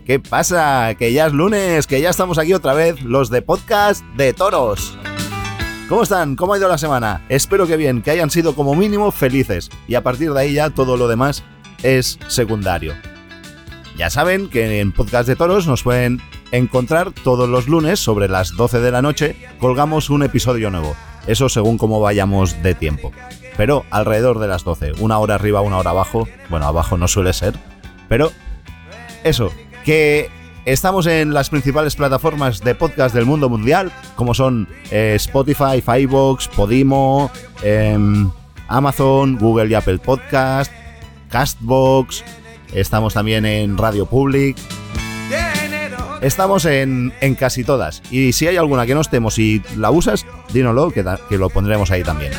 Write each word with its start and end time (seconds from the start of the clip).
¿qué 0.00 0.18
pasa? 0.20 0.94
Que 0.98 1.12
ya 1.12 1.26
es 1.26 1.32
lunes, 1.32 1.86
que 1.86 2.00
ya 2.00 2.10
estamos 2.10 2.38
aquí 2.38 2.54
otra 2.54 2.74
vez, 2.74 3.02
los 3.02 3.30
de 3.30 3.42
podcast 3.42 4.04
de 4.16 4.32
toros. 4.32 4.98
¿Cómo 5.88 6.02
están? 6.02 6.34
¿Cómo 6.36 6.54
ha 6.54 6.58
ido 6.58 6.68
la 6.68 6.78
semana? 6.78 7.24
Espero 7.28 7.66
que 7.66 7.76
bien, 7.76 8.02
que 8.02 8.10
hayan 8.10 8.30
sido 8.30 8.54
como 8.54 8.74
mínimo 8.74 9.12
felices 9.12 9.70
y 9.86 9.94
a 9.94 10.02
partir 10.02 10.32
de 10.32 10.40
ahí 10.40 10.54
ya 10.54 10.70
todo 10.70 10.96
lo 10.96 11.08
demás 11.08 11.44
es 11.82 12.18
secundario. 12.26 12.94
Ya 13.96 14.10
saben 14.10 14.48
que 14.48 14.80
en 14.80 14.92
Podcast 14.92 15.28
de 15.28 15.36
Toros 15.36 15.66
nos 15.66 15.82
pueden 15.82 16.20
encontrar 16.52 17.12
todos 17.12 17.48
los 17.48 17.68
lunes 17.68 18.00
sobre 18.00 18.28
las 18.28 18.56
12 18.56 18.80
de 18.80 18.90
la 18.90 19.02
noche, 19.02 19.36
colgamos 19.58 20.10
un 20.10 20.22
episodio 20.22 20.70
nuevo. 20.70 20.96
Eso 21.26 21.48
según 21.48 21.78
cómo 21.78 22.00
vayamos 22.00 22.62
de 22.62 22.74
tiempo. 22.74 23.12
Pero 23.56 23.84
alrededor 23.90 24.38
de 24.38 24.48
las 24.48 24.64
12, 24.64 24.92
una 24.98 25.18
hora 25.18 25.36
arriba, 25.36 25.60
una 25.60 25.78
hora 25.78 25.90
abajo. 25.90 26.28
Bueno, 26.50 26.66
abajo 26.66 26.98
no 26.98 27.08
suele 27.08 27.32
ser. 27.32 27.54
Pero 28.08 28.32
eso, 29.24 29.50
que 29.86 30.28
estamos 30.64 31.06
en 31.06 31.32
las 31.32 31.48
principales 31.48 31.94
plataformas 31.94 32.60
de 32.60 32.74
podcast 32.74 33.14
del 33.14 33.24
mundo 33.24 33.48
mundial, 33.48 33.92
como 34.16 34.34
son 34.34 34.68
eh, 34.90 35.12
Spotify, 35.14 35.80
Firebox, 35.80 36.48
Podimo, 36.48 37.30
em, 37.62 38.28
Amazon, 38.66 39.38
Google 39.38 39.68
y 39.68 39.74
Apple 39.74 39.98
Podcast, 39.98 40.72
Castbox. 41.30 42.24
Estamos 42.74 43.14
también 43.14 43.46
en 43.46 43.78
Radio 43.78 44.06
Public. 44.06 44.56
Estamos 46.20 46.64
en, 46.64 47.12
en, 47.20 47.36
casi 47.36 47.62
todas. 47.62 48.02
Y 48.10 48.32
si 48.32 48.48
hay 48.48 48.56
alguna 48.56 48.86
que 48.86 48.94
no 48.96 49.02
estemos 49.02 49.38
y 49.38 49.62
la 49.76 49.92
usas, 49.92 50.26
dínoslo, 50.52 50.90
que 50.90 51.04
lo 51.38 51.48
pondremos 51.48 51.92
ahí 51.92 52.02
también. 52.02 52.32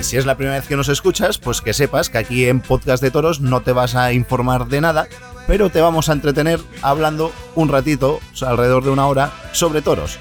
Y 0.00 0.02
si 0.02 0.16
es 0.16 0.24
la 0.24 0.34
primera 0.34 0.56
vez 0.56 0.66
que 0.66 0.76
nos 0.76 0.88
escuchas, 0.88 1.36
pues 1.36 1.60
que 1.60 1.74
sepas 1.74 2.08
que 2.08 2.16
aquí 2.16 2.46
en 2.46 2.62
Podcast 2.62 3.02
de 3.02 3.10
Toros 3.10 3.42
no 3.42 3.60
te 3.60 3.72
vas 3.72 3.94
a 3.94 4.14
informar 4.14 4.66
de 4.68 4.80
nada, 4.80 5.06
pero 5.46 5.68
te 5.68 5.82
vamos 5.82 6.08
a 6.08 6.14
entretener 6.14 6.58
hablando 6.80 7.34
un 7.54 7.68
ratito, 7.68 8.18
alrededor 8.40 8.82
de 8.82 8.88
una 8.88 9.06
hora, 9.06 9.30
sobre 9.52 9.82
toros. 9.82 10.18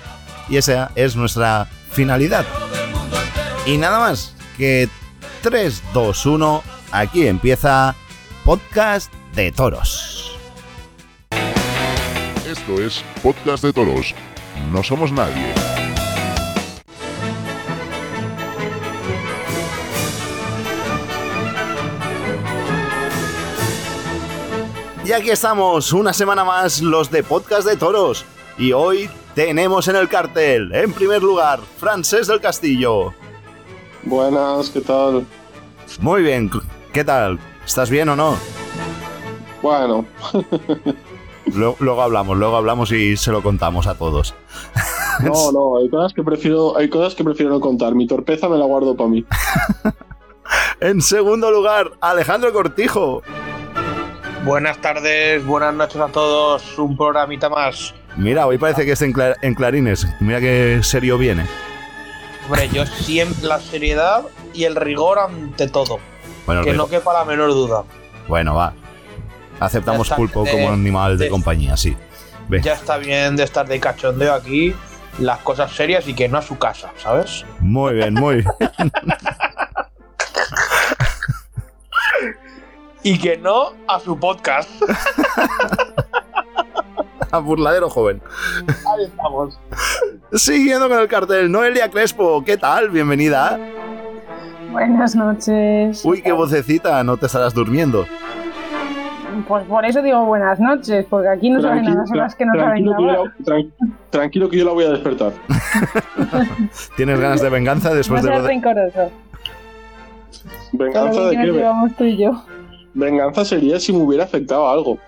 Y 0.49 0.57
esa 0.57 0.91
es 0.95 1.15
nuestra 1.15 1.69
finalidad. 1.91 2.45
Y 3.65 3.77
nada 3.77 3.99
más, 3.99 4.35
que 4.57 4.89
3, 5.43 5.81
2, 5.93 6.25
1, 6.25 6.63
aquí 6.91 7.25
empieza 7.25 7.95
Podcast 8.43 9.13
de 9.33 9.53
Toros. 9.53 10.37
Esto 12.45 12.81
es 12.81 13.01
Podcast 13.23 13.63
de 13.63 13.71
Toros. 13.71 14.13
No 14.73 14.83
somos 14.83 15.13
nadie. 15.13 15.53
Y 25.09 25.11
aquí 25.11 25.31
estamos, 25.31 25.91
una 25.91 26.13
semana 26.13 26.43
más, 26.45 26.83
los 26.83 27.09
de 27.09 27.23
Podcast 27.23 27.67
de 27.67 27.75
Toros. 27.75 28.23
Y 28.59 28.73
hoy 28.73 29.09
tenemos 29.33 29.87
en 29.87 29.95
el 29.95 30.07
cartel, 30.07 30.71
en 30.71 30.93
primer 30.93 31.23
lugar, 31.23 31.61
Francés 31.77 32.27
del 32.27 32.39
Castillo. 32.39 33.11
Buenas, 34.03 34.69
¿qué 34.69 34.81
tal? 34.81 35.25
Muy 35.99 36.21
bien, 36.21 36.51
¿qué 36.93 37.03
tal? 37.03 37.39
¿Estás 37.65 37.89
bien 37.89 38.07
o 38.09 38.15
no? 38.15 38.37
Bueno. 39.63 40.05
luego, 41.55 41.77
luego, 41.79 42.03
hablamos, 42.03 42.37
luego 42.37 42.57
hablamos 42.57 42.91
y 42.91 43.17
se 43.17 43.31
lo 43.31 43.41
contamos 43.41 43.87
a 43.87 43.95
todos. 43.95 44.35
No, 45.23 45.51
no, 45.51 45.77
hay 45.79 45.89
cosas 45.89 46.13
que 46.13 46.23
prefiero, 46.23 46.77
hay 46.77 46.87
cosas 46.87 47.15
que 47.15 47.23
prefiero 47.23 47.51
no 47.51 47.59
contar. 47.59 47.93
Mi 47.95 48.05
torpeza 48.05 48.47
me 48.47 48.57
la 48.57 48.65
guardo 48.65 48.95
para 48.95 49.09
mí. 49.09 49.25
en 50.79 51.01
segundo 51.01 51.51
lugar, 51.51 51.93
Alejandro 51.99 52.53
Cortijo. 52.53 53.23
Buenas 54.43 54.79
tardes, 54.79 55.45
buenas 55.45 55.73
noches 55.73 55.99
a 55.99 56.07
todos. 56.07 56.77
Un 56.79 56.95
programita 56.95 57.49
más. 57.49 57.93
Mira, 58.15 58.47
hoy 58.47 58.57
parece 58.57 58.85
que 58.85 58.93
es 58.93 59.01
en, 59.01 59.11
clar 59.11 59.35
en 59.41 59.53
clarines. 59.53 60.07
Mira 60.21 60.39
qué 60.39 60.79
serio 60.81 61.17
viene. 61.17 61.45
Hombre, 62.45 62.69
yo 62.69 62.85
siempre 62.85 63.47
la 63.47 63.59
seriedad 63.59 64.23
y 64.53 64.63
el 64.63 64.75
rigor 64.75 65.19
ante 65.19 65.67
todo. 65.67 65.99
Bueno, 66.45 66.63
que 66.63 66.73
no 66.73 66.87
quepa 66.87 67.13
la 67.13 67.25
menor 67.25 67.49
duda. 67.49 67.83
Bueno, 68.27 68.55
va. 68.55 68.73
Aceptamos 69.59 70.09
pulpo 70.09 70.45
de, 70.45 70.51
como 70.51 70.69
animal 70.69 71.17
de, 71.17 71.25
de 71.25 71.29
compañía, 71.29 71.75
sí. 71.75 71.95
Ve. 72.47 72.61
Ya 72.61 72.73
está 72.73 72.97
bien 72.97 73.35
de 73.35 73.43
estar 73.43 73.67
de 73.67 73.79
cachondeo 73.79 74.33
aquí, 74.33 74.73
las 75.19 75.39
cosas 75.39 75.71
serias 75.71 76.07
y 76.07 76.13
que 76.13 76.29
no 76.29 76.37
a 76.37 76.41
su 76.41 76.57
casa, 76.57 76.91
¿sabes? 76.97 77.45
Muy 77.59 77.95
bien, 77.95 78.13
muy 78.13 78.35
bien. 78.35 78.47
y 83.03 83.17
que 83.17 83.37
no 83.37 83.73
a 83.87 83.99
su 83.99 84.19
podcast. 84.19 84.69
a 87.31 87.39
burladero 87.39 87.89
joven. 87.89 88.21
Ahí 88.67 89.05
estamos. 89.05 89.59
Siguiendo 90.33 90.89
con 90.89 90.99
el 90.99 91.07
cartel, 91.07 91.51
Noelia 91.51 91.89
Crespo, 91.89 92.43
¿qué 92.43 92.57
tal? 92.57 92.89
Bienvenida. 92.89 93.59
Buenas 94.71 95.15
noches. 95.15 96.03
Uy, 96.05 96.21
qué 96.21 96.31
vocecita, 96.31 97.03
no 97.03 97.17
te 97.17 97.25
estarás 97.25 97.53
durmiendo. 97.53 98.05
Pues 99.47 99.63
por 99.65 99.85
eso 99.85 100.01
digo 100.01 100.25
buenas 100.25 100.59
noches, 100.59 101.05
porque 101.09 101.29
aquí 101.29 101.49
no 101.49 101.61
saben 101.61 101.85
nada, 101.85 102.05
son 102.05 102.17
las 102.17 102.35
que 102.35 102.45
no 102.45 102.53
saben 102.55 102.85
nada. 102.85 103.33
Tran 103.43 103.71
tranquilo 104.09 104.49
que 104.49 104.57
yo 104.57 104.65
la 104.65 104.73
voy 104.73 104.85
a 104.85 104.89
despertar. 104.89 105.31
¿Tienes 106.97 107.19
ganas 107.19 107.41
de 107.41 107.49
venganza 107.49 107.93
después 107.93 108.23
no 108.23 108.29
de 108.29 108.35
lo 108.35 108.43
de... 108.43 108.49
rencoroso. 108.49 109.11
¿Venganza 110.73 111.21
de 111.21 111.37
qué? 111.37 111.43
llevamos 111.43 111.95
tú 111.95 112.03
y 112.03 112.17
yo. 112.17 112.43
Venganza 112.93 113.45
sería 113.45 113.79
si 113.79 113.93
me 113.93 113.99
hubiera 113.99 114.23
afectado 114.23 114.69
algo. 114.69 114.99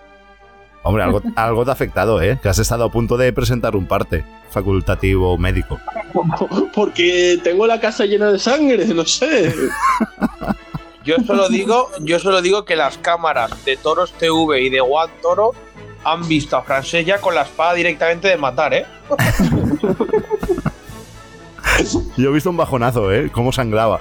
Hombre, 0.83 1.03
algo, 1.03 1.21
algo 1.35 1.63
te 1.63 1.71
ha 1.71 1.73
afectado, 1.73 2.21
¿eh? 2.21 2.39
Que 2.41 2.49
has 2.49 2.59
estado 2.59 2.85
a 2.85 2.91
punto 2.91 3.17
de 3.17 3.31
presentar 3.33 3.75
un 3.75 3.85
parte 3.85 4.25
facultativo 4.49 5.37
médico. 5.37 5.79
Porque 6.75 7.39
tengo 7.43 7.67
la 7.67 7.79
casa 7.79 8.05
llena 8.05 8.31
de 8.31 8.39
sangre, 8.39 8.85
no 8.87 9.05
sé. 9.05 9.53
Yo 11.03 11.15
solo 11.25 11.49
digo, 11.49 11.89
yo 12.01 12.19
solo 12.19 12.43
digo 12.43 12.63
que 12.63 12.75
las 12.75 12.99
cámaras 12.99 13.65
de 13.65 13.75
Toros 13.75 14.13
TV 14.13 14.61
y 14.61 14.69
de 14.69 14.81
One 14.81 15.11
Toro 15.19 15.53
han 16.03 16.27
visto 16.27 16.55
a 16.57 16.61
Francés 16.61 17.07
ya 17.07 17.19
con 17.19 17.33
la 17.33 17.41
espada 17.41 17.73
directamente 17.73 18.27
de 18.27 18.37
matar, 18.37 18.75
¿eh? 18.75 18.85
Yo 22.17 22.29
he 22.29 22.33
visto 22.33 22.51
un 22.51 22.57
bajonazo, 22.57 23.11
¿eh? 23.11 23.31
Cómo 23.31 23.51
sangraba. 23.51 23.99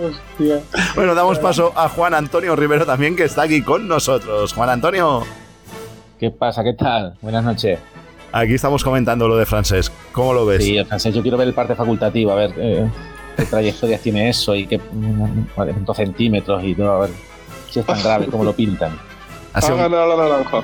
Hostia. 0.00 0.62
Bueno, 0.94 1.14
damos 1.14 1.38
paso 1.38 1.72
a 1.76 1.88
Juan 1.88 2.14
Antonio 2.14 2.56
Rivero 2.56 2.86
también, 2.86 3.16
que 3.16 3.24
está 3.24 3.42
aquí 3.42 3.62
con 3.62 3.86
nosotros. 3.86 4.52
Juan 4.54 4.70
Antonio. 4.70 5.22
¿Qué 6.18 6.30
pasa? 6.30 6.64
¿Qué 6.64 6.72
tal? 6.72 7.14
Buenas 7.20 7.44
noches. 7.44 7.78
Aquí 8.32 8.54
estamos 8.54 8.82
comentando 8.84 9.28
lo 9.28 9.36
de 9.36 9.44
francés. 9.44 9.92
¿Cómo 10.12 10.32
lo 10.32 10.46
ves? 10.46 10.64
Sí, 10.64 10.76
el 10.76 10.86
francés, 10.86 11.14
yo 11.14 11.22
quiero 11.22 11.36
ver 11.36 11.48
el 11.48 11.54
parte 11.54 11.74
facultativo, 11.74 12.30
a 12.30 12.36
ver 12.36 12.54
eh, 12.56 12.88
qué 13.36 13.44
trayectorias 13.44 14.00
tiene 14.00 14.28
eso 14.28 14.54
y 14.54 14.66
qué 14.66 14.80
cuántos 15.54 15.96
centímetros 15.96 16.62
y 16.64 16.74
todo, 16.74 16.92
a 16.92 17.00
ver 17.00 17.10
si 17.68 17.80
es 17.80 17.86
tan 17.86 18.02
grave 18.02 18.26
como 18.26 18.44
lo 18.44 18.52
pintan. 18.52 18.96
Ha 19.52 19.60
ganado 19.60 20.16
la 20.16 20.28
naranja. 20.28 20.62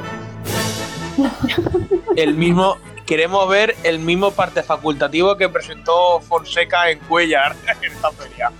El 2.16 2.34
mismo, 2.34 2.76
queremos 3.04 3.48
ver 3.48 3.76
el 3.84 3.98
mismo 3.98 4.30
parte 4.30 4.62
facultativo 4.62 5.36
que 5.36 5.48
presentó 5.48 6.20
Fonseca 6.20 6.90
en 6.90 6.98
Cuellar 7.00 7.54
en 7.82 7.92
esta 7.92 8.10
feria. 8.12 8.52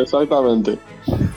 Exactamente. 0.00 0.78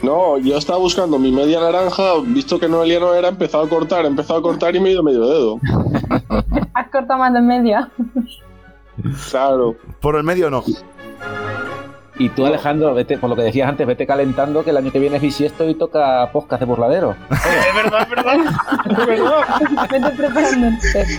No, 0.02 0.38
yo 0.38 0.58
estaba 0.58 0.80
buscando 0.80 1.18
mi 1.18 1.32
media 1.32 1.60
naranja, 1.60 2.04
visto 2.26 2.60
que 2.60 2.68
Noelia 2.68 3.00
no 3.00 3.14
era, 3.14 3.28
he 3.28 3.32
empezado 3.32 3.64
a 3.64 3.70
cortar, 3.70 4.06
he 4.06 4.08
empezado 4.08 4.40
a 4.40 4.42
cortar 4.42 4.76
y 4.76 4.80
me 4.80 4.90
he 4.90 4.92
ido 4.94 5.04
medio 5.04 5.28
dedo. 5.28 5.60
Has 6.74 6.90
cortado 6.90 7.20
más 7.20 7.34
de 7.34 7.42
media. 7.42 7.90
Claro. 9.30 9.76
Por 10.02 10.16
el 10.16 10.24
medio 10.24 10.50
no. 10.50 10.64
Y 12.20 12.30
tú, 12.30 12.46
Alejandro, 12.46 12.94
vete, 12.94 13.18
por 13.18 13.30
lo 13.30 13.36
que 13.36 13.42
decías 13.42 13.68
antes, 13.68 13.88
vete 13.88 14.06
calentando 14.06 14.64
que 14.64 14.70
el 14.70 14.78
año 14.78 14.92
que 14.92 15.00
viene 15.00 15.16
es 15.16 15.22
bisiesto 15.22 15.68
y 15.68 15.74
toca 15.74 16.30
podcast 16.32 16.60
de 16.60 16.66
burladero. 16.68 17.16
es 17.32 17.76
verdad, 17.76 18.02
es 18.04 18.10
verdad. 18.10 18.36
Es 18.90 19.08
verdad. 19.08 19.88
Vete 19.90 20.10
preparándote. 20.12 21.18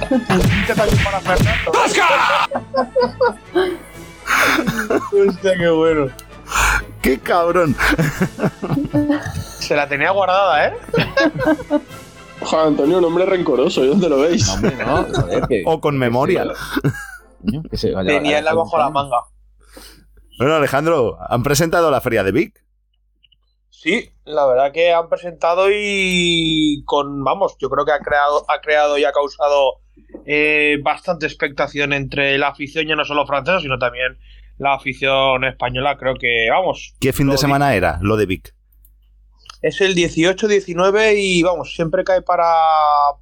¿Qué 0.67 0.75
tal 0.75 0.89
para 1.05 1.21
Fernando? 1.21 1.73
Hostia, 5.29 5.53
qué 5.59 5.69
bueno. 5.71 6.07
¡Qué 7.03 7.19
cabrón! 7.19 7.75
Se 9.61 9.75
la 9.75 9.89
tenía 9.89 10.11
guardada, 10.11 10.69
¿eh? 10.69 10.73
Juan 12.41 12.67
Antonio, 12.69 12.99
un 12.99 13.05
hombre 13.05 13.27
rencoroso, 13.27 13.83
¿y 13.85 13.89
dónde 13.89 14.09
lo 14.09 14.19
veis? 14.21 14.47
No, 14.47 14.55
hombre, 14.55 14.77
no. 14.77 15.05
Joder, 15.13 15.43
que, 15.49 15.63
O 15.67 15.81
con 15.81 15.99
memoria. 15.99 16.45
que 17.71 17.77
se 17.77 17.93
vaya- 17.93 18.11
Tenía 18.11 18.41
la 18.43 18.55
bajo 18.55 18.79
la 18.79 18.91
manga. 18.91 19.17
Bueno, 20.39 20.55
Alejandro, 20.55 21.17
¿han 21.21 21.43
presentado 21.43 21.91
la 21.91 22.01
feria 22.01 22.25
de 22.25 22.33
Vic? 22.33 22.65
Sí, 23.71 24.11
la 24.25 24.47
verdad 24.47 24.73
que 24.73 24.93
han 24.93 25.09
presentado 25.09 25.67
y 25.71 26.83
con, 26.87 27.23
vamos, 27.23 27.57
yo 27.61 27.69
creo 27.69 27.85
que 27.85 27.93
ha 27.93 27.99
creado, 27.99 28.45
ha 28.49 28.61
creado 28.61 28.99
y 28.99 29.05
ha 29.05 29.13
causado 29.13 29.81
eh, 30.27 30.79
bastante 30.83 31.27
expectación 31.27 31.93
entre 31.93 32.39
la 32.39 32.49
afición, 32.49 32.87
ya 32.87 32.97
no 32.97 33.05
solo 33.05 33.27
francesa, 33.27 33.61
sino 33.61 33.79
también 33.79 34.19
la 34.59 34.75
afición 34.75 35.45
española. 35.45 35.97
Creo 35.99 36.15
que, 36.15 36.49
vamos, 36.51 36.95
¿Qué 37.01 37.13
fin 37.13 37.29
de 37.29 37.39
semana 37.39 37.75
era 37.75 37.99
lo 38.01 38.17
de 38.17 38.27
Vic? 38.27 38.55
es 39.65 39.81
el 39.81 39.95
18, 39.95 40.47
19 40.47 41.15
y 41.19 41.43
vamos, 41.43 41.75
siempre 41.75 42.05
cae 42.05 42.21
para, 42.21 42.53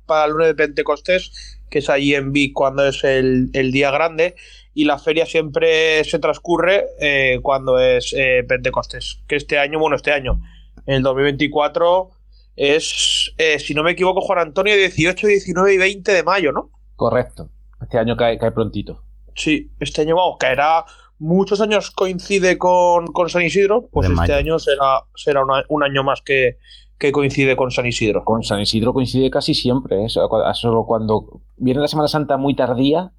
para 0.06 0.24
el 0.24 0.32
lunes 0.32 0.48
de 0.48 0.54
Pentecostés, 0.56 1.51
que 1.72 1.78
es 1.78 1.88
allí 1.88 2.14
en 2.14 2.32
Vic 2.32 2.52
cuando 2.52 2.86
es 2.86 3.02
el, 3.02 3.50
día 3.50 3.90
grande. 3.90 4.36
Y 4.74 4.84
la 4.84 4.98
feria 4.98 5.24
siempre 5.24 6.04
se 6.04 6.18
transcurre 6.18 6.84
eh, 7.00 7.40
cuando 7.42 7.78
es 7.78 8.14
eh, 8.16 8.44
Pentecostés. 8.46 9.20
Que 9.26 9.36
este 9.36 9.58
año, 9.58 9.78
bueno, 9.78 9.96
este 9.96 10.12
año, 10.12 10.40
el 10.86 11.02
2024 11.02 12.10
es, 12.56 13.32
eh, 13.38 13.58
si 13.58 13.74
no 13.74 13.82
me 13.82 13.92
equivoco, 13.92 14.20
Juan 14.20 14.38
Antonio, 14.38 14.76
18, 14.76 15.26
19 15.26 15.74
y 15.74 15.78
20 15.78 16.12
de 16.12 16.22
mayo, 16.22 16.52
¿no? 16.52 16.70
Correcto. 16.94 17.48
Este 17.80 17.98
año 17.98 18.16
cae, 18.16 18.38
cae 18.38 18.52
prontito. 18.52 19.02
Sí, 19.34 19.70
este 19.80 20.02
año, 20.02 20.16
vamos, 20.16 20.36
caerá. 20.38 20.84
Muchos 21.18 21.60
años 21.60 21.90
coincide 21.90 22.58
con, 22.58 23.06
San 23.28 23.42
Isidro, 23.42 23.88
pues 23.90 24.10
este 24.10 24.34
año 24.34 24.58
será, 24.58 25.04
será 25.14 25.42
un 25.68 25.82
año 25.82 26.02
más 26.02 26.20
que, 26.20 26.58
que 27.02 27.10
coincide 27.10 27.56
con 27.56 27.72
San 27.72 27.84
Isidro. 27.84 28.24
Con 28.24 28.44
San 28.44 28.60
Isidro 28.60 28.94
coincide 28.94 29.28
casi 29.28 29.54
siempre. 29.54 30.04
¿eh? 30.04 30.08
Solo 30.08 30.86
cuando 30.86 31.40
viene 31.56 31.80
la 31.80 31.88
Semana 31.88 32.06
Santa 32.06 32.36
muy 32.36 32.54
tardía, 32.54 33.10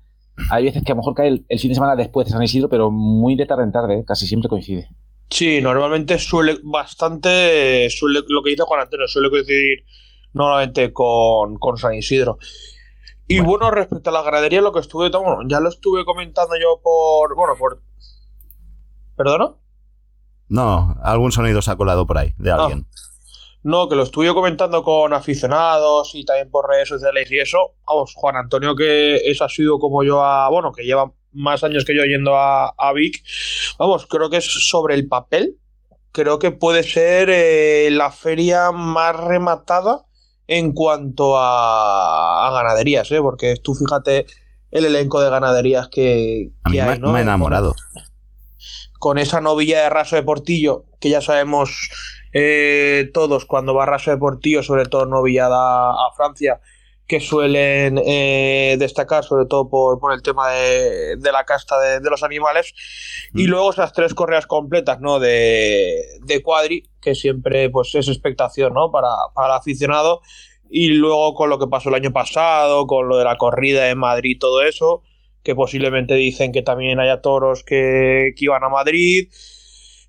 hay 0.49 0.63
veces 0.63 0.83
que 0.83 0.93
a 0.93 0.95
lo 0.95 1.01
mejor 1.01 1.15
cae 1.15 1.27
el, 1.27 1.59
fin 1.59 1.67
de 1.67 1.75
semana 1.75 1.97
después 1.97 2.25
de 2.25 2.31
San 2.31 2.41
Isidro, 2.41 2.69
pero 2.69 2.91
muy 2.91 3.35
de 3.35 3.45
tarde 3.45 3.63
en 3.63 3.73
tarde, 3.73 3.99
¿eh? 3.99 4.05
casi 4.07 4.25
siempre 4.25 4.47
coincide. 4.47 4.87
Sí, 5.29 5.59
normalmente 5.61 6.17
suele 6.17 6.59
bastante, 6.63 7.89
suele, 7.89 8.21
lo 8.25 8.41
que 8.41 8.51
dice 8.51 8.63
Juan 8.63 8.79
Antonio, 8.79 9.05
suele 9.05 9.29
coincidir 9.29 9.83
normalmente 10.31 10.93
con, 10.93 11.59
San 11.75 11.93
Isidro. 11.93 12.37
Y 13.27 13.41
bueno. 13.41 13.69
respecto 13.69 14.11
a 14.11 14.13
la 14.13 14.21
ganadería, 14.21 14.61
lo 14.61 14.71
que 14.71 14.79
estuve, 14.79 15.09
bueno, 15.09 15.39
ya 15.45 15.59
lo 15.59 15.67
estuve 15.67 16.05
comentando 16.05 16.55
yo 16.55 16.79
por, 16.81 17.35
bueno, 17.35 17.55
por... 17.59 17.81
¿Perdona? 19.17 19.55
No, 20.47 20.95
algún 21.03 21.33
sonido 21.33 21.61
se 21.61 21.71
ha 21.71 21.75
colado 21.75 22.07
por 22.07 22.17
ahí 22.17 22.33
de 22.37 22.51
ah. 22.51 22.69
No, 23.63 23.87
que 23.87 23.95
lo 23.95 24.03
estuve 24.03 24.33
comentando 24.33 24.83
con 24.83 25.13
aficionados 25.13 26.11
y 26.15 26.25
también 26.25 26.51
por 26.51 26.67
redes 26.67 26.89
sociales 26.89 27.31
y 27.31 27.39
eso. 27.39 27.75
Vamos, 27.87 28.13
Juan 28.13 28.35
Antonio, 28.35 28.75
que 28.75 29.15
eso 29.25 29.45
ha 29.45 29.49
sido 29.49 29.79
como 29.79 30.03
yo 30.03 30.23
a. 30.23 30.49
Bueno, 30.49 30.73
que 30.73 30.83
lleva 30.83 31.11
más 31.31 31.63
años 31.63 31.85
que 31.85 31.95
yo 31.95 32.03
yendo 32.03 32.35
a, 32.35 32.93
Vic. 32.93 33.23
Vamos, 33.79 34.05
creo 34.05 34.29
que 34.29 34.37
es 34.37 34.45
sobre 34.45 34.95
el 34.95 35.07
papel. 35.07 35.57
Creo 36.11 36.39
que 36.39 36.51
puede 36.51 36.83
ser 36.83 37.29
eh, 37.31 37.89
la 37.91 38.11
feria 38.11 38.71
más 38.71 39.15
rematada 39.15 40.05
en 40.45 40.73
cuanto 40.73 41.35
a, 41.37 42.51
ganaderías, 42.53 43.09
¿eh? 43.11 43.21
porque 43.21 43.55
tú 43.63 43.73
fíjate 43.73 44.25
el 44.71 44.85
elenco 44.85 45.21
de 45.21 45.29
ganaderías 45.29 45.87
que, 45.87 46.51
a 46.63 46.69
mí 46.69 46.79
hay, 46.79 46.99
me, 46.99 47.11
me 47.11 47.19
ha 47.19 47.21
enamorado. 47.21 47.73
Con, 48.99 49.17
esa 49.17 49.41
novilla 49.41 49.83
de 49.83 49.89
raso 49.89 50.15
de 50.15 50.23
Portillo, 50.23 50.85
que 50.99 51.09
ya 51.09 51.21
sabemos 51.21 51.89
eh, 52.33 53.09
todos 53.13 53.45
cuando 53.45 53.73
va 53.73 53.83
a 53.83 53.87
raso 53.87 54.11
de 54.11 54.17
Portillo, 54.17 54.63
sobre 54.63 54.85
todo 54.85 55.05
novillada 55.05 55.91
a 55.91 56.11
Francia, 56.15 56.59
que 57.07 57.19
suelen 57.19 57.99
eh, 58.05 58.75
destacar, 58.79 59.23
sobre 59.23 59.45
todo 59.45 59.69
por, 59.69 59.99
por 59.99 60.13
el 60.13 60.21
tema 60.21 60.49
de, 60.51 61.17
la 61.31 61.43
casta 61.43 61.79
de, 61.79 62.09
los 62.09 62.23
animales. 62.23 62.73
Y 63.33 63.43
mm. 63.43 63.49
luego 63.49 63.71
esas 63.71 63.93
tres 63.93 64.13
correas 64.13 64.47
completas 64.47 64.99
¿no? 65.01 65.19
de, 65.19 66.01
de 66.21 66.41
cuadri, 66.41 66.89
que 67.01 67.13
siempre 67.15 67.69
pues, 67.69 67.93
es 67.95 68.07
expectación 68.07 68.73
¿no? 68.73 68.91
para, 68.91 69.09
para 69.35 69.53
el 69.53 69.59
aficionado. 69.59 70.21
Y 70.69 70.87
luego 70.87 71.35
con 71.35 71.49
lo 71.49 71.59
que 71.59 71.67
pasó 71.67 71.89
el 71.89 71.95
año 71.95 72.11
pasado, 72.11 72.87
con 72.87 73.07
lo 73.07 73.17
de 73.17 73.25
la 73.25 73.37
corrida 73.37 73.89
en 73.89 73.99
Madrid, 73.99 74.37
todo 74.39 74.63
eso, 74.63 75.03
que 75.43 75.53
posiblemente 75.53 76.15
dicen 76.15 76.51
que 76.51 76.63
también 76.63 76.99
haya 76.99 77.21
toros 77.21 77.63
que, 77.63 78.33
que 78.35 78.45
iban 78.45 78.63
a 78.63 78.69
Madrid. 78.69 79.29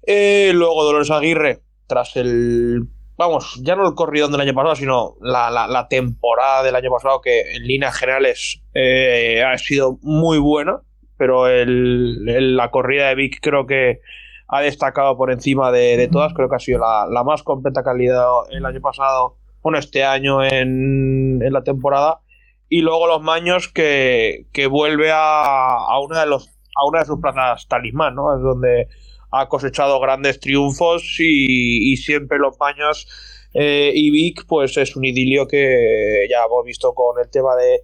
Eh, 0.07 0.53
luego 0.55 0.85
Dolores 0.85 1.11
Aguirre, 1.11 1.61
tras 1.95 2.17
el 2.17 2.89
vamos, 3.17 3.61
ya 3.63 3.77
no 3.77 3.87
el 3.87 3.95
corrido 3.95 4.29
del 4.29 4.41
año 4.41 4.55
pasado, 4.55 4.75
sino 4.75 5.15
la, 5.21 5.87
temporada 5.89 6.65
del 6.65 6.75
año 6.75 6.91
pasado, 6.91 7.21
que 7.21 7.57
en 7.57 7.67
líneas 7.67 7.97
generales 7.97 8.63
eh, 8.75 9.45
ha 9.45 9.57
sido 9.59 9.99
muy 10.03 10.39
buena, 10.39 10.81
pero 11.17 11.47
el, 11.47 12.57
la 12.57 12.71
corrida 12.73 13.09
de 13.09 13.15
Vic 13.15 13.39
creo 13.41 13.67
que 13.67 14.01
ha 14.49 14.61
destacado 14.61 15.17
por 15.17 15.31
encima 15.31 15.71
de, 15.71 16.09
todas, 16.11 16.35
creo 16.35 16.49
que 16.49 16.57
ha 16.57 16.59
sido 16.59 16.81
la, 16.81 17.25
más 17.25 17.43
completa 17.43 17.85
calidad 17.85 18.27
el 18.51 18.67
año 18.67 18.81
pasado, 18.81 19.37
bueno, 19.63 19.79
este 19.79 20.05
año 20.05 20.43
en, 20.43 21.39
la 21.39 21.63
temporada, 21.63 22.21
y 22.69 22.81
luego 22.81 23.07
los 23.07 23.23
Maños 23.23 23.69
que, 23.69 24.47
que 24.53 24.67
vuelve 24.67 25.13
a, 25.13 25.77
a, 25.77 26.01
una 26.01 26.21
de 26.21 26.27
los 26.27 26.51
a 26.77 26.89
una 26.89 26.99
de 26.99 27.05
sus 27.05 27.21
plazas 27.21 27.69
talismán, 27.69 28.17
¿no? 28.17 28.35
Es 28.35 28.43
donde 28.43 28.89
ha 29.35 29.49
cosechado 29.49 30.01
grandes 30.01 30.41
triunfos 30.41 31.17
y, 31.19 31.97
siempre 31.97 32.39
los 32.39 32.57
baños 32.59 33.09
eh, 33.53 33.93
y 33.95 34.11
Vic 34.11 34.45
pues 34.47 34.77
es 34.77 34.97
un 34.97 35.05
idilio 35.05 35.47
que 35.47 36.27
ya 36.31 36.45
hemos 36.45 36.65
visto 36.65 36.93
con 36.95 37.21
el 37.23 37.31
tema 37.31 37.53
de, 37.57 37.81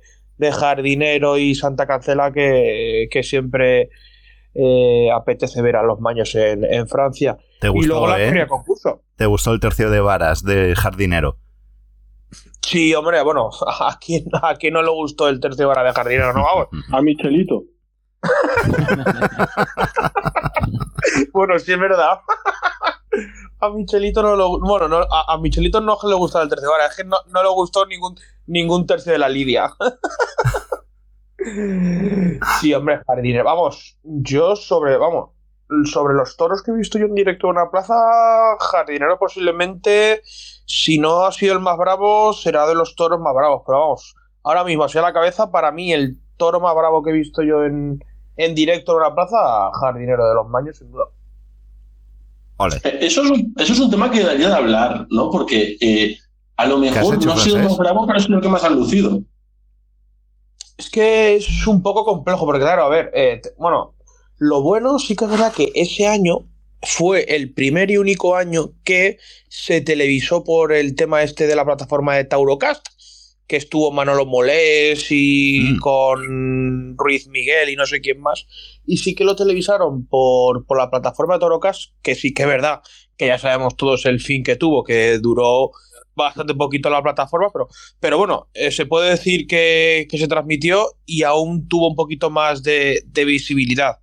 Jardinero 0.52 1.36
y 1.36 1.54
Santa 1.54 1.86
Cancela 1.86 2.32
que, 2.32 3.20
siempre 3.22 3.90
eh, 4.54 5.10
apetece 5.14 5.60
ver 5.60 5.76
a 5.76 5.82
los 5.82 6.00
baños 6.00 6.34
en, 6.34 6.88
Francia. 6.88 7.36
¿Te 7.60 7.68
gustó, 7.68 7.84
y 7.84 7.88
luego 7.88 8.08
la 8.08 8.22
eh? 8.22 8.46
concurso. 8.46 9.02
¿Te 9.16 9.26
gustó 9.26 9.52
el 9.52 9.60
tercio 9.60 9.90
de 9.90 10.00
varas 10.00 10.42
de 10.42 10.74
Jardinero? 10.74 11.36
Sí, 12.62 12.94
hombre, 12.94 13.22
bueno, 13.22 13.50
¿a 13.66 13.98
quién, 14.00 14.24
a 14.42 14.54
quién 14.54 14.74
no 14.74 14.82
le 14.82 14.90
gustó 14.90 15.28
el 15.28 15.40
tercio 15.40 15.64
de 15.64 15.66
varas 15.66 15.84
de 15.84 15.92
Jardinero? 15.92 16.32
No, 16.32 16.42
vamos. 16.42 16.68
a 16.90 17.02
Michelito. 17.02 17.64
bueno, 21.32 21.58
sí 21.58 21.72
es 21.72 21.78
verdad. 21.78 22.20
a 23.60 23.70
Michelito 23.70 24.22
no 24.22 24.36
lo 24.36 24.58
bueno, 24.60 24.88
no, 24.88 24.98
a, 24.98 25.38
Michelito 25.38 25.80
no 25.80 25.98
le 26.02 26.14
gusta 26.14 26.42
el 26.42 26.48
tercio 26.48 26.70
es 26.88 26.96
que 26.96 27.04
no, 27.04 27.18
le 27.42 27.48
gustó 27.50 27.86
ningún, 27.86 28.16
ningún 28.46 28.86
tercio 28.86 29.12
de 29.12 29.18
la 29.18 29.28
Lidia. 29.28 29.72
sí, 32.60 32.72
hombre, 32.74 33.02
jardinero. 33.06 33.44
Vamos, 33.44 33.98
yo 34.02 34.56
sobre, 34.56 34.96
vamos, 34.96 35.30
sobre 35.84 36.14
los 36.14 36.36
toros 36.36 36.62
que 36.62 36.70
he 36.70 36.74
visto 36.74 36.98
yo 36.98 37.06
en 37.06 37.14
directo 37.14 37.46
en 37.46 37.52
una 37.52 37.70
plaza, 37.70 37.94
jardinero 38.58 39.18
posiblemente, 39.18 40.22
si 40.24 40.98
no 40.98 41.24
ha 41.24 41.32
sido 41.32 41.54
el 41.54 41.60
más 41.60 41.76
bravo, 41.76 42.32
será 42.32 42.66
de 42.66 42.74
los 42.74 42.96
toros 42.96 43.20
más 43.20 43.34
bravos. 43.34 43.62
Pero 43.66 43.80
vamos, 43.80 44.14
ahora 44.42 44.64
mismo, 44.64 44.84
así 44.84 44.98
a 44.98 45.02
la 45.02 45.12
cabeza, 45.12 45.50
para 45.50 45.70
mí 45.72 45.92
el 45.92 46.18
toro 46.36 46.60
más 46.60 46.74
bravo 46.74 47.02
que 47.02 47.10
he 47.10 47.14
visto 47.14 47.42
yo 47.42 47.64
en, 47.64 48.02
en 48.40 48.54
directo 48.54 48.92
en 48.92 48.98
una 48.98 49.14
plaza, 49.14 49.70
jardinero 49.78 50.26
de 50.26 50.34
los 50.34 50.48
Maños, 50.48 50.78
sin 50.78 50.90
duda. 50.90 51.04
Eh, 52.84 52.98
eso 53.02 53.22
es, 53.22 53.30
un, 53.30 53.54
eso 53.58 53.72
es 53.72 53.80
un 53.80 53.90
tema 53.90 54.10
que 54.10 54.22
daría 54.22 54.48
de 54.48 54.54
hablar, 54.54 55.06
¿no? 55.10 55.30
Porque 55.30 55.76
eh, 55.80 56.16
a 56.56 56.66
lo 56.66 56.78
mejor 56.78 57.24
no 57.24 57.32
ha 57.32 57.38
sido 57.38 57.58
más 57.58 57.76
bravo, 57.76 58.06
pero 58.06 58.18
es 58.18 58.28
lo 58.28 58.40
que 58.40 58.48
más 58.48 58.64
han 58.64 58.76
lucido. 58.76 59.22
Es 60.76 60.88
que 60.90 61.36
es 61.36 61.66
un 61.66 61.82
poco 61.82 62.04
complejo, 62.04 62.46
porque 62.46 62.60
claro, 62.60 62.84
a 62.84 62.88
ver, 62.88 63.10
eh, 63.14 63.40
bueno, 63.58 63.94
lo 64.38 64.62
bueno 64.62 64.98
sí 64.98 65.16
que 65.16 65.26
es 65.26 65.30
verdad 65.30 65.52
que 65.52 65.70
ese 65.74 66.06
año 66.06 66.46
fue 66.82 67.24
el 67.34 67.52
primer 67.52 67.90
y 67.90 67.98
único 67.98 68.36
año 68.36 68.72
que 68.84 69.18
se 69.48 69.82
televisó 69.82 70.44
por 70.44 70.72
el 70.72 70.94
tema 70.94 71.22
este 71.22 71.46
de 71.46 71.56
la 71.56 71.64
plataforma 71.64 72.16
de 72.16 72.24
Taurocast 72.24 72.86
que 73.50 73.56
estuvo 73.56 73.90
Manolo 73.90 74.26
Molés 74.26 75.08
y 75.10 75.72
mm. 75.72 75.78
con 75.80 76.96
Ruiz 76.96 77.26
Miguel 77.26 77.68
y 77.70 77.74
no 77.74 77.84
sé 77.84 78.00
quién 78.00 78.20
más. 78.20 78.46
Y 78.86 78.98
sí 78.98 79.16
que 79.16 79.24
lo 79.24 79.34
televisaron 79.34 80.06
por, 80.06 80.64
la 80.78 80.88
plataforma 80.88 81.34
de 81.34 81.40
Torocas, 81.40 81.92
que 82.00 82.14
sí 82.14 82.32
que 82.32 82.42
es 82.42 82.48
verdad, 82.48 82.80
que 83.16 83.26
ya 83.26 83.38
sabemos 83.38 83.74
todos 83.76 84.06
el 84.06 84.20
fin 84.20 84.44
que 84.44 84.54
tuvo, 84.54 84.84
que 84.84 85.18
duró 85.18 85.72
bastante 86.14 86.54
poquito 86.54 86.90
la 86.90 87.02
plataforma, 87.02 87.48
pero, 87.52 87.66
pero 87.98 88.18
bueno, 88.18 88.46
eh, 88.54 88.70
se 88.70 88.86
puede 88.86 89.10
decir 89.10 89.48
que, 89.48 90.06
se 90.08 90.28
transmitió 90.28 90.86
y 91.04 91.24
aún 91.24 91.66
tuvo 91.66 91.88
un 91.88 91.96
poquito 91.96 92.30
más 92.30 92.62
de, 92.62 93.02
visibilidad. 93.12 93.98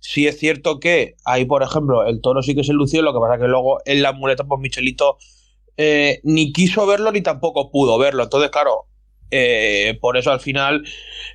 Sí 0.00 0.26
es 0.26 0.38
cierto 0.38 0.80
que 0.80 1.16
ahí, 1.26 1.44
por 1.44 1.62
ejemplo, 1.62 2.06
el 2.06 2.22
toro 2.22 2.40
sí 2.40 2.54
que 2.54 2.64
se 2.64 2.72
lució, 2.72 3.02
lo 3.02 3.12
que 3.12 3.20
pasa 3.20 3.38
que 3.38 3.48
luego 3.48 3.80
en 3.84 4.00
la 4.00 4.14
muleta, 4.14 4.44
pues 4.44 4.62
Michelito 4.62 5.18
eh, 5.76 6.20
ni 6.24 6.52
quiso 6.52 6.86
verlo 6.86 7.12
ni 7.12 7.22
tampoco 7.22 7.70
pudo 7.70 7.98
verlo. 7.98 8.24
Entonces, 8.24 8.50
claro, 8.50 8.86
eh, 9.30 9.98
por 10.00 10.16
eso 10.16 10.30
al 10.30 10.40
final 10.40 10.84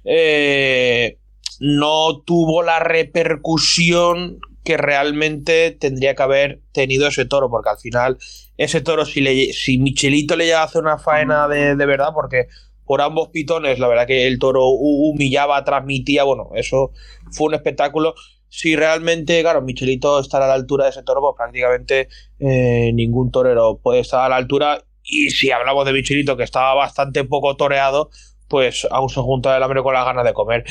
eh, 0.05 1.17
no 1.59 2.21
tuvo 2.25 2.61
la 2.63 2.79
repercusión 2.79 4.39
que 4.63 4.77
realmente 4.77 5.71
tendría 5.71 6.13
que 6.13 6.23
haber 6.23 6.61
tenido 6.73 7.07
ese 7.07 7.25
toro, 7.25 7.49
porque 7.49 7.69
al 7.69 7.77
final 7.77 8.17
ese 8.57 8.81
toro, 8.81 9.05
si, 9.05 9.21
le, 9.21 9.53
si 9.53 9.77
Michelito 9.77 10.35
le 10.35 10.45
llega 10.45 10.61
a 10.61 10.65
hacer 10.65 10.81
una 10.81 10.97
faena 10.97 11.47
de, 11.47 11.75
de 11.75 11.85
verdad, 11.85 12.09
porque 12.13 12.47
por 12.85 13.01
ambos 13.01 13.29
pitones, 13.29 13.79
la 13.79 13.87
verdad 13.87 14.07
que 14.07 14.27
el 14.27 14.39
toro 14.39 14.67
humillaba, 14.67 15.63
transmitía, 15.63 16.23
bueno, 16.23 16.49
eso 16.55 16.91
fue 17.31 17.47
un 17.47 17.53
espectáculo 17.53 18.15
si 18.49 18.75
realmente, 18.75 19.41
claro, 19.41 19.61
Michelito 19.61 20.19
estará 20.19 20.45
a 20.45 20.49
la 20.49 20.53
altura 20.53 20.85
de 20.85 20.91
ese 20.91 21.03
toro, 21.03 21.21
pues 21.21 21.35
prácticamente 21.37 22.09
eh, 22.39 22.91
ningún 22.93 23.31
torero 23.31 23.77
puede 23.77 23.99
estar 23.99 24.25
a 24.25 24.29
la 24.29 24.37
altura. 24.37 24.83
Y 25.03 25.29
si 25.29 25.51
hablamos 25.51 25.85
de 25.85 25.93
Michelito, 25.93 26.37
que 26.37 26.43
estaba 26.43 26.73
bastante 26.73 27.23
poco 27.23 27.55
toreado, 27.55 28.09
pues 28.47 28.87
aún 28.89 29.09
se 29.09 29.21
junta 29.21 29.55
el 29.55 29.63
hambre 29.63 29.83
con 29.83 29.93
las 29.93 30.05
ganas 30.05 30.25
de 30.25 30.33
comer. 30.33 30.65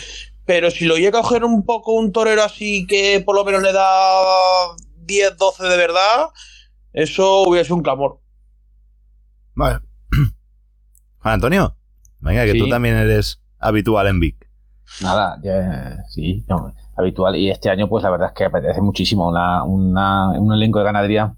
Pero 0.44 0.70
si 0.70 0.84
lo 0.84 0.96
llega 0.96 1.18
a 1.18 1.22
coger 1.22 1.44
un 1.44 1.64
poco 1.64 1.92
un 1.92 2.12
torero 2.12 2.42
así 2.42 2.86
que 2.86 3.22
por 3.24 3.34
lo 3.34 3.44
menos 3.44 3.62
le 3.62 3.72
da 3.72 4.22
10, 5.04 5.36
12 5.36 5.64
de 5.64 5.76
verdad, 5.76 6.26
eso 6.92 7.42
hubiese 7.42 7.72
un 7.72 7.82
clamor. 7.82 8.20
Vale. 9.54 9.80
Juan 11.18 11.34
Antonio, 11.34 11.76
venga, 12.20 12.44
que 12.44 12.54
tú 12.54 12.68
también 12.68 12.96
eres 12.96 13.42
habitual 13.58 14.06
en 14.06 14.20
Vic. 14.20 14.48
Nada, 15.00 15.38
sí, 16.08 16.44
habitual. 16.96 17.36
Y 17.36 17.50
este 17.50 17.70
año, 17.70 17.88
pues 17.88 18.02
la 18.04 18.10
verdad 18.10 18.28
es 18.28 18.34
que 18.34 18.44
apetece 18.44 18.80
muchísimo. 18.80 19.28
Una, 19.28 19.62
un 19.62 20.52
elenco 20.52 20.78
de 20.78 20.84
ganadería, 20.84 21.34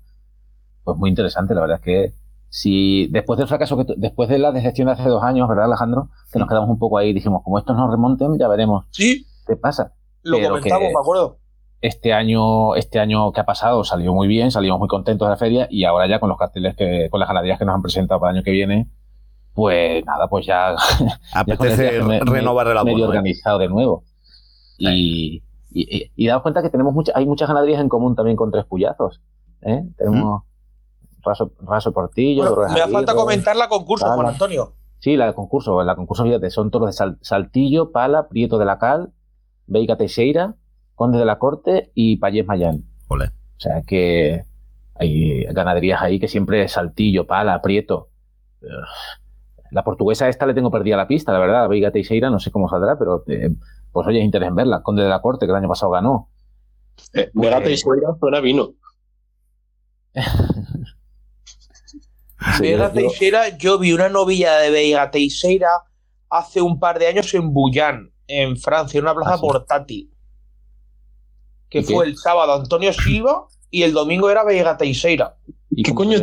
pues 0.84 0.96
muy 0.98 1.10
interesante. 1.10 1.54
La 1.54 1.60
verdad 1.60 1.78
es 1.78 1.84
que 1.84 2.14
si 2.50 3.08
después 3.08 3.38
del 3.38 3.48
fracaso, 3.48 3.76
que 3.76 3.94
después 3.96 4.28
de 4.28 4.38
la 4.38 4.52
decepción 4.52 4.86
de 4.86 4.92
hace 4.92 5.08
dos 5.08 5.22
años, 5.22 5.48
¿verdad, 5.48 5.66
Alejandro? 5.66 6.08
Que 6.32 6.38
nos 6.38 6.48
quedamos 6.48 6.70
un 6.70 6.78
poco 6.78 6.98
ahí, 6.98 7.12
dijimos, 7.12 7.42
como 7.42 7.58
estos 7.58 7.76
nos 7.76 7.90
remonten, 7.90 8.38
ya 8.38 8.48
veremos. 8.48 8.86
Sí. 8.90 9.26
¿Qué 9.46 9.56
pasa? 9.56 9.92
Lo 10.22 10.40
comentamos, 10.40 10.88
me 10.88 11.00
acuerdo. 11.00 11.38
Este 11.80 12.12
año, 12.12 12.74
este 12.74 12.98
año 12.98 13.32
que 13.32 13.40
ha 13.40 13.46
pasado 13.46 13.84
salió 13.84 14.12
muy 14.12 14.26
bien, 14.26 14.50
salimos 14.50 14.80
muy 14.80 14.88
contentos 14.88 15.26
de 15.26 15.30
la 15.30 15.36
feria 15.36 15.68
y 15.70 15.84
ahora 15.84 16.08
ya 16.08 16.18
con 16.18 16.28
los 16.28 16.36
carteles 16.36 16.74
que, 16.74 17.08
con 17.08 17.20
las 17.20 17.28
ganaderías 17.28 17.58
que 17.58 17.64
nos 17.64 17.74
han 17.74 17.82
presentado 17.82 18.18
para 18.18 18.32
el 18.32 18.38
año 18.38 18.44
que 18.44 18.50
viene, 18.50 18.88
pues 19.54 20.04
nada, 20.04 20.26
pues 20.28 20.46
ya 20.46 20.74
apetece 21.34 22.00
renovar 22.00 22.66
el 22.68 22.84
medio 22.84 23.06
organizado 23.06 23.58
de 23.58 23.68
nuevo. 23.68 24.04
Y, 24.78 25.42
y, 25.82 26.10
y, 26.14 26.26
daos 26.26 26.42
cuenta 26.42 26.62
que 26.62 26.70
tenemos 26.70 26.92
mucha, 26.92 27.12
hay 27.14 27.26
muchas 27.26 27.48
ganaderías 27.48 27.80
en 27.80 27.88
común 27.88 28.16
también 28.16 28.36
con 28.36 28.50
tres 28.50 28.64
puyazos. 28.64 29.20
¿eh? 29.62 29.84
Tenemos 29.96 30.42
Raso, 31.22 31.52
Raso, 31.60 31.92
Portillo. 31.92 32.56
me 32.72 32.80
da 32.80 32.88
falta 32.88 33.14
comentar 33.14 33.56
la 33.56 33.68
concurso, 33.68 34.06
Juan 34.06 34.28
Antonio. 34.28 34.74
Sí, 34.98 35.16
la 35.16 35.26
de 35.26 35.34
concurso, 35.34 35.82
la 35.84 35.94
concurso, 35.94 36.24
fíjate, 36.24 36.50
son 36.50 36.70
todos 36.70 36.96
de 36.96 37.16
Saltillo, 37.20 37.92
Pala, 37.92 38.28
Prieto 38.28 38.58
de 38.58 38.64
la 38.64 38.78
Cal, 38.78 39.12
Veiga 39.66 39.96
Teixeira, 39.96 40.56
Conde 40.94 41.18
de 41.18 41.24
la 41.24 41.38
Corte 41.38 41.92
y 41.94 42.16
Payés 42.16 42.46
Mayán. 42.46 42.84
O 43.08 43.16
sea 43.60 43.82
que 43.82 44.44
hay 44.94 45.44
ganaderías 45.44 46.02
ahí 46.02 46.18
que 46.18 46.28
siempre 46.28 46.66
Saltillo, 46.68 47.26
Pala, 47.26 47.60
Prieto. 47.62 48.08
La 49.70 49.84
portuguesa 49.84 50.28
esta 50.28 50.46
le 50.46 50.54
tengo 50.54 50.70
perdida 50.70 50.96
la 50.96 51.06
pista, 51.06 51.32
la 51.32 51.38
verdad. 51.38 51.68
Veiga 51.68 51.90
Teixeira 51.90 52.30
no 52.30 52.40
sé 52.40 52.50
cómo 52.50 52.68
saldrá, 52.68 52.98
pero 52.98 53.22
eh, 53.28 53.50
pues 53.92 54.06
oye, 54.06 54.20
interés 54.20 54.48
en 54.48 54.54
verla. 54.54 54.82
Conde 54.82 55.02
de 55.02 55.08
la 55.08 55.20
Corte, 55.20 55.46
que 55.46 55.52
el 55.52 55.56
año 55.56 55.68
pasado 55.68 55.92
ganó. 55.92 56.30
Eh, 57.12 57.30
Veiga 57.34 57.62
Teixeira 57.62 58.16
suena 58.18 58.40
vino. 58.40 58.74
Veiga 62.60 62.92
Teixeira, 62.92 63.56
yo 63.56 63.78
vi 63.78 63.92
una 63.92 64.08
novilla 64.08 64.58
de 64.58 64.70
Veiga 64.70 65.10
Teixeira 65.10 65.68
hace 66.30 66.60
un 66.60 66.78
par 66.78 66.98
de 66.98 67.06
años 67.06 67.32
en 67.34 67.52
Bouillán, 67.52 68.12
en 68.26 68.56
Francia, 68.56 68.98
en 68.98 69.04
una 69.04 69.14
plaza 69.14 69.34
ah, 69.34 69.40
portátil. 69.40 70.10
Que 71.68 71.82
fue 71.82 72.06
el 72.06 72.16
sábado 72.16 72.54
Antonio 72.54 72.92
Silva 72.92 73.46
y 73.70 73.82
el 73.82 73.92
domingo 73.92 74.30
era 74.30 74.44
Veiga 74.44 74.76
Teixeira. 74.76 75.36
¿Y 75.70 75.82
qué 75.82 75.94
coño, 75.94 76.18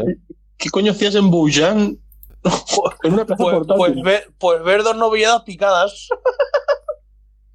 qué 0.57 0.69
coño 0.69 0.91
hacías 0.91 1.15
en 1.15 1.29
Bouillán 1.29 1.99
pues, 3.37 3.67
pues, 3.67 4.01
ver, 4.03 4.31
pues 4.37 4.63
ver 4.63 4.83
dos 4.83 4.95
novilladas 4.95 5.43
picadas. 5.43 6.09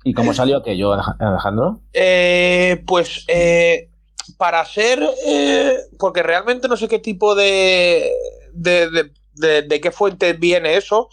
¿Y 0.04 0.14
cómo 0.14 0.32
salió 0.32 0.58
aquello, 0.58 0.94
Alejandro? 1.18 1.80
Eh, 1.92 2.82
pues 2.86 3.24
eh, 3.28 3.90
para 4.38 4.64
ser. 4.64 5.02
Eh, 5.26 5.76
porque 5.98 6.22
realmente 6.22 6.68
no 6.68 6.76
sé 6.76 6.88
qué 6.88 6.98
tipo 6.98 7.34
de 7.34 8.10
de, 8.52 9.10
de, 9.34 9.80
qué 9.80 9.90
fuente 9.90 10.32
viene 10.32 10.76
eso, 10.76 11.08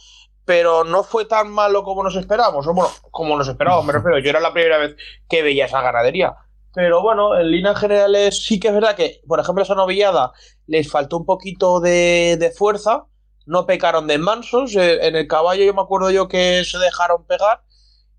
pero 0.45 0.83
no 0.83 1.03
fue 1.03 1.25
tan 1.25 1.51
malo 1.51 1.83
como 1.83 2.03
nos 2.03 2.15
esperábamos. 2.15 2.67
O 2.67 2.73
bueno, 2.73 2.91
como 3.11 3.37
nos 3.37 3.47
esperábamos, 3.47 3.85
me 3.85 3.93
refiero. 3.93 4.19
Yo 4.19 4.29
era 4.29 4.39
la 4.39 4.53
primera 4.53 4.77
vez 4.77 4.95
que 5.29 5.41
veía 5.41 5.65
esa 5.65 5.81
ganadería. 5.81 6.35
Pero 6.73 7.01
bueno, 7.01 7.37
en 7.37 7.49
líneas 7.49 7.79
generales 7.79 8.45
sí 8.45 8.59
que 8.59 8.67
es 8.67 8.73
verdad 8.73 8.95
que, 8.95 9.21
por 9.27 9.39
ejemplo, 9.39 9.63
esa 9.63 9.75
novillada 9.75 10.31
les 10.67 10.89
faltó 10.89 11.17
un 11.17 11.25
poquito 11.25 11.79
de, 11.79 12.53
fuerza 12.55 13.05
no 13.45 13.65
pecaron 13.65 14.07
de 14.07 14.17
mansos. 14.17 14.75
Eh, 14.75 15.07
en 15.07 15.15
el 15.15 15.27
caballo 15.27 15.63
yo 15.63 15.73
me 15.73 15.81
acuerdo 15.81 16.11
yo 16.11 16.27
que 16.27 16.63
se 16.65 16.77
dejaron 16.77 17.25
pegar 17.25 17.61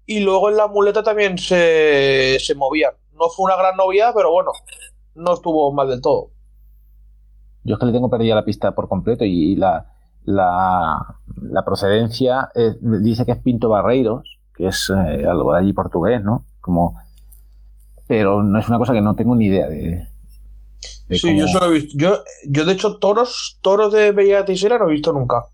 y 0.09 0.21
luego 0.21 0.49
en 0.49 0.57
la 0.57 0.69
muleta 0.69 1.03
también 1.03 1.37
se, 1.37 2.39
se 2.41 2.55
movían. 2.55 2.93
No 3.13 3.29
fue 3.29 3.45
una 3.45 3.57
gran 3.57 3.77
novedad, 3.77 4.13
pero 4.17 4.33
bueno, 4.33 4.53
no 5.15 5.35
estuvo 5.35 5.71
mal 5.71 5.87
del 5.91 6.01
todo. 6.01 6.31
Yo 7.63 7.75
es 7.75 7.79
que 7.79 7.85
le 7.85 7.93
tengo 7.93 8.09
perdida 8.09 8.35
la 8.35 8.45
pista 8.45 8.75
por 8.75 8.89
completo 8.89 9.27
y 9.27 9.55
la, 9.55 9.93
la, 10.25 11.19
la 11.43 11.65
procedencia 11.65 12.49
eh, 12.55 12.75
dice 12.81 13.27
que 13.27 13.33
es 13.33 13.39
Pinto 13.39 13.69
Barreiros, 13.69 14.39
que 14.55 14.69
es 14.69 14.91
eh, 14.91 15.27
algo 15.27 15.53
de 15.53 15.59
allí 15.59 15.75
portugués, 15.75 16.25
¿no? 16.25 16.47
Como, 16.63 16.99
pero 18.07 18.43
no 18.43 18.59
es 18.59 18.67
una 18.67 18.79
cosa 18.79 18.95
que 18.95 19.03
no 19.03 19.15
tengo 19.15 19.37
ni 19.37 19.45
idea 19.45 19.69
de, 19.69 20.09
Sí, 21.11 21.37
yo 21.37 21.49
solo 21.49 21.67
he 21.67 21.81
visto. 21.81 21.99
Yo, 21.99 22.19
yo, 22.49 22.65
de 22.65 22.73
hecho, 22.73 22.97
toros, 22.97 23.59
toros 23.61 23.93
de 23.93 24.13
Bella 24.13 24.47
Teixeira 24.47 24.79
no 24.79 24.89
he 24.89 24.93
visto 24.93 25.13
nunca. 25.13 25.45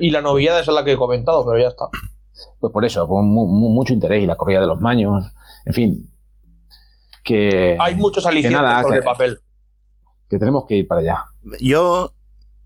Y 0.00 0.10
la 0.10 0.20
novillada 0.20 0.60
es 0.60 0.68
la 0.68 0.84
que 0.84 0.92
he 0.92 0.96
comentado, 0.96 1.44
pero 1.44 1.58
ya 1.58 1.68
está. 1.68 1.86
Pues 2.60 2.72
por 2.72 2.84
eso, 2.84 3.06
con 3.08 3.26
mucho 3.26 3.92
interés 3.92 4.22
y 4.22 4.26
la 4.26 4.36
corrida 4.36 4.60
de 4.60 4.66
los 4.66 4.80
maños, 4.80 5.32
en 5.64 5.74
fin. 5.74 6.10
Que. 7.22 7.76
Hay 7.80 7.94
muchos 7.94 8.26
alicientes 8.26 8.60
sobre 8.82 8.98
el 8.98 9.04
papel. 9.04 9.38
Que 10.28 10.38
tenemos 10.38 10.64
que 10.66 10.76
ir 10.76 10.88
para 10.88 11.00
allá. 11.00 11.24
Yo. 11.60 12.12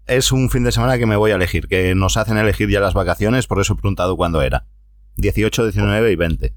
Es 0.07 0.33
un 0.33 0.49
fin 0.49 0.65
de 0.65 0.73
semana 0.73 0.97
que 0.97 1.05
me 1.05 1.17
voy 1.17 1.33
a 1.33 1.35
elegir, 1.35 1.69
que 1.69 1.95
nos 1.95 2.17
hacen 2.17 2.39
elegir 2.39 2.71
ya 2.71 2.81
las 2.81 2.95
vacaciones, 2.95 3.47
por 3.47 3.61
eso 3.61 3.75
he 3.75 3.77
preguntado 3.77 4.17
cuándo 4.17 4.41
era. 4.41 4.65
18, 5.17 5.65
19 5.65 6.13
y 6.13 6.17
20. 6.17 6.55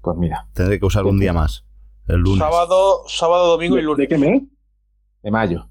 Pues 0.00 0.16
mira. 0.16 0.48
Tendré 0.52 0.80
que 0.80 0.86
usar 0.86 1.04
un 1.04 1.20
día 1.20 1.32
más. 1.32 1.64
El 2.08 2.16
lunes. 2.16 2.40
Sábado, 2.40 3.04
sábado, 3.06 3.50
domingo 3.50 3.78
y 3.78 3.82
lunes. 3.82 3.98
¿De 3.98 4.08
qué 4.08 4.18
mes? 4.18 4.42
De 5.22 5.30
mayo. 5.30 5.68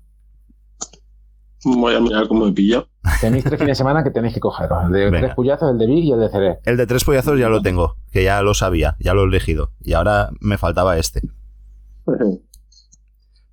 Voy 1.64 1.96
a 1.96 2.00
mirar 2.00 2.28
cómo 2.28 2.46
me 2.46 2.52
pilla. 2.52 2.86
Tenéis 3.20 3.44
tres 3.44 3.60
fines 3.60 3.72
de 3.72 3.76
semana 3.76 4.04
que 4.04 4.12
tenéis 4.12 4.34
que 4.34 4.40
cogeros. 4.40 4.86
El 4.86 4.92
de 4.92 5.20
tres 5.20 5.36
puyazos, 5.36 5.72
el 5.72 5.78
de 5.78 5.88
Big 5.88 6.04
y 6.06 6.12
el 6.12 6.20
de 6.20 6.30
CD. 6.30 6.60
El 6.66 6.78
de 6.78 6.86
tres 6.86 7.04
puyazos 7.04 7.40
ya 7.40 7.50
lo 7.50 7.62
tengo, 7.62 7.98
que 8.12 8.24
ya 8.24 8.42
lo 8.42 8.54
sabía, 8.54 8.96
ya 9.00 9.14
lo 9.14 9.24
he 9.24 9.28
elegido. 9.28 9.72
Y 9.82 9.94
ahora 9.94 10.30
me 10.40 10.58
faltaba 10.58 10.98
este. 10.98 11.22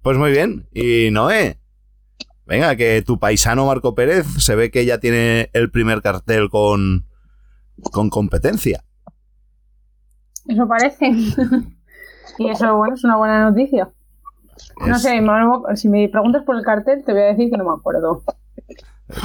Pues 0.02 0.18
muy 0.18 0.32
bien. 0.32 0.68
Y 0.72 1.10
Noé, 1.10 1.58
venga, 2.46 2.76
que 2.76 3.02
tu 3.02 3.18
paisano 3.18 3.66
Marco 3.66 3.94
Pérez 3.94 4.26
se 4.38 4.54
ve 4.54 4.70
que 4.70 4.84
ya 4.84 4.98
tiene 4.98 5.50
el 5.54 5.70
primer 5.70 6.02
cartel 6.02 6.50
con, 6.50 7.06
con 7.90 8.10
competencia. 8.10 8.84
Eso 10.46 10.68
parece. 10.68 11.10
Y 12.38 12.48
eso, 12.48 12.76
bueno, 12.76 12.94
es 12.94 13.04
una 13.04 13.16
buena 13.16 13.48
noticia. 13.50 13.90
No 14.86 14.98
sé, 14.98 15.20
si 15.76 15.88
me 15.88 16.08
preguntas 16.08 16.42
por 16.44 16.56
el 16.56 16.62
cartel, 16.62 17.04
te 17.04 17.12
voy 17.12 17.22
a 17.22 17.26
decir 17.26 17.50
que 17.50 17.56
no 17.56 17.64
me 17.64 17.74
acuerdo. 17.76 18.22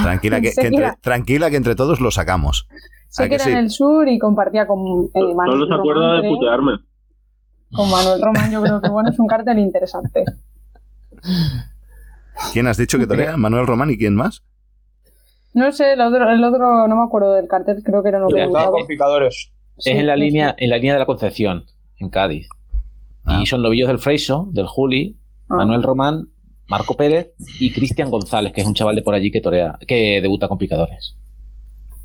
Tranquila 0.01 0.41
que, 0.41 0.53
entre, 0.55 0.93
tranquila 1.01 1.50
que 1.50 1.57
entre 1.57 1.75
todos 1.75 2.00
lo 2.00 2.12
sacamos. 2.12 2.67
Sé 3.07 3.27
que, 3.27 3.36
era 3.36 3.45
en 3.45 3.57
el 3.57 3.69
sur 3.71 4.07
y 4.07 4.19
compartía 4.19 4.67
con 4.67 5.09
eh, 5.13 5.33
Manuel. 5.36 5.67
se 5.67 5.74
acuerda 5.74 6.21
de 6.21 6.29
putearme. 6.29 6.71
Con 7.71 7.89
Manuel 7.89 8.21
Román, 8.21 8.51
yo 8.51 8.62
creo 8.62 8.81
que 8.81 8.89
bueno, 8.89 9.09
es 9.09 9.19
un 9.19 9.27
cartel 9.27 9.59
interesante. 9.59 10.24
¿Quién 12.53 12.67
has 12.67 12.77
dicho 12.77 12.98
que 12.98 13.07
torea? 13.07 13.38
¿Manuel 13.38 13.67
Román 13.67 13.89
y 13.91 13.98
quién 13.98 14.15
más? 14.15 14.43
No 15.53 15.71
sé, 15.71 15.93
el 15.93 16.01
otro, 16.01 16.29
el 16.29 16.43
otro 16.43 16.88
no 16.88 16.95
me 16.95 17.03
acuerdo 17.03 17.33
del 17.33 17.48
cartel, 17.48 17.81
creo 17.83 18.03
que 18.03 18.09
era 18.09 18.19
lo 18.19 18.27
que 18.27 18.43
Es 19.77 19.88
en 19.88 20.07
la 20.07 20.15
línea, 20.15 20.55
en 20.57 20.69
la 20.69 20.77
línea 20.77 20.93
de 20.93 21.00
la 21.00 21.05
Concepción, 21.05 21.65
en 21.98 22.09
Cádiz. 22.09 22.48
Y 23.29 23.33
ah. 23.33 23.45
son 23.45 23.62
novillos 23.62 23.88
del 23.88 24.00
Freiso, 24.00 24.50
del 24.51 24.67
Juli, 24.67 25.17
ah. 25.50 25.55
Manuel 25.57 25.83
Román, 25.83 26.29
Marco 26.67 26.95
Pérez 26.95 27.33
y 27.59 27.71
Cristian 27.71 28.09
González, 28.09 28.53
que 28.53 28.62
es 28.62 28.67
un 28.67 28.74
chaval 28.74 28.95
de 28.95 29.01
por 29.01 29.13
allí 29.13 29.31
que 29.31 29.41
torea, 29.41 29.77
que 29.88 30.19
debuta 30.21 30.48
con 30.48 30.57
picadores. 30.57 31.15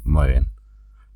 Muy 0.05 0.29
bien. 0.29 0.49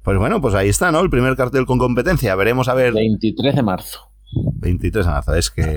Pues 0.02 0.18
bueno, 0.18 0.40
pues 0.40 0.54
ahí 0.54 0.68
está, 0.68 0.90
¿no? 0.90 1.00
El 1.00 1.10
primer 1.10 1.36
cartel 1.36 1.66
con 1.66 1.78
competencia. 1.78 2.34
Veremos 2.34 2.68
a 2.68 2.74
ver. 2.74 2.94
23 2.94 3.54
de 3.54 3.62
marzo. 3.62 4.00
23 4.32 5.04
de 5.04 5.12
marzo, 5.12 5.34
es 5.34 5.50
que 5.50 5.76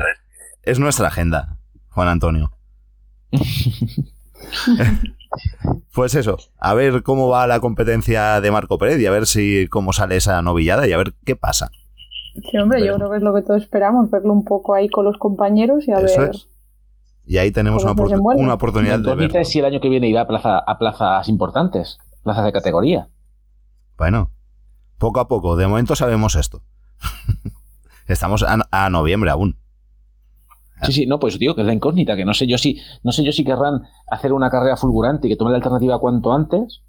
es 0.64 0.80
nuestra 0.80 1.08
agenda, 1.08 1.58
Juan 1.90 2.08
Antonio. 2.08 2.52
pues 5.94 6.16
eso, 6.16 6.38
a 6.60 6.74
ver 6.74 7.04
cómo 7.04 7.30
va 7.30 7.48
la 7.48 7.60
competencia 7.60 8.42
de 8.42 8.52
Marco 8.52 8.78
Pérez 8.78 9.00
y 9.00 9.06
a 9.06 9.12
ver 9.12 9.26
si 9.26 9.68
cómo 9.70 9.94
sale 9.94 10.18
esa 10.18 10.42
novillada 10.42 10.88
y 10.88 10.94
a 10.94 10.98
ver 10.98 11.14
qué 11.26 11.36
pasa. 11.36 11.72
Sí, 12.34 12.58
hombre, 12.58 12.86
yo 12.86 12.96
creo 12.96 13.12
que 13.12 13.18
es 13.18 13.24
lo 13.24 13.34
que 13.34 13.42
todos 13.42 13.62
esperamos, 13.62 14.10
verlo 14.10 14.32
un 14.32 14.46
poco 14.46 14.74
ahí 14.74 14.90
con 14.90 15.06
los 15.06 15.18
compañeros 15.18 15.88
y 15.88 15.92
a 15.92 16.00
ver. 16.00 16.32
Y 17.26 17.38
ahí 17.38 17.52
tenemos 17.52 17.84
una, 17.84 17.92
oportunidad 18.54 19.00
de 19.00 19.16
verlo. 19.16 19.46
si 19.46 19.60
el 19.60 19.66
año 19.66 19.80
que 19.80 19.90
viene 19.90 20.08
irá 20.08 20.22
a, 20.22 20.28
plaza, 20.28 20.60
a 20.60 20.78
plazas 20.78 21.28
importantes, 21.30 21.98
plazas 22.24 22.46
de 22.46 22.52
categoría. 22.52 23.10
Bueno, 23.98 24.32
poco 24.98 25.20
a 25.20 25.28
poco. 25.28 25.56
De 25.56 25.68
momento 25.68 25.96
sabemos 25.96 26.36
esto. 26.36 26.62
Estamos 28.08 28.44
a, 28.44 28.90
noviembre 28.90 29.30
aún. 29.30 29.58
Sí, 30.84 30.92
sí, 30.92 31.06
no, 31.06 31.20
pues 31.20 31.38
digo 31.38 31.54
que 31.54 31.62
es 31.62 31.68
la 31.68 31.74
incógnita, 31.74 32.16
que 32.16 32.26
no 32.26 32.34
sé 32.34 32.48
yo 32.48 32.58
si, 32.58 32.82
no 33.04 33.12
sé 33.12 33.24
yo 33.24 33.32
si 33.32 33.46
querrán 33.46 33.84
hacer 34.08 34.34
una 34.34 34.50
carrera 34.50 34.78
fulgurante 34.78 35.28
y 35.28 35.30
que 35.30 35.36
tomen 35.36 35.52
la 35.52 35.58
alternativa 35.58 36.00
cuanto 36.00 36.34
antes. 36.34 36.82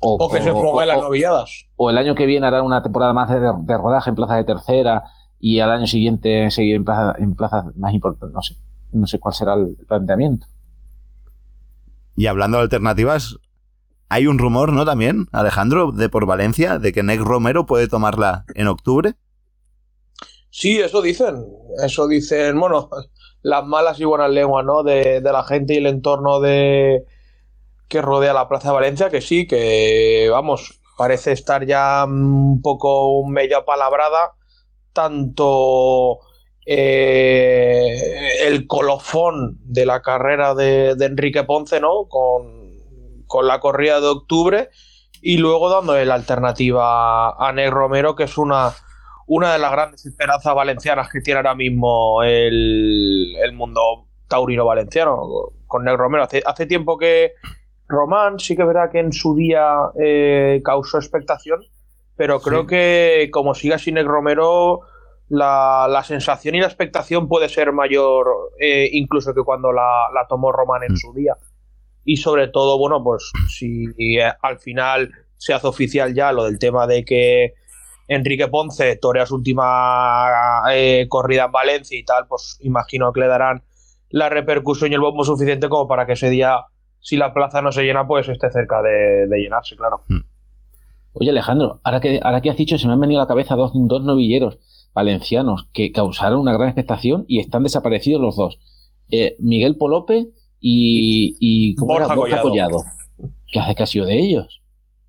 O, 0.00 0.30
que 0.30 0.42
se 0.42 0.50
pongan 0.52 0.88
las 0.88 0.98
novilladas. 0.98 1.66
O 1.76 1.90
el 1.90 1.98
año 1.98 2.14
que 2.14 2.26
viene 2.26 2.46
harán 2.46 2.64
una 2.64 2.82
temporada 2.82 3.12
más 3.12 3.28
de, 3.28 3.76
rodaje 3.76 4.10
en 4.10 4.16
plaza 4.16 4.36
de 4.36 4.44
tercera 4.44 5.04
y 5.38 5.60
al 5.60 5.70
año 5.70 5.86
siguiente 5.86 6.50
seguir 6.50 6.76
en 6.76 6.84
plazas 6.84 7.16
en 7.18 7.34
plaza 7.34 7.70
más 7.76 7.92
importantes. 7.92 8.34
No 8.34 8.42
sé. 8.42 8.56
No 8.92 9.06
sé 9.06 9.18
cuál 9.18 9.34
será 9.34 9.54
el 9.54 9.76
planteamiento. 9.86 10.46
Y 12.16 12.26
hablando 12.26 12.58
de 12.58 12.64
alternativas, 12.64 13.36
hay 14.08 14.26
un 14.26 14.38
rumor, 14.38 14.72
¿no? 14.72 14.84
También, 14.84 15.28
Alejandro, 15.32 15.92
de 15.92 16.08
por 16.08 16.26
Valencia, 16.26 16.78
de 16.78 16.92
que 16.92 17.02
Nick 17.02 17.20
Romero 17.20 17.66
puede 17.66 17.86
tomarla 17.86 18.44
en 18.54 18.66
octubre. 18.66 19.14
Sí, 20.50 20.80
eso 20.80 21.00
dicen. 21.00 21.46
Eso 21.82 22.08
dicen, 22.08 22.58
bueno, 22.58 22.90
las 23.42 23.64
malas 23.64 24.00
y 24.00 24.04
buenas 24.04 24.30
lenguas, 24.30 24.64
¿no? 24.64 24.82
De, 24.82 25.20
la 25.20 25.44
gente 25.44 25.74
y 25.74 25.76
el 25.78 25.86
entorno 25.86 26.40
de 26.40 27.04
que 27.90 28.00
rodea 28.00 28.32
la 28.32 28.48
Plaza 28.48 28.68
de 28.68 28.74
Valencia, 28.74 29.10
que 29.10 29.20
sí, 29.20 29.46
que 29.46 30.28
vamos, 30.30 30.80
parece 30.96 31.32
estar 31.32 31.66
ya 31.66 32.04
un 32.06 32.62
poco 32.62 33.26
medio 33.26 33.64
palabrada, 33.66 34.32
tanto 34.94 36.20
eh, 36.64 38.46
el 38.46 38.66
colofón 38.66 39.58
de 39.64 39.84
la 39.84 40.00
carrera 40.00 40.54
de, 40.54 40.96
Enrique 41.00 41.44
Ponce, 41.44 41.80
¿no? 41.80 42.08
Con, 42.08 42.78
con, 43.26 43.46
la 43.46 43.60
corrida 43.60 44.00
de 44.00 44.06
octubre, 44.06 44.70
y 45.20 45.36
luego 45.36 45.68
dándole 45.68 46.06
la 46.06 46.14
alternativa 46.14 47.30
a 47.30 47.52
Ney 47.52 47.68
Romero, 47.68 48.16
que 48.16 48.24
es 48.24 48.38
una 48.38 48.72
una 49.30 49.52
de 49.52 49.60
las 49.60 49.70
grandes 49.70 50.04
esperanzas 50.04 50.52
valencianas 50.56 51.08
que 51.08 51.20
tiene 51.20 51.38
ahora 51.38 51.54
mismo 51.54 52.20
el, 52.24 53.52
mundo 53.54 54.08
taurino 54.26 54.64
valenciano 54.64 55.52
con 55.68 55.84
Neg 55.84 55.96
Romero. 55.96 56.26
Hace, 56.44 56.66
tiempo 56.66 56.98
que 56.98 57.34
Román 57.90 58.38
sí 58.38 58.56
que 58.56 58.64
verá 58.64 58.90
que 58.90 59.00
en 59.00 59.12
su 59.12 59.34
día 59.34 59.90
eh, 59.98 60.60
causó 60.64 60.98
expectación, 60.98 61.60
pero 62.16 62.40
creo 62.40 62.66
que 62.66 63.28
como 63.32 63.54
siga 63.54 63.78
sin 63.78 63.94
Neg 63.94 64.06
Romero, 64.06 64.80
la, 65.28 66.02
sensación 66.06 66.54
y 66.54 66.60
la 66.60 66.66
expectación 66.66 67.28
puede 67.28 67.48
ser 67.48 67.72
mayor 67.72 68.26
eh, 68.58 68.88
incluso 68.92 69.34
que 69.34 69.42
cuando 69.42 69.72
la, 69.72 70.08
tomó 70.28 70.52
Román 70.52 70.82
en 70.84 70.92
mm. 70.92 70.96
su 70.96 71.12
día. 71.12 71.36
Y 72.04 72.16
sobre 72.16 72.48
todo, 72.48 72.78
bueno, 72.78 73.02
pues 73.02 73.30
si 73.48 73.84
eh, 73.98 74.32
al 74.42 74.58
final 74.58 75.10
se 75.36 75.52
hace 75.52 75.66
oficial 75.66 76.14
ya 76.14 76.32
lo 76.32 76.44
del 76.44 76.58
tema 76.58 76.86
de 76.86 77.04
que 77.04 77.54
Enrique 78.08 78.48
Ponce 78.48 78.96
torea 78.96 79.26
su 79.26 79.36
última 79.36 80.62
corrida 81.08 81.44
en 81.44 81.52
Valencia 81.52 81.98
y 81.98 82.04
tal, 82.04 82.26
pues 82.26 82.58
imagino 82.60 83.12
que 83.12 83.20
le 83.20 83.26
darán 83.28 83.62
la 84.10 84.28
repercusión 84.28 84.90
y 84.90 84.94
el 84.94 85.00
bombo 85.00 85.24
suficiente 85.24 85.68
como 85.68 85.86
para 85.86 86.04
que 86.04 86.12
ese 86.12 86.28
día, 86.28 86.56
si 87.00 87.16
la 87.16 87.32
plaza 87.32 87.62
no 87.62 87.72
se 87.72 87.82
llena, 87.82 88.06
pues 88.06 88.28
esté 88.28 88.50
cerca 88.50 88.82
de, 88.82 89.26
llenarse, 89.30 89.76
claro. 89.76 90.02
Hmm. 90.08 90.20
Oye, 91.12 91.30
Alejandro, 91.30 91.80
ahora 91.82 92.00
que, 92.00 92.20
ahora 92.22 92.40
que 92.40 92.50
has 92.50 92.56
dicho, 92.56 92.78
se 92.78 92.86
me 92.86 92.92
han 92.92 93.00
venido 93.00 93.20
a 93.20 93.24
la 93.24 93.28
cabeza 93.28 93.56
dos, 93.56 93.72
dos 93.74 94.02
novilleros 94.02 94.58
valencianos 94.94 95.68
que 95.72 95.92
causaron 95.92 96.40
una 96.40 96.52
gran 96.52 96.68
expectación 96.68 97.24
y 97.28 97.40
están 97.40 97.62
desaparecidos 97.62 98.20
los 98.20 98.36
dos. 98.36 98.58
Eh, 99.10 99.36
Miguel 99.40 99.76
Polope 99.76 100.28
y, 100.60 101.36
y 101.40 101.74
Borja, 101.76 102.14
Collado. 102.14 102.84
¿Qué 103.46 103.58
hace 103.58 103.74
que 103.74 103.82
ha 103.82 103.86
sido 103.86 104.06
de 104.06 104.18
ellos? 104.18 104.62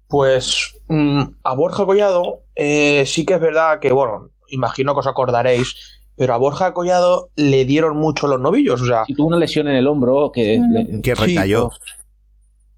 Pues 0.07 0.75
mm, 0.87 1.21
a 1.43 1.55
Borja 1.55 1.85
Collado 1.85 2.41
eh, 2.55 3.03
sí 3.05 3.25
que 3.25 3.35
es 3.35 3.39
verdad 3.39 3.79
que, 3.79 3.91
bueno, 3.91 4.29
imagino 4.47 4.93
que 4.93 4.99
os 4.99 5.07
acordaréis, 5.07 6.00
pero 6.21 6.35
a 6.35 6.37
Borja 6.37 6.71
Collado 6.75 7.31
le 7.35 7.65
dieron 7.65 7.97
mucho 7.97 8.27
los 8.27 8.39
novillos. 8.39 8.79
O 8.79 8.85
sea, 8.85 9.05
tuvo 9.17 9.25
una 9.25 9.37
lesión 9.37 9.67
en 9.67 9.73
el 9.73 9.87
hombro 9.87 10.31
que, 10.31 10.61
que 11.01 11.15
recayó. 11.15 11.71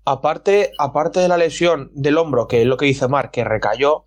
aparte, 0.05 0.71
aparte 0.79 1.19
de 1.19 1.27
la 1.27 1.35
lesión 1.35 1.91
del 1.93 2.17
hombro, 2.19 2.47
que 2.47 2.61
es 2.61 2.67
lo 2.67 2.77
que 2.77 2.85
dice 2.85 3.09
Mar, 3.09 3.31
que 3.31 3.43
recayó, 3.43 4.05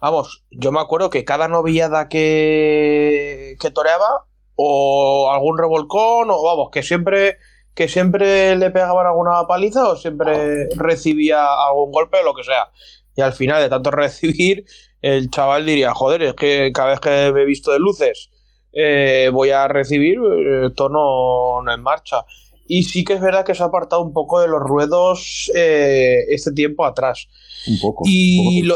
vamos, 0.00 0.44
yo 0.50 0.70
me 0.70 0.80
acuerdo 0.80 1.08
que 1.08 1.24
cada 1.24 1.48
novillada 1.48 2.10
que, 2.10 3.56
que 3.58 3.70
toreaba, 3.70 4.26
o 4.54 5.30
algún 5.32 5.56
revolcón, 5.56 6.28
o 6.30 6.42
vamos, 6.42 6.68
que 6.70 6.82
siempre 6.82 7.38
que 7.72 7.88
siempre 7.88 8.54
le 8.54 8.70
pegaban 8.70 9.06
alguna 9.06 9.46
paliza 9.48 9.88
o 9.88 9.96
siempre 9.96 10.68
recibía 10.76 11.46
algún 11.68 11.90
golpe 11.90 12.18
o 12.18 12.22
lo 12.22 12.34
que 12.34 12.44
sea. 12.44 12.68
Y 13.16 13.22
al 13.22 13.32
final 13.32 13.62
de 13.62 13.70
tanto 13.70 13.90
recibir, 13.92 14.66
el 15.00 15.30
chaval 15.30 15.64
diría, 15.64 15.94
joder, 15.94 16.22
es 16.22 16.34
que 16.34 16.70
cada 16.74 16.90
vez 16.90 17.00
que 17.00 17.32
me 17.32 17.40
he 17.40 17.46
visto 17.46 17.72
de 17.72 17.78
luces 17.78 18.28
eh, 18.74 19.30
voy 19.32 19.50
a 19.50 19.68
recibir, 19.68 20.18
esto 20.64 20.88
no, 20.88 21.62
no 21.62 21.72
en 21.72 21.82
marcha. 21.82 22.24
Y 22.66 22.84
sí 22.84 23.04
que 23.04 23.14
es 23.14 23.20
verdad 23.20 23.44
que 23.44 23.54
se 23.54 23.62
ha 23.62 23.66
apartado 23.66 24.02
un 24.02 24.12
poco 24.12 24.40
de 24.40 24.48
los 24.48 24.60
ruedos 24.60 25.50
eh, 25.54 26.24
este 26.28 26.52
tiempo 26.52 26.84
atrás. 26.84 27.28
Un 27.68 27.78
poco. 27.80 28.04
Y, 28.06 28.66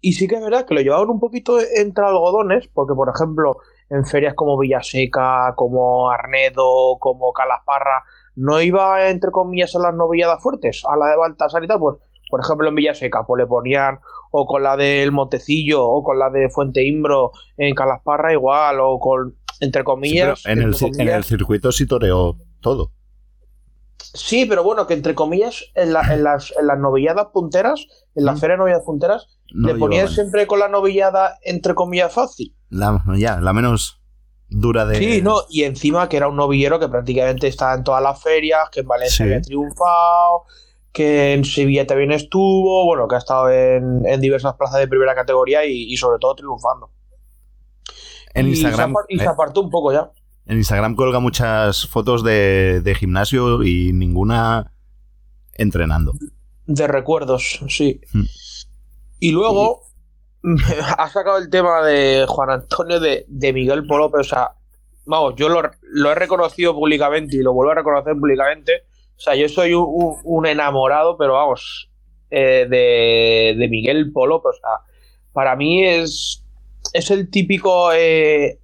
y 0.00 0.12
sí 0.12 0.28
que 0.28 0.36
es 0.36 0.42
verdad 0.42 0.66
que 0.66 0.74
lo 0.74 0.80
llevaban 0.80 1.10
un 1.10 1.20
poquito 1.20 1.58
entre 1.60 2.04
algodones, 2.04 2.68
porque 2.72 2.94
por 2.94 3.10
ejemplo, 3.14 3.58
en 3.88 4.04
ferias 4.04 4.34
como 4.34 4.58
Villaseca, 4.58 5.54
como 5.56 6.10
Arnedo, 6.10 6.98
como 6.98 7.32
Calasparra, 7.32 8.04
no 8.36 8.60
iba, 8.60 9.08
entre 9.08 9.30
comillas, 9.30 9.74
a 9.74 9.80
las 9.80 9.94
novilladas 9.94 10.42
fuertes, 10.42 10.82
a 10.88 10.96
la 10.96 11.06
de 11.06 11.16
Baltasar 11.16 11.64
y 11.64 11.66
tal, 11.66 11.80
pues, 11.80 11.96
por 12.30 12.40
ejemplo, 12.40 12.68
en 12.68 12.76
Villaseca, 12.76 13.26
pues 13.26 13.42
le 13.42 13.46
ponían 13.46 13.98
o 14.30 14.46
con 14.46 14.62
la 14.62 14.76
del 14.76 15.10
Montecillo, 15.12 15.84
o 15.84 16.02
con 16.04 16.18
la 16.18 16.30
de 16.30 16.48
Fuente 16.48 16.84
Imbro, 16.86 17.32
en 17.56 17.74
Calasparra 17.74 18.32
igual, 18.32 18.78
o 18.80 19.00
con, 19.00 19.36
entre 19.60 19.84
comillas... 19.84 20.44
en, 20.46 20.62
el, 20.62 21.24
circuito 21.24 21.72
sí 21.72 21.86
toreó 21.86 22.36
todo. 22.60 22.92
Sí, 23.98 24.46
pero 24.46 24.64
bueno, 24.64 24.86
que 24.86 24.94
entre 24.94 25.14
comillas, 25.14 25.64
en, 25.74 25.92
las, 25.92 26.10
en 26.10 26.24
las, 26.24 26.78
novilladas 26.78 27.26
punteras, 27.32 27.86
en 28.14 28.24
la 28.24 28.32
mm. 28.32 28.38
feria 28.38 28.54
de 28.54 28.58
novilladas 28.58 28.84
punteras, 28.84 29.28
le 29.52 29.74
ponían 29.74 30.08
siempre 30.08 30.46
con 30.46 30.58
la 30.58 30.68
novillada, 30.68 31.38
entre 31.42 31.74
comillas, 31.74 32.12
fácil. 32.12 32.54
La, 32.70 33.02
ya, 33.16 33.40
la 33.40 33.52
menos 33.52 34.00
dura 34.48 34.84
de. 34.84 34.96
Sí, 34.96 35.22
no, 35.22 35.42
y 35.48 35.62
encima 35.64 36.08
que 36.08 36.16
era 36.16 36.28
un 36.28 36.36
novillero 36.36 36.78
que 36.78 36.88
prácticamente 36.88 37.46
estaba 37.46 37.74
en 37.74 37.84
todas 37.84 38.02
las 38.02 38.22
ferias, 38.22 38.68
que 38.70 38.80
en 38.80 38.88
Valencia 38.88 39.24
había 39.24 39.40
triunfado, 39.40 40.44
que 40.92 41.34
en 41.34 41.44
Sevilla 41.44 41.86
también 41.86 42.12
estuvo, 42.12 42.84
bueno, 42.84 43.06
que 43.08 43.14
ha 43.14 43.18
estado 43.18 43.50
en, 43.50 44.02
diversas 44.20 44.54
plazas 44.54 44.80
de 44.80 44.88
primera 44.88 45.14
categoría 45.14 45.64
y, 45.64 45.96
sobre 45.96 46.18
todo 46.18 46.34
triunfando. 46.34 46.90
En 48.34 48.48
Instagram. 48.48 48.94
y 49.08 49.18
se 49.18 49.24
eh, 49.24 49.28
apartó 49.28 49.60
un 49.60 49.70
poco 49.70 49.92
ya. 49.92 50.10
En 50.46 50.58
Instagram 50.58 50.96
colga 50.96 51.20
muchas 51.20 51.86
fotos 51.86 52.24
de, 52.24 52.96
gimnasio 52.98 53.62
y 53.62 53.92
ninguna 53.92 54.72
entrenando. 55.54 56.12
De 56.66 56.86
recuerdos, 56.86 57.60
sí. 57.68 58.00
Hmm. 58.12 58.24
Y 59.18 59.32
luego, 59.32 59.82
ha 60.98 61.08
sacado 61.08 61.38
el 61.38 61.50
tema 61.50 61.84
de 61.84 62.24
Juan 62.26 62.50
Antonio 62.50 62.98
de, 62.98 63.52
Miguel 63.52 63.86
Polo, 63.86 64.10
pero 64.10 64.22
o 64.22 64.24
sea, 64.24 64.52
vamos, 65.04 65.34
yo 65.36 65.48
lo, 65.48 66.10
he 66.10 66.14
reconocido 66.14 66.74
públicamente 66.74 67.36
y 67.36 67.42
lo 67.42 67.52
vuelvo 67.52 67.72
a 67.72 67.76
reconocer 67.76 68.14
públicamente. 68.14 68.84
O 69.16 69.20
sea, 69.20 69.34
yo 69.34 69.48
soy 69.48 69.74
un, 69.74 70.46
enamorado, 70.46 71.18
pero 71.18 71.34
vamos, 71.34 71.90
eh, 72.30 72.66
de, 72.68 73.68
Miguel 73.68 74.10
Polo, 74.12 74.36
o 74.36 74.52
sea, 74.52 74.84
para 75.32 75.54
mí 75.56 75.84
es, 75.84 76.42
es 76.92 77.10
el 77.10 77.30
típico, 77.30 77.92
eh, 77.92 78.58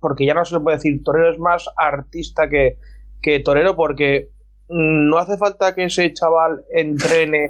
porque 0.00 0.26
ya 0.26 0.34
no 0.34 0.44
se 0.44 0.54
le 0.54 0.60
puede 0.60 0.76
decir 0.78 1.02
torero, 1.04 1.32
es 1.32 1.38
más 1.38 1.68
artista 1.76 2.48
que, 2.48 2.78
que 3.22 3.40
torero, 3.40 3.76
porque 3.76 4.30
no 4.68 5.18
hace 5.18 5.36
falta 5.36 5.74
que 5.74 5.84
ese 5.84 6.12
chaval 6.12 6.64
entrene 6.72 7.48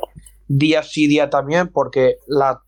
día 0.48 0.83
sí 0.83 1.06
día 1.06 1.30
también, 1.30 1.68
porque 1.68 2.16
la 2.26 2.62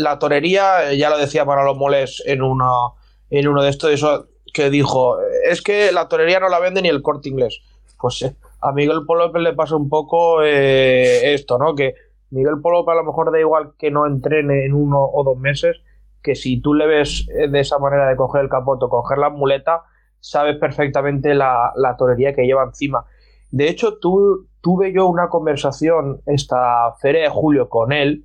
la 0.00 0.18
torería, 0.18 0.90
eh, 0.90 0.96
ya 0.96 1.10
lo 1.10 1.18
decía 1.18 1.44
los 1.44 1.76
moles 1.76 2.22
en 2.26 2.42
uno, 2.42 2.94
en 3.28 3.48
uno 3.48 3.62
de 3.62 3.70
estos, 3.70 4.26
que 4.52 4.70
dijo, 4.70 5.18
es 5.44 5.62
que 5.62 5.92
la 5.92 6.08
torería 6.08 6.40
no 6.40 6.48
la 6.48 6.58
vende 6.58 6.82
ni 6.82 6.88
el 6.88 7.02
corte 7.02 7.28
inglés. 7.28 7.60
Pues 8.00 8.22
eh, 8.22 8.34
a 8.60 8.72
Miguel 8.72 9.02
Polo 9.06 9.30
le 9.32 9.52
pasa 9.52 9.76
un 9.76 9.88
poco 9.88 10.42
eh, 10.42 11.34
esto, 11.34 11.58
¿no? 11.58 11.74
Que 11.74 11.94
Miguel 12.30 12.60
Polo 12.62 12.88
a 12.88 12.94
lo 12.94 13.04
mejor 13.04 13.30
da 13.30 13.38
igual 13.38 13.72
que 13.78 13.90
no 13.90 14.06
entrene 14.06 14.64
en 14.64 14.72
uno 14.72 15.04
o 15.04 15.22
dos 15.22 15.38
meses, 15.38 15.76
que 16.22 16.34
si 16.34 16.60
tú 16.60 16.74
le 16.74 16.86
ves 16.86 17.26
de 17.26 17.60
esa 17.60 17.78
manera 17.78 18.08
de 18.08 18.16
coger 18.16 18.42
el 18.42 18.48
capoto, 18.48 18.88
coger 18.88 19.18
la 19.18 19.30
muleta, 19.30 19.82
sabes 20.20 20.56
perfectamente 20.56 21.34
la, 21.34 21.72
la 21.76 21.96
torería 21.96 22.34
que 22.34 22.44
lleva 22.44 22.64
encima. 22.64 23.06
De 23.50 23.68
hecho, 23.68 23.98
tuve 23.98 24.92
yo 24.92 25.06
una 25.06 25.28
conversación 25.28 26.22
esta 26.26 26.94
feria 27.00 27.22
de 27.22 27.28
julio 27.28 27.68
con 27.68 27.92
él, 27.92 28.24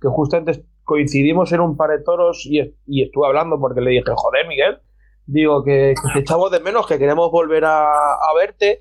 que 0.00 0.08
justamente 0.08 0.64
coincidimos 0.84 1.52
en 1.52 1.60
un 1.60 1.76
par 1.76 1.90
de 1.90 2.00
toros 2.02 2.46
y, 2.46 2.60
estuve 3.02 3.26
hablando 3.26 3.58
porque 3.60 3.80
le 3.80 3.90
dije, 3.90 4.12
joder, 4.14 4.46
Miguel, 4.48 4.78
digo 5.26 5.62
que, 5.62 5.94
te 6.12 6.20
echamos 6.20 6.50
de 6.50 6.60
menos, 6.60 6.86
que 6.86 6.98
queremos 6.98 7.30
volver 7.30 7.64
a, 7.64 7.88
verte. 8.36 8.80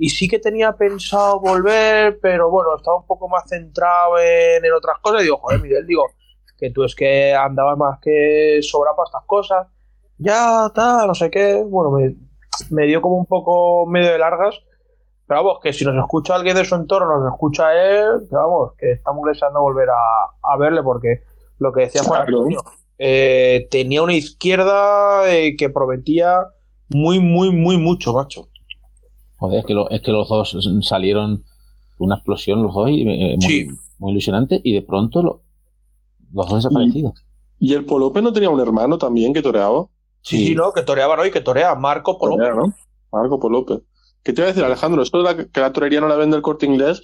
Y 0.00 0.10
sí 0.10 0.28
que 0.28 0.38
tenía 0.38 0.72
pensado 0.74 1.40
volver, 1.40 2.20
pero 2.22 2.50
bueno, 2.50 2.76
estaba 2.76 2.98
un 2.98 3.06
poco 3.06 3.28
más 3.28 3.48
centrado 3.48 4.18
en, 4.20 4.62
otras 4.72 4.98
cosas. 5.00 5.22
Y 5.22 5.24
digo, 5.24 5.38
joder, 5.38 5.60
Miguel, 5.60 5.86
digo, 5.86 6.04
que 6.58 6.70
tú 6.70 6.84
es 6.84 6.94
que 6.94 7.32
andabas 7.32 7.78
más 7.78 7.98
que 8.00 8.58
sobra 8.62 8.90
para 8.96 9.06
estas 9.06 9.24
cosas. 9.26 9.66
Ya, 10.18 10.70
tal, 10.74 11.06
no 11.06 11.14
sé 11.14 11.30
qué. 11.30 11.62
Bueno, 11.64 11.92
me, 11.92 12.16
me 12.70 12.86
dio 12.86 13.00
como 13.00 13.16
un 13.16 13.26
poco 13.26 13.86
medio 13.86 14.10
de 14.10 14.18
largas. 14.18 14.60
Pero 15.26 15.44
vamos, 15.44 15.60
que 15.62 15.72
si 15.72 15.84
nos 15.84 15.94
escucha 15.96 16.34
alguien 16.34 16.56
de 16.56 16.64
su 16.64 16.74
entorno, 16.74 17.18
nos 17.20 17.32
escucha 17.32 17.72
él, 17.74 18.26
vamos, 18.30 18.72
que 18.78 18.92
estamos 18.92 19.26
deseando 19.26 19.60
volver 19.60 19.88
a, 19.90 20.52
a 20.54 20.56
verle 20.56 20.82
porque 20.82 21.22
lo 21.58 21.70
que 21.72 21.82
decía 21.82 22.02
Juan 22.02 22.26
eh, 22.98 23.68
tenía 23.70 24.02
una 24.02 24.14
izquierda 24.14 25.30
eh, 25.32 25.54
que 25.56 25.70
prometía 25.70 26.46
muy, 26.88 27.20
muy, 27.20 27.52
muy 27.52 27.76
mucho, 27.76 28.12
macho. 28.12 28.48
Joder, 29.36 29.60
es 29.60 29.66
que, 29.66 29.74
es 29.90 30.00
que 30.00 30.10
los 30.10 30.28
dos 30.28 30.58
salieron 30.82 31.44
una 31.98 32.16
explosión 32.16 32.62
los 32.62 32.74
dos 32.74 32.90
y, 32.90 33.02
eh, 33.02 33.36
muy, 33.38 33.68
muy, 33.98 34.12
ilusionante 34.12 34.60
y 34.64 34.72
de 34.72 34.82
pronto 34.82 35.42
los 36.32 36.48
dos 36.48 36.64
desaparecidos. 36.64 37.24
¿Y 37.58 37.74
el 37.74 37.84
Polope 37.84 38.22
no 38.22 38.32
tenía 38.32 38.50
un 38.50 38.60
hermano 38.60 38.98
también 38.98 39.32
que 39.32 39.42
toreaba? 39.42 39.86
Sí, 40.22 40.48
sí, 40.48 40.54
no, 40.54 40.72
que 40.72 40.82
toreaba 40.82 41.16
no 41.16 41.24
y 41.24 41.30
que 41.30 41.40
torea 41.40 41.74
Marco 41.74 42.18
Polope. 42.18 42.50
¿no? 42.54 42.74
Marco 43.12 43.38
Polope. 43.38 43.80
¿Qué 44.22 44.32
te 44.32 44.40
iba 44.40 44.46
a 44.46 44.52
decir, 44.52 44.64
Alejandro? 44.64 45.02
Esto 45.02 45.22
de 45.22 45.48
que 45.48 45.60
la 45.60 45.72
torería 45.72 46.00
no 46.00 46.08
la 46.08 46.16
vende 46.16 46.36
el 46.36 46.42
corte 46.42 46.66
inglés, 46.66 47.02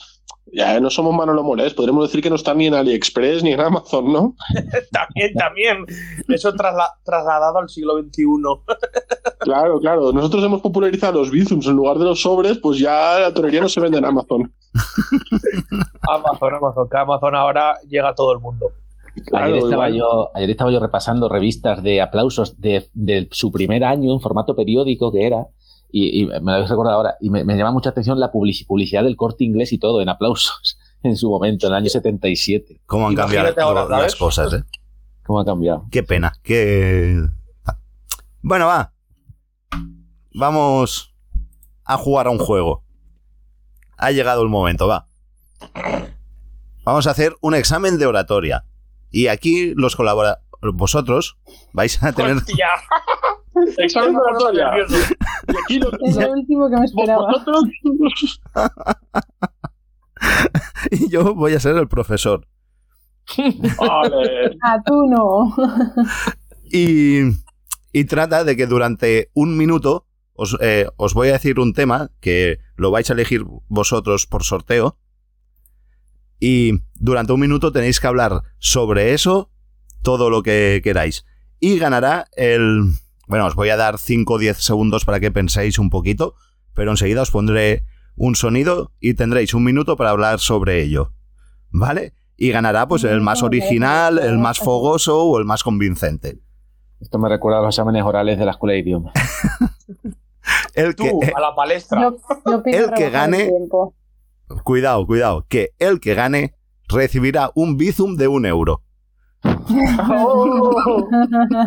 ya 0.52 0.78
no 0.78 0.90
somos 0.90 1.14
Manolo 1.14 1.42
Morés. 1.42 1.74
Podríamos 1.74 2.08
decir 2.08 2.22
que 2.22 2.30
no 2.30 2.36
está 2.36 2.54
ni 2.54 2.66
en 2.66 2.74
AliExpress 2.74 3.42
ni 3.42 3.52
en 3.52 3.60
Amazon, 3.60 4.12
¿no? 4.12 4.36
también, 4.92 5.34
también. 5.34 5.86
Eso 6.28 6.52
trasladado 6.54 7.58
al 7.58 7.68
siglo 7.68 7.98
XXI. 7.98 8.24
claro, 9.40 9.80
claro. 9.80 10.12
Nosotros 10.12 10.44
hemos 10.44 10.60
popularizado 10.60 11.20
los 11.20 11.30
Bizums 11.30 11.66
en 11.66 11.76
lugar 11.76 11.98
de 11.98 12.04
los 12.04 12.20
sobres, 12.20 12.58
pues 12.58 12.78
ya 12.78 13.18
la 13.18 13.32
torería 13.32 13.60
no 13.60 13.68
se 13.68 13.80
vende 13.80 13.98
en 13.98 14.04
Amazon. 14.04 14.52
Amazon, 16.02 16.54
Amazon. 16.54 16.88
Que 16.88 16.98
Amazon 16.98 17.34
ahora 17.34 17.78
llega 17.88 18.10
a 18.10 18.14
todo 18.14 18.32
el 18.32 18.40
mundo. 18.40 18.70
Ayer, 19.32 19.58
estaba 19.58 19.90
yo, 19.90 20.30
ayer 20.34 20.50
estaba 20.50 20.70
yo 20.70 20.80
repasando 20.80 21.28
revistas 21.28 21.82
de 21.82 22.00
aplausos 22.00 22.60
de, 22.60 22.88
de 22.92 23.28
su 23.30 23.52
primer 23.52 23.84
año 23.84 24.12
en 24.12 24.20
formato 24.20 24.56
periódico 24.56 25.12
que 25.12 25.26
era 25.26 25.46
y, 25.96 26.26
me 26.26 26.40
lo 26.40 26.52
habéis 26.52 26.70
recordado 26.70 26.96
ahora, 26.96 27.16
y 27.20 27.30
me, 27.30 27.44
llama 27.56 27.70
mucha 27.70 27.90
atención 27.90 28.18
la 28.18 28.32
publicidad 28.32 29.04
del 29.04 29.14
corte 29.14 29.44
inglés 29.44 29.72
y 29.72 29.78
todo, 29.78 30.00
en 30.00 30.08
aplausos, 30.08 30.76
en 31.04 31.16
su 31.16 31.30
momento, 31.30 31.68
en 31.68 31.72
el 31.72 31.76
año 31.78 31.88
77. 31.88 32.80
¿Cómo 32.84 33.06
han 33.06 33.14
cambiado 33.14 33.88
las 33.88 34.16
cosas, 34.16 34.52
eh? 34.54 34.64
¿Cómo 35.24 35.38
ha 35.38 35.44
cambiado? 35.44 35.86
Qué 35.92 36.02
pena, 36.02 36.32
qué... 36.42 37.20
Bueno, 38.42 38.66
va. 38.66 38.92
Vamos 40.34 41.14
a 41.84 41.96
jugar 41.96 42.26
a 42.26 42.30
un 42.30 42.38
juego. 42.38 42.82
Ha 43.96 44.10
llegado 44.10 44.42
el 44.42 44.48
momento, 44.48 44.88
va. 44.88 45.06
Vamos 46.84 47.06
a 47.06 47.12
hacer 47.12 47.36
un 47.40 47.54
examen 47.54 47.98
de 47.98 48.06
oratoria. 48.06 48.64
Y 49.14 49.28
aquí 49.28 49.72
los 49.76 49.94
colabora 49.94 50.40
vosotros 50.60 51.38
vais 51.72 52.02
a 52.02 52.12
tener... 52.12 52.38
Examen. 53.78 54.16
Y 54.52 54.60
aquí 55.56 55.78
lo, 55.78 55.88
es 56.04 56.16
lo 56.16 56.32
último 56.32 56.68
que 56.68 56.76
me 56.76 56.84
esperaba. 56.84 57.28
y 60.90 61.08
yo 61.08 61.36
voy 61.36 61.54
a 61.54 61.60
ser 61.60 61.76
el 61.76 61.86
profesor. 61.86 62.48
Vale. 63.78 64.58
A 64.62 64.82
tú 64.82 65.06
no. 65.08 65.54
y, 66.64 67.20
y 67.92 68.04
trata 68.06 68.42
de 68.42 68.56
que 68.56 68.66
durante 68.66 69.30
un 69.34 69.56
minuto 69.56 70.08
os, 70.32 70.58
eh, 70.60 70.88
os 70.96 71.14
voy 71.14 71.28
a 71.28 71.34
decir 71.34 71.60
un 71.60 71.72
tema 71.72 72.10
que 72.20 72.58
lo 72.74 72.90
vais 72.90 73.08
a 73.08 73.12
elegir 73.12 73.44
vosotros 73.68 74.26
por 74.26 74.42
sorteo. 74.42 74.98
Y 76.46 76.82
durante 76.96 77.32
un 77.32 77.40
minuto 77.40 77.72
tenéis 77.72 78.00
que 78.00 78.06
hablar 78.06 78.42
sobre 78.58 79.14
eso 79.14 79.48
todo 80.02 80.28
lo 80.28 80.42
que 80.42 80.82
queráis. 80.84 81.24
Y 81.58 81.78
ganará 81.78 82.26
el, 82.36 82.82
bueno, 83.26 83.46
os 83.46 83.54
voy 83.54 83.70
a 83.70 83.78
dar 83.78 83.96
5 83.96 84.30
o 84.30 84.38
10 84.38 84.58
segundos 84.58 85.06
para 85.06 85.20
que 85.20 85.30
penséis 85.30 85.78
un 85.78 85.88
poquito, 85.88 86.34
pero 86.74 86.90
enseguida 86.90 87.22
os 87.22 87.30
pondré 87.30 87.86
un 88.14 88.36
sonido 88.36 88.92
y 89.00 89.14
tendréis 89.14 89.54
un 89.54 89.64
minuto 89.64 89.96
para 89.96 90.10
hablar 90.10 90.38
sobre 90.38 90.82
ello. 90.82 91.12
¿Vale? 91.70 92.12
Y 92.36 92.50
ganará 92.50 92.86
pues 92.88 93.04
el 93.04 93.22
más 93.22 93.42
original, 93.42 94.18
el 94.18 94.36
más 94.36 94.58
fogoso 94.58 95.24
o 95.24 95.38
el 95.38 95.46
más 95.46 95.62
convincente. 95.62 96.40
Esto 97.00 97.18
me 97.18 97.30
recuerda 97.30 97.60
a 97.60 97.62
los 97.62 97.74
exámenes 97.74 98.02
orales 98.02 98.38
de 98.38 98.44
la 98.44 98.50
escuela 98.50 98.74
de 98.74 98.80
idiomas. 98.80 99.14
el 100.74 100.94
que, 100.94 101.10
a 101.34 101.40
la 101.40 101.54
palestra. 101.54 102.12
el 102.66 102.92
que 102.92 103.08
gane. 103.08 103.50
Cuidado, 104.62 105.06
cuidado. 105.06 105.46
Que 105.48 105.70
el 105.78 106.00
que 106.00 106.14
gane 106.14 106.54
recibirá 106.88 107.50
un 107.54 107.76
bizum 107.76 108.16
de 108.16 108.28
un 108.28 108.46
euro. 108.46 108.82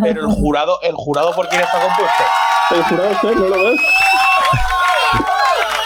Pero 0.04 0.21
el 0.21 0.34
jurado, 0.34 0.80
¿el 0.82 0.95
jurado 0.95 1.36
por 1.36 1.47
quién 1.50 1.62
está 1.62 1.80
compuesto? 1.80 2.23
El 2.71 2.84
jurado 2.84 3.12
usted, 3.12 3.36
¿no 3.36 3.47
lo 3.47 3.63
ves? 3.65 3.80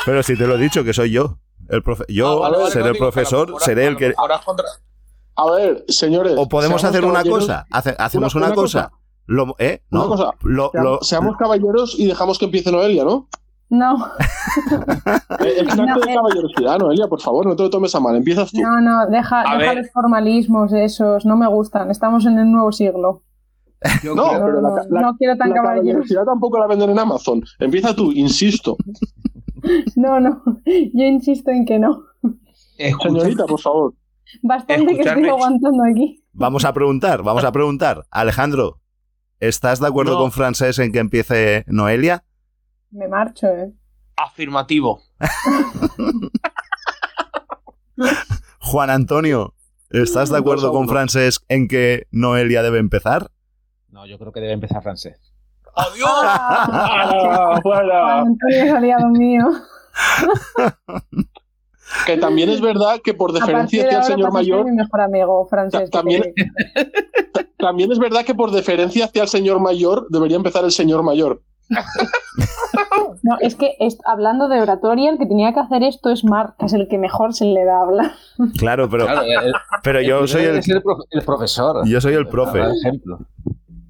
Pero 0.06 0.24
si 0.24 0.38
te 0.38 0.48
lo 0.48 0.56
he 0.56 0.58
dicho, 0.58 0.84
que 0.84 0.94
soy 0.94 1.12
yo. 1.12 1.38
El 1.70 1.84
yo 2.10 2.44
ah, 2.44 2.70
seré 2.70 2.90
el 2.90 2.98
profesor, 2.98 3.54
seré 3.60 3.88
el 3.88 3.98
que... 3.98 4.14
A 5.36 5.52
ver, 5.52 5.86
señores... 5.88 6.34
O 6.38 6.50
podemos 6.50 6.84
hacer 6.84 7.06
una 7.06 7.24
cosa. 7.24 7.66
hacemos 7.70 8.36
una, 8.36 8.54
cosa. 8.54 8.92
Lo, 9.26 9.56
¿eh? 9.58 9.84
Una 9.92 10.06
cosa. 10.06 10.34
seamos 11.02 11.38
caballeros 11.38 11.96
y 11.98 12.08
dejamos 12.08 12.38
que 12.38 12.46
empiece 12.46 12.72
Noelia, 12.72 13.04
¿no? 13.06 13.30
No. 13.72 13.96
Es 15.40 15.74
un 15.74 15.90
acto 15.90 16.06
de 16.06 16.14
caballerosidad, 16.14 16.78
Noelia, 16.78 17.08
por 17.08 17.22
favor, 17.22 17.46
no 17.46 17.56
te 17.56 17.64
lo 17.64 17.70
tomes 17.70 17.96
a 17.96 18.02
mal. 18.02 18.18
Empiezas 18.18 18.52
tú. 18.52 18.60
No, 18.62 18.82
no, 18.82 19.08
deja, 19.08 19.58
deja 19.58 19.74
los 19.76 19.90
formalismos 19.92 20.74
esos, 20.74 21.26
no 21.26 21.38
me 21.38 21.48
gustan. 21.48 21.90
Estamos 21.90 22.26
en 22.26 22.38
el 22.38 22.52
nuevo 22.52 22.74
siglo. 22.74 23.24
no, 24.04 24.30
pero 24.30 24.62
no 24.62 25.16
quiero 25.18 25.38
tan 25.38 25.50
la 25.50 25.56
caballerosidad 25.56 26.26
tampoco 26.26 26.60
la 26.60 26.68
venden 26.68 26.90
en 26.90 27.00
Amazon. 27.00 27.42
Empieza 27.60 27.96
tú, 27.96 28.12
insisto. 28.12 28.78
No, 29.96 30.20
no, 30.20 30.42
yo 30.66 31.06
insisto 31.06 31.52
en 31.52 31.68
que 31.68 31.78
no. 31.78 32.06
Señorita, 33.04 33.46
por 33.46 33.60
favor. 33.60 33.94
Bastante 34.42 34.96
que 34.96 35.04
estoy 35.04 35.30
aguantando 35.30 35.84
aquí. 35.88 36.24
Vamos 36.34 36.66
a 36.66 36.74
preguntar, 36.74 37.22
vamos 37.22 37.44
a 37.44 37.52
preguntar. 37.52 38.08
Alejandro, 38.10 38.80
¿estás 39.40 39.80
de 39.80 39.86
acuerdo 39.86 40.18
con 40.18 40.32
Francés 40.32 40.80
en 40.80 40.92
que 40.92 40.98
empiece 40.98 41.64
Noelia? 41.68 42.24
Me 42.92 43.08
marcho, 43.08 43.48
¿eh? 43.48 43.72
Afirmativo. 44.18 45.02
Juan 48.60 48.90
Antonio, 48.90 49.54
¿estás 49.90 50.30
de 50.30 50.38
acuerdo 50.38 50.72
con 50.74 50.90
Francés 50.90 51.40
en 51.48 51.68
que 51.68 52.08
Noelia 52.12 52.62
debe 52.62 52.80
empezar? 52.80 53.32
No, 53.90 54.06
yo 54.06 54.20
creo 54.20 54.32
que 54.34 54.42
debe 54.42 54.54
empezar 54.54 54.84
Francés. 54.84 55.34
¡Adiós! 55.74 56.10
Ah, 56.24 57.60
Juan 57.64 57.92
Antonio 57.92 58.64
es 58.64 58.72
aliado 58.72 59.08
mío. 59.10 59.46
que 62.06 62.18
también 62.18 62.50
es 62.50 62.60
verdad 62.60 63.00
que 63.02 63.14
por 63.14 63.32
deferencia 63.32 63.86
hacia 63.86 64.00
el 64.00 64.04
señor 64.04 64.34
mayor. 64.34 64.66
Mi 64.66 64.76
mejor 64.76 65.02
amigo, 65.02 65.48
Francés, 65.48 65.90
también, 65.90 66.34
también 67.58 67.92
es 67.92 68.00
verdad 68.00 68.26
que 68.26 68.36
por 68.36 68.52
deferencia 68.52 69.06
hacia 69.06 69.24
el 69.24 69.30
señor 69.30 69.62
mayor 69.62 70.08
debería 70.10 70.36
empezar 70.36 70.66
el 70.66 70.72
señor 70.72 71.04
mayor. 71.04 71.42
No, 73.24 73.38
es 73.40 73.56
que 73.56 73.78
hablando 74.06 74.48
de 74.48 74.62
oratoria, 74.62 75.12
el 75.12 75.18
que 75.18 75.26
tenía 75.26 75.54
que 75.54 75.60
hacer 75.60 75.84
esto 75.84 76.10
es 76.10 76.24
Marc, 76.24 76.56
que 76.58 76.66
es 76.66 76.74
el 76.74 76.88
que 76.88 76.98
mejor 76.98 77.34
se 77.34 77.46
le 77.46 77.64
da 77.66 77.82
hablar. 77.82 78.12
Claro, 78.58 78.90
pero, 78.90 79.06
pero 79.84 80.02
yo 80.02 80.26
soy 80.28 80.44
el, 80.46 80.56
el, 80.58 81.24
profesor. 81.24 81.88
Yo 81.88 82.02
soy 82.02 82.14
el 82.14 82.28
profe. 82.28 82.60
ejemplo. 82.60 83.20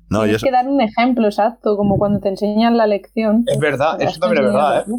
No, 0.10 0.24
Tienes 0.24 0.44
que 0.44 0.52
dar 0.52 0.68
un 0.68 0.82
ejemplo 0.82 1.28
exacto, 1.28 1.78
como 1.78 1.98
cuando 1.98 2.20
te 2.20 2.30
enseñan 2.30 2.76
la 2.76 2.88
lección. 2.88 3.46
Es 3.48 3.60
verdad, 3.60 4.02
eso 4.02 4.20
también 4.20 4.44
es 4.44 4.52
verdad, 4.52 4.86
¿eh? 4.90 4.94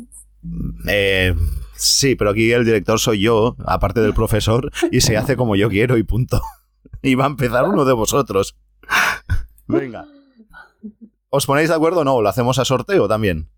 ¿eh? 0.89 1.35
Sí, 1.75 2.15
pero 2.15 2.31
aquí 2.31 2.51
el 2.53 2.65
director 2.65 2.99
soy 2.99 3.21
yo, 3.21 3.57
aparte 3.67 4.01
del 4.01 4.15
profesor, 4.15 4.71
y 4.91 5.03
se 5.03 5.17
hace 5.17 5.37
como 5.37 5.57
yo 5.57 5.69
quiero 5.69 5.97
y 5.97 6.03
punto. 6.03 6.41
Y 7.05 7.17
va 7.17 7.25
a 7.25 7.29
empezar 7.29 7.69
uno 7.69 7.85
de 7.85 7.93
vosotros. 7.93 8.57
Venga. 9.67 10.07
¿Os 11.35 11.47
ponéis 11.47 11.71
de 11.71 11.75
acuerdo 11.75 12.01
o 12.01 12.05
no? 12.05 12.21
¿Lo 12.21 12.29
hacemos 12.29 12.59
a 12.59 12.65
sorteo 12.67 13.09
también? 13.09 13.49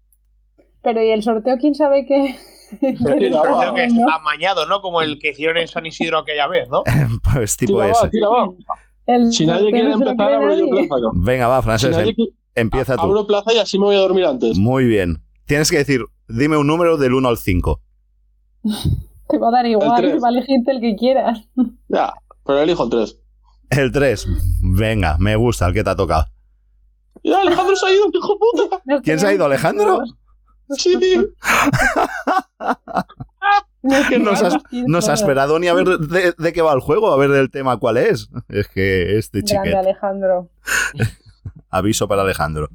Pero 0.82 1.02
¿y 1.02 1.10
el 1.10 1.24
sorteo 1.24 1.56
quién 1.58 1.74
sabe 1.74 2.06
qué? 2.06 2.37
El 2.80 2.96
sorteo 2.98 3.74
que 3.74 3.84
es 3.84 3.92
amañado, 4.12 4.66
¿no? 4.66 4.80
Como 4.80 5.02
el 5.02 5.18
que 5.18 5.30
hicieron 5.30 5.58
en 5.58 5.68
San 5.68 5.84
Isidro 5.84 6.18
aquella 6.18 6.46
vez, 6.46 6.68
¿no? 6.68 6.82
pues 7.32 7.56
tipo 7.56 7.82
ese. 7.82 8.10
si 9.30 9.46
nadie 9.46 9.70
quiere 9.70 9.92
empezar, 9.92 10.32
abro 10.32 10.54
yo 10.56 10.68
plaza. 10.68 10.94
Venga, 11.14 11.46
va, 11.46 11.62
Francés, 11.62 11.96
em- 11.96 12.14
empieza 12.54 12.96
tú. 12.96 13.02
Abro 13.02 13.26
plaza 13.26 13.52
y 13.52 13.58
así 13.58 13.78
me 13.78 13.87
voy 13.87 13.96
a 13.96 14.00
dormir 14.00 14.24
antes. 14.24 14.56
Muy 14.56 14.87
bien. 14.87 15.22
Tienes 15.46 15.70
que 15.70 15.78
decir, 15.78 16.04
dime 16.28 16.56
un 16.56 16.66
número 16.66 16.96
del 16.96 17.12
1 17.14 17.28
al 17.28 17.38
5. 17.38 17.80
Te 19.28 19.38
va 19.38 19.48
a 19.48 19.52
dar 19.52 19.66
igual, 19.66 20.22
va 20.22 20.28
a 20.28 20.30
elegirte 20.30 20.70
el 20.70 20.80
que 20.80 20.96
quieras. 20.96 21.48
Ya, 21.88 22.14
pero 22.46 22.60
elijo 22.60 22.84
el 22.84 22.90
3. 22.90 23.18
El 23.70 23.92
3. 23.92 24.26
Venga, 24.62 25.16
me 25.18 25.37
gusta 25.37 25.66
el 25.66 25.74
que 25.74 25.82
te 25.84 25.90
ha 25.90 25.96
tocado. 25.96 26.26
¡Ya, 27.24 27.40
Alejandro 27.40 27.74
se 27.74 27.87
ha 27.87 27.90
ido, 27.90 28.04
hijo 28.12 28.38
puta! 28.38 28.82
¿Quién 29.02 29.18
se 29.18 29.26
ha 29.26 29.32
ido, 29.32 29.46
Alejandro? 29.46 30.04
Sí, 30.76 30.98
tío. 30.98 31.24
que 34.08 34.18
no 34.18 35.02
se 35.02 35.10
ha 35.10 35.14
esperado 35.14 35.58
ni 35.58 35.68
a 35.68 35.74
ver 35.74 35.87
de, 35.87 36.52
qué 36.52 36.62
va 36.62 36.74
el 36.74 36.80
juego, 36.80 37.12
a 37.12 37.16
ver 37.16 37.30
el 37.30 37.50
tema 37.50 37.78
cuál 37.78 37.96
es. 37.96 38.28
Es 38.48 38.68
que 38.68 39.16
este 39.18 39.42
chiquete. 39.42 39.74
Alejandro. 39.74 40.50
Aviso 41.70 42.06
para 42.08 42.22
Alejandro. 42.22 42.68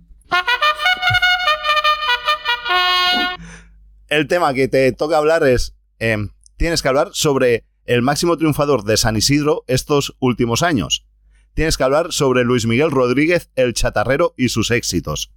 El 4.08 4.28
tema 4.28 4.54
que 4.56 4.68
te 4.68 4.92
toca 4.94 5.18
hablar 5.18 5.44
es. 5.44 5.76
Em, 6.00 6.30
tienes 6.58 6.82
que 6.82 6.88
hablar 6.88 7.10
sobre 7.14 7.66
el 7.86 8.02
máximo 8.02 8.36
triunfador 8.38 8.84
de 8.84 8.98
San 8.98 9.16
Isidro 9.16 9.64
estos 9.68 10.16
últimos 10.20 10.64
años 10.64 11.06
tienes 11.54 11.78
que 11.78 11.84
hablar 11.84 12.12
sobre 12.12 12.44
Luis 12.44 12.66
Miguel 12.66 12.92
Rodríguez, 12.92 13.52
el 13.56 13.74
chatarrero 13.74 14.34
y 14.38 14.50
sus 14.50 14.72
éxitos. 14.72 15.32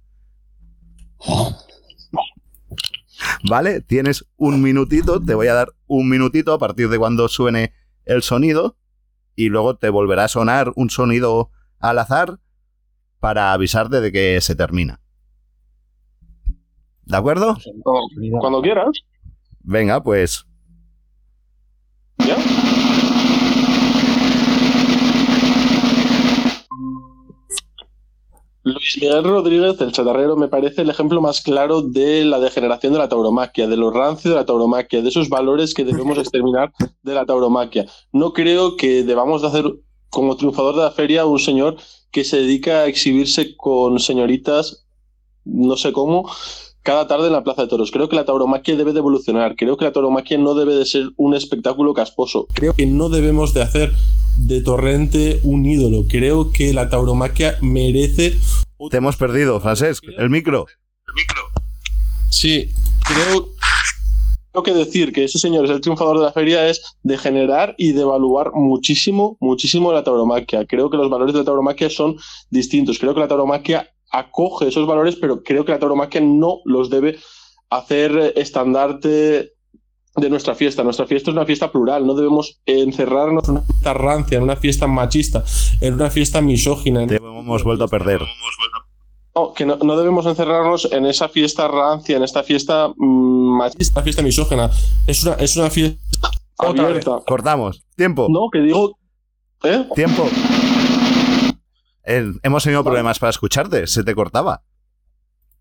¿Vale? 3.47 3.81
Tienes 3.81 4.25
un 4.37 4.61
minutito, 4.61 5.21
te 5.21 5.33
voy 5.33 5.47
a 5.47 5.53
dar 5.53 5.73
un 5.87 6.09
minutito 6.09 6.53
a 6.53 6.59
partir 6.59 6.89
de 6.89 6.97
cuando 6.97 7.27
suene 7.27 7.73
el 8.05 8.21
sonido 8.21 8.77
y 9.35 9.49
luego 9.49 9.75
te 9.75 9.89
volverá 9.89 10.25
a 10.25 10.29
sonar 10.29 10.71
un 10.75 10.89
sonido 10.89 11.51
al 11.79 11.99
azar 11.99 12.39
para 13.19 13.53
avisarte 13.53 14.01
de 14.01 14.11
que 14.11 14.41
se 14.41 14.55
termina. 14.55 15.01
¿De 17.05 17.17
acuerdo? 17.17 17.57
Cuando 18.39 18.61
quieras. 18.61 18.91
Venga, 19.61 20.01
pues. 20.01 20.45
¿Ya? 22.19 22.37
Luis 28.65 28.97
Miguel 29.01 29.25
Rodríguez, 29.25 29.81
el 29.81 29.91
chatarrero, 29.91 30.37
me 30.37 30.47
parece 30.47 30.83
el 30.83 30.89
ejemplo 30.89 31.19
más 31.19 31.41
claro 31.41 31.81
de 31.81 32.23
la 32.23 32.39
degeneración 32.39 32.93
de 32.93 32.99
la 32.99 33.09
tauromaquia, 33.09 33.67
de 33.67 33.75
lo 33.75 33.91
rancio 33.91 34.31
de 34.31 34.37
la 34.37 34.45
tauromaquia, 34.45 35.01
de 35.01 35.09
esos 35.09 35.27
valores 35.27 35.73
que 35.73 35.83
debemos 35.83 36.17
exterminar 36.17 36.71
de 37.01 37.13
la 37.13 37.25
tauromaquia. 37.25 37.85
No 38.13 38.31
creo 38.31 38.77
que 38.77 39.03
debamos 39.03 39.41
de 39.41 39.49
hacer 39.49 39.65
como 40.09 40.37
triunfador 40.37 40.75
de 40.75 40.83
la 40.83 40.91
feria 40.91 41.25
un 41.25 41.39
señor 41.39 41.75
que 42.09 42.23
se 42.23 42.37
dedica 42.37 42.81
a 42.81 42.85
exhibirse 42.85 43.57
con 43.57 43.99
señoritas, 43.99 44.85
no 45.43 45.75
sé 45.75 45.91
cómo, 45.91 46.31
cada 46.83 47.07
tarde 47.07 47.27
en 47.27 47.33
la 47.33 47.43
Plaza 47.43 47.63
de 47.63 47.69
Toros. 47.69 47.91
Creo 47.91 48.09
que 48.09 48.15
la 48.17 48.25
tauromaquia 48.25 48.75
debe 48.75 48.91
de 48.91 48.99
evolucionar. 48.99 49.55
Creo 49.55 49.77
que 49.77 49.85
la 49.85 49.93
tauromaquia 49.93 50.37
no 50.37 50.53
debe 50.53 50.75
de 50.75 50.85
ser 50.85 51.09
un 51.15 51.33
espectáculo 51.33 51.93
casposo. 51.93 52.45
Creo 52.53 52.73
que 52.73 52.85
no 52.85 53.09
debemos 53.09 53.53
de 53.53 53.61
hacer 53.61 53.93
de 54.37 54.61
Torrente 54.61 55.39
un 55.43 55.65
ídolo. 55.65 56.05
Creo 56.09 56.51
que 56.51 56.73
la 56.73 56.89
tauromaquia 56.89 57.57
merece... 57.61 58.37
Te 58.91 58.97
hemos 58.97 59.15
perdido, 59.15 59.61
Francesc. 59.61 60.03
El 60.17 60.29
micro. 60.29 60.65
El 61.07 61.13
micro. 61.13 61.41
Sí, 62.29 62.71
creo, 63.07 63.49
creo 64.51 64.63
que 64.63 64.73
decir 64.73 65.13
que 65.13 65.23
ese 65.23 65.39
señor 65.39 65.63
es 65.63 65.71
el 65.71 65.79
triunfador 65.79 66.17
de 66.17 66.25
la 66.25 66.33
feria 66.33 66.67
es 66.67 66.81
degenerar 67.01 67.75
y 67.77 67.93
devaluar 67.93 68.51
muchísimo, 68.53 69.37
muchísimo 69.39 69.93
la 69.93 70.03
tauromaquia. 70.03 70.65
Creo 70.65 70.89
que 70.89 70.97
los 70.97 71.09
valores 71.09 71.33
de 71.33 71.39
la 71.39 71.45
tauromaquia 71.45 71.89
son 71.89 72.17
distintos. 72.49 72.99
Creo 72.99 73.13
que 73.13 73.21
la 73.21 73.29
tauromaquia 73.29 73.87
acoge 74.13 74.67
esos 74.67 74.87
valores, 74.87 75.17
pero 75.17 75.43
creo 75.43 75.65
que 75.65 75.71
la 75.71 75.79
tauromaquia 75.79 76.21
no 76.21 76.59
los 76.63 76.89
debe 76.89 77.19
hacer 77.69 78.33
estandarte 78.35 79.51
de 80.15 80.29
nuestra 80.29 80.53
fiesta. 80.53 80.83
Nuestra 80.83 81.07
fiesta 81.07 81.31
es 81.31 81.35
una 81.35 81.45
fiesta 81.45 81.71
plural, 81.71 82.05
no 82.05 82.13
debemos 82.13 82.61
encerrarnos 82.65 83.49
en 83.49 83.55
una 83.55 83.61
fiesta 83.63 83.93
rancia, 83.93 84.37
en 84.37 84.43
una 84.43 84.55
fiesta 84.55 84.87
machista, 84.87 85.43
en 85.81 85.95
una 85.95 86.09
fiesta 86.11 86.41
misógina. 86.41 87.05
Te 87.07 87.15
hemos 87.15 87.63
vuelto 87.63 87.83
a 87.85 87.87
perder. 87.87 88.21
No, 89.35 89.51
que 89.53 89.65
no, 89.65 89.97
debemos 89.97 90.27
encerrarnos 90.27 90.91
en 90.91 91.07
esa 91.07 91.27
fiesta 91.27 91.67
rancia, 91.67 92.15
en 92.15 92.23
esta 92.23 92.43
fiesta 92.43 92.89
mm, 92.95 93.57
machista, 93.57 94.03
fiesta 94.03 94.21
misógena. 94.21 94.69
Es 95.07 95.23
una, 95.23 95.33
es 95.35 95.57
una 95.57 95.71
fiesta 95.71 95.99
abierta. 96.59 97.19
Cortamos. 97.25 97.83
Tiempo. 97.95 98.27
No, 98.29 98.49
que 98.51 98.59
digo. 98.59 98.95
¿Eh? 99.63 99.87
Tiempo 99.95 100.29
hemos 102.03 102.63
tenido 102.63 102.83
problemas 102.83 103.19
para 103.19 103.29
escucharte, 103.29 103.87
se 103.87 104.03
te 104.03 104.15
cortaba. 104.15 104.63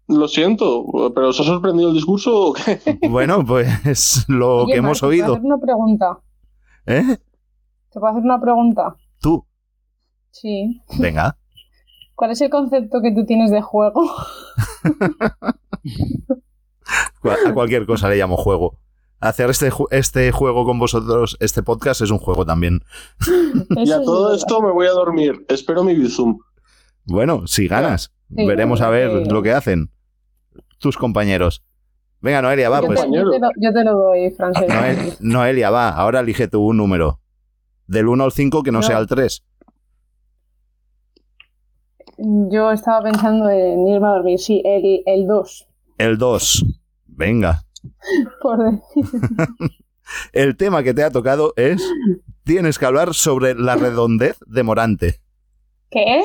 Lo 0.08 0.28
siento, 0.28 0.84
pero 1.14 1.28
¿os 1.28 1.40
ha 1.40 1.44
sorprendido 1.44 1.90
el 1.90 1.94
discurso 1.94 2.48
o 2.48 2.52
qué? 2.52 2.80
Bueno, 3.08 3.44
pues 3.44 4.24
lo 4.28 4.66
que 4.66 4.76
hemos 4.76 5.02
oído. 5.02 5.26
¿Te 5.26 5.32
hacer 5.32 5.44
una 5.44 5.58
pregunta? 5.58 6.18
¿Eh? 6.86 7.16
¿Te 7.90 8.00
puedo 8.00 8.08
hacer 8.08 8.22
una 8.24 8.40
pregunta? 8.40 8.96
¿Tú? 9.20 9.46
Sí. 10.30 10.82
Venga. 10.98 11.36
¿Cuál 12.14 12.32
es 12.32 12.40
el 12.40 12.50
concepto 12.50 13.00
que 13.00 13.12
tú 13.12 13.24
tienes 13.24 13.50
de 13.50 13.62
juego? 13.62 14.04
A 17.22 17.54
cualquier 17.54 17.86
cosa 17.86 18.08
le 18.08 18.16
llamo 18.16 18.36
juego 18.36 18.78
hacer 19.22 19.48
este, 19.50 19.70
este 19.90 20.32
juego 20.32 20.64
con 20.64 20.78
vosotros, 20.78 21.36
este 21.40 21.62
podcast, 21.62 22.02
es 22.02 22.10
un 22.10 22.18
juego 22.18 22.44
también. 22.44 22.80
y 23.70 23.90
a 23.90 24.02
todo 24.02 24.34
esto 24.34 24.60
me 24.60 24.72
voy 24.72 24.86
a 24.88 24.90
dormir. 24.90 25.46
Espero 25.48 25.84
mi 25.84 25.94
Bizum. 25.94 26.38
Bueno, 27.04 27.46
si 27.46 27.68
ganas, 27.68 28.12
veremos 28.28 28.80
a 28.80 28.90
ver 28.90 29.26
lo 29.28 29.42
que 29.42 29.52
hacen 29.52 29.90
tus 30.78 30.96
compañeros. 30.96 31.64
Venga, 32.20 32.42
Noelia, 32.42 32.68
va, 32.68 32.80
pues. 32.82 33.00
yo, 33.10 33.72
te 33.72 33.84
lo, 33.84 33.96
doy, 33.96 34.30
Francés. 34.30 35.20
Noelia, 35.20 35.70
va, 35.70 35.88
ahora 35.88 36.20
elige 36.20 36.46
tú 36.48 36.60
un 36.66 36.76
número. 36.76 37.20
Del 37.86 38.08
1 38.08 38.24
al 38.24 38.32
5 38.32 38.62
que 38.62 38.70
no, 38.70 38.82
sea 38.82 38.98
el 38.98 39.06
3. 39.06 39.44
Yo 42.18 42.70
estaba 42.70 43.02
pensando 43.02 43.50
en 43.50 43.88
irme 43.88 44.06
a 44.06 44.10
dormir, 44.10 44.38
sí, 44.38 44.62
el, 44.64 45.02
el 45.06 45.26
2. 45.26 45.68
El 45.98 46.18
2. 46.18 46.64
Venga. 47.06 47.64
Por 48.40 48.58
El 50.32 50.56
tema 50.56 50.82
que 50.82 50.94
te 50.94 51.04
ha 51.04 51.10
tocado 51.10 51.52
es. 51.56 51.82
Tienes 52.44 52.78
que 52.78 52.86
hablar 52.86 53.14
sobre 53.14 53.54
la 53.54 53.76
redondez 53.76 54.38
de 54.46 54.62
Morante. 54.62 55.20
¿Qué? 55.90 56.24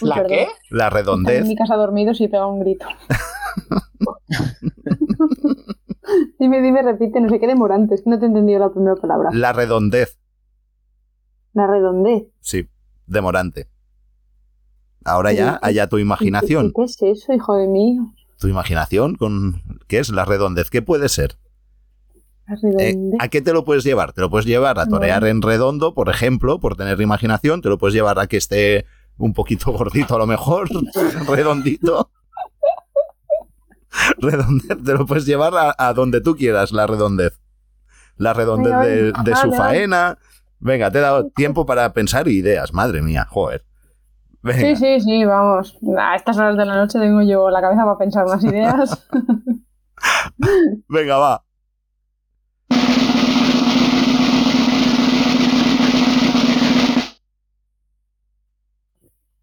¿La 0.00 0.26
qué? 0.26 0.48
La 0.70 0.90
redondez. 0.90 1.42
en 1.42 1.48
mi 1.48 1.56
casa 1.56 1.76
dormido 1.76 2.12
y 2.18 2.28
pega 2.28 2.46
un 2.46 2.60
grito. 2.60 2.86
dime, 6.38 6.60
dime, 6.60 6.82
repite, 6.82 7.20
no 7.20 7.28
sé 7.28 7.38
qué 7.38 7.46
de 7.46 7.54
Morante, 7.54 7.94
es 7.94 8.02
que 8.02 8.10
no 8.10 8.18
te 8.18 8.24
he 8.24 8.28
entendido 8.28 8.58
la 8.58 8.70
primera 8.70 8.96
palabra. 8.96 9.30
La 9.32 9.52
redondez. 9.52 10.18
La 11.52 11.66
redondez. 11.66 12.28
Sí, 12.40 12.68
de 13.06 13.20
Morante. 13.20 13.68
Ahora 15.04 15.32
ya, 15.32 15.58
allá 15.62 15.88
tu 15.88 15.98
imaginación. 15.98 16.72
¿Qué, 16.74 16.84
es 16.84 17.02
eso, 17.02 17.32
hijo 17.32 17.56
de 17.56 17.66
mío? 17.66 18.14
Tu 18.42 18.48
imaginación 18.48 19.14
con 19.14 19.62
qué 19.86 20.00
es 20.00 20.10
la 20.10 20.24
redondez. 20.24 20.68
¿Qué 20.68 20.82
puede 20.82 21.08
ser? 21.08 21.38
Eh, 22.80 22.96
¿A 23.20 23.28
qué 23.28 23.40
te 23.40 23.52
lo 23.52 23.64
puedes 23.64 23.84
llevar? 23.84 24.12
Te 24.12 24.20
lo 24.20 24.28
puedes 24.28 24.46
llevar 24.46 24.80
a 24.80 24.86
torear 24.86 25.24
en 25.24 25.40
redondo, 25.40 25.94
por 25.94 26.10
ejemplo, 26.10 26.58
por 26.58 26.76
tener 26.76 27.00
imaginación. 27.00 27.62
Te 27.62 27.68
lo 27.68 27.78
puedes 27.78 27.94
llevar 27.94 28.18
a 28.18 28.26
que 28.26 28.36
esté 28.36 28.84
un 29.16 29.32
poquito 29.32 29.70
gordito 29.78 30.16
a 30.16 30.18
lo 30.18 30.26
mejor, 30.26 30.68
redondito. 31.28 32.10
redondez, 34.18 34.82
te 34.84 34.92
lo 34.92 35.06
puedes 35.06 35.24
llevar 35.24 35.74
a, 35.78 35.92
donde 35.94 36.20
tú 36.20 36.34
quieras, 36.34 36.72
la 36.72 36.88
redondez. 36.88 37.38
La 38.16 38.32
redondez 38.34 38.72
de, 38.80 39.12
de 39.24 39.36
su 39.36 39.52
faena. 39.52 40.18
Venga, 40.58 40.90
te 40.90 40.98
he 40.98 41.00
dado 41.00 41.30
tiempo 41.30 41.64
para 41.64 41.92
pensar 41.92 42.26
ideas, 42.26 42.72
madre 42.72 43.02
mía, 43.02 43.24
joder. 43.30 43.64
Sí, 44.50 44.74
sí, 44.74 45.00
sí, 45.00 45.24
vamos. 45.24 45.78
A 45.96 46.16
estas 46.16 46.36
horas 46.36 46.56
de 46.56 46.64
la 46.64 46.74
noche 46.74 46.98
tengo 46.98 47.22
yo 47.22 47.48
la 47.48 47.60
cabeza 47.60 47.84
para 47.84 47.98
pensar 47.98 48.26
unas 48.26 48.42
ideas. 48.42 49.08
Venga, 50.88 51.16
va. 51.16 51.44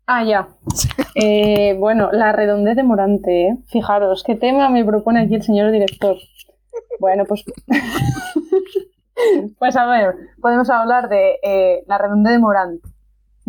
Ah, 0.05 0.23
ya. 0.25 0.49
Eh, 1.15 1.75
bueno, 1.79 2.11
la 2.11 2.31
redondez 2.33 2.75
de 2.75 2.83
Morante, 2.83 3.47
¿eh? 3.47 3.57
Fijaros, 3.67 4.23
¿qué 4.25 4.35
tema 4.35 4.67
me 4.69 4.83
propone 4.83 5.21
aquí 5.21 5.35
el 5.35 5.43
señor 5.43 5.71
director? 5.71 6.17
Bueno, 6.99 7.23
pues. 7.25 7.45
pues 9.59 9.77
a 9.77 9.85
ver, 9.85 10.15
podemos 10.41 10.69
hablar 10.69 11.07
de 11.07 11.39
eh, 11.43 11.83
la 11.87 11.97
redondez 11.97 12.33
de 12.33 12.39
Morante 12.39 12.98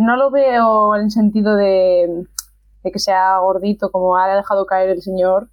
no 0.01 0.17
lo 0.17 0.31
veo 0.31 0.97
en 0.97 1.05
el 1.05 1.11
sentido 1.11 1.57
de, 1.57 2.27
que 2.83 2.99
sea 2.99 3.39
gordito 3.39 3.91
como 3.91 4.17
ha 4.17 4.35
dejado 4.35 4.67
caer 4.67 4.91
el 4.91 5.03
señor 5.03 5.49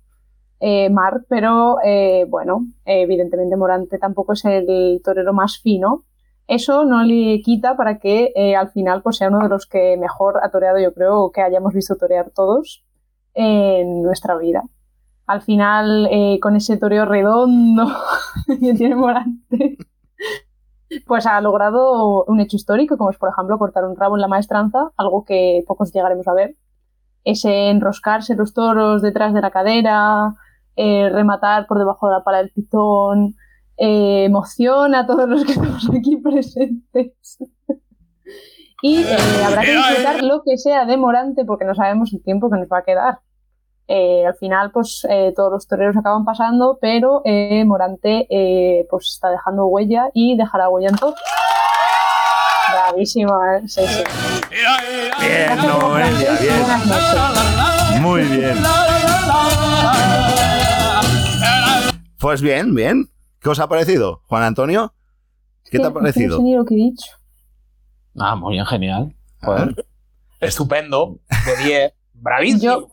eh, 0.59 0.89
Mar, 0.89 1.23
pero 1.29 1.77
eh, 1.83 2.25
bueno, 2.27 2.65
evidentemente 2.85 3.55
Morante 3.55 3.99
tampoco 3.99 4.33
es 4.33 4.43
el 4.45 5.01
torero 5.03 5.33
más 5.33 5.59
fino. 5.59 6.03
Eso 6.47 6.85
no 6.85 7.03
le 7.03 7.41
quita 7.41 7.75
para 7.75 7.99
que 7.99 8.31
eh, 8.35 8.55
al 8.55 8.69
final 8.71 9.01
pues, 9.03 9.17
sea 9.17 9.27
uno 9.27 9.43
de 9.43 9.49
los 9.49 9.67
que 9.67 9.97
mejor 9.97 10.39
ha 10.41 10.49
toreado, 10.49 10.79
yo 10.79 10.93
creo, 10.93 11.31
que 11.31 11.41
hayamos 11.41 11.73
visto 11.73 11.95
torear 11.95 12.31
todos 12.31 12.85
en 13.33 14.01
nuestra 14.01 14.37
vida. 14.37 14.63
Al 15.27 15.41
final, 15.41 16.09
con 16.41 16.55
ese 16.55 16.77
toreo 16.77 17.03
redondo 17.03 17.85
que 18.47 18.73
tiene 18.73 18.95
Morante, 18.95 19.77
pues 21.05 21.25
ha 21.25 21.39
logrado 21.41 22.23
un 22.25 22.39
hecho 22.39 22.55
histórico, 22.55 22.97
como 22.97 23.09
es, 23.09 23.17
por 23.17 23.29
ejemplo, 23.29 23.57
cortar 23.57 23.85
un 23.85 23.95
rabo 23.95 24.15
en 24.15 24.21
la 24.21 24.27
maestranza, 24.27 24.91
algo 24.97 25.25
que 25.25 25.63
pocos 25.67 25.91
llegaremos 25.93 26.27
a 26.27 26.33
ver. 26.33 26.55
Ese 27.23 27.69
enroscarse 27.69 28.35
los 28.35 28.53
toros 28.53 29.01
detrás 29.01 29.33
de 29.33 29.41
la 29.41 29.51
cadera, 29.51 30.33
eh, 30.75 31.09
rematar 31.09 31.67
por 31.67 31.77
debajo 31.77 32.07
de 32.07 32.13
la 32.13 32.23
pala 32.23 32.37
del 32.37 32.51
pitón, 32.51 33.35
eh, 33.77 34.25
emociona 34.25 34.99
a 34.99 35.07
todos 35.07 35.27
los 35.27 35.43
que 35.43 35.51
estamos 35.51 35.89
aquí 35.89 36.17
presentes. 36.17 37.37
y 38.81 39.03
eh, 39.03 39.17
habrá 39.45 39.61
que 39.63 39.75
disfrutar 39.75 40.23
lo 40.23 40.43
que 40.43 40.57
sea 40.57 40.85
demorante 40.85 41.45
porque 41.45 41.65
no 41.65 41.75
sabemos 41.75 42.13
el 42.13 42.23
tiempo 42.23 42.49
que 42.49 42.57
nos 42.59 42.67
va 42.69 42.79
a 42.79 42.83
quedar. 42.83 43.19
Eh, 43.89 44.25
al 44.25 44.35
final, 44.35 44.71
pues 44.71 45.07
eh, 45.09 45.31
todos 45.33 45.49
los 45.51 45.65
toreros 45.65 45.95
acaban 45.95 46.25
pasando, 46.25 46.77
pero 46.81 47.21
eh, 47.23 47.63
Morante 47.63 48.27
pues 48.89 49.13
está 49.13 49.29
dejando 49.29 49.67
huella 49.67 50.09
y 50.13 50.35
dejará 50.35 50.69
huella 50.69 50.89
en 50.89 50.97
todo. 50.97 51.15
Bravísima, 52.69 53.61
sí, 53.65 53.81
sí. 53.87 54.03
Bien, 54.49 55.57
Noelia, 55.57 56.31
bien. 56.41 58.01
Muy 58.01 58.23
bien. 58.23 58.57
Pues 62.19 62.41
bien, 62.41 62.75
bien. 62.75 63.09
¿Qué 63.39 63.49
os 63.49 63.59
ha 63.59 63.69
parecido, 63.69 64.21
Juan 64.27 64.43
Antonio? 64.43 64.93
¿Qué 65.71 65.79
te 65.79 65.85
ha 65.85 65.93
parecido? 65.93 66.39
No 66.41 66.65
que 66.65 66.73
he 66.73 66.77
dicho. 66.77 67.11
Ah, 68.17 68.35
muy 68.35 68.55
bien, 68.55 68.65
genial. 68.65 69.15
Joder. 69.41 69.85
Estupendo, 70.41 71.19
de 71.45 71.63
10. 71.63 71.93
Bravísimo. 72.13 72.61
Yo, 72.61 72.87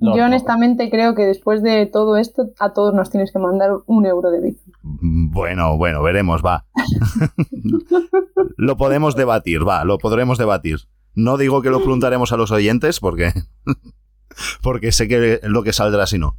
No, 0.00 0.12
yo 0.16 0.22
no. 0.22 0.26
honestamente 0.26 0.90
creo 0.90 1.14
que 1.14 1.24
después 1.26 1.62
de 1.62 1.86
todo 1.86 2.16
esto, 2.16 2.50
a 2.58 2.72
todos 2.72 2.94
nos 2.94 3.10
tienes 3.10 3.32
que 3.32 3.38
mandar 3.38 3.70
un 3.86 4.06
euro 4.06 4.30
de 4.30 4.40
Bizum. 4.40 4.72
Mm, 4.82 5.30
Bueno, 5.30 5.76
bueno, 5.76 6.02
veremos, 6.02 6.42
va. 6.44 6.64
lo 8.56 8.76
podemos 8.76 9.14
debatir, 9.14 9.66
va, 9.68 9.84
lo 9.84 9.98
podremos 9.98 10.38
debatir. 10.38 10.80
No 11.14 11.36
digo 11.36 11.60
que 11.60 11.70
lo 11.70 11.78
preguntaremos 11.80 12.32
a 12.32 12.36
los 12.36 12.50
oyentes 12.50 13.00
porque 13.00 13.32
porque 14.62 14.92
sé 14.92 15.08
que 15.08 15.40
lo 15.42 15.62
que 15.62 15.72
saldrá 15.72 16.06
si 16.06 16.18
no. 16.18 16.36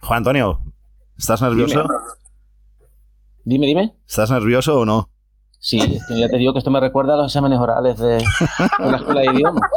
Juan 0.00 0.18
Antonio, 0.18 0.60
¿estás 1.16 1.42
nervioso? 1.42 1.84
Dime, 3.44 3.66
dime. 3.66 3.94
¿Estás 4.06 4.30
nervioso 4.30 4.80
o 4.80 4.84
no? 4.84 5.10
Sí, 5.60 5.78
es 5.78 6.06
que 6.06 6.18
ya 6.18 6.28
te 6.28 6.36
digo 6.36 6.52
que 6.52 6.60
esto 6.60 6.70
me 6.70 6.78
recuerda 6.78 7.14
a 7.14 7.16
los 7.16 7.26
exámenes 7.26 7.58
orales 7.58 7.98
de, 7.98 8.14
de 8.14 8.90
la 8.90 8.96
escuela 8.96 9.20
de 9.22 9.26
idiomas. 9.26 9.70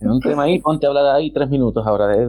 En 0.00 0.10
un 0.10 0.20
tema 0.20 0.42
ahí, 0.42 0.58
ponte 0.60 0.84
a 0.86 0.90
hablar 0.90 1.06
ahí 1.16 1.32
tres 1.32 1.48
minutos 1.48 1.86
ahora 1.86 2.08
de... 2.08 2.28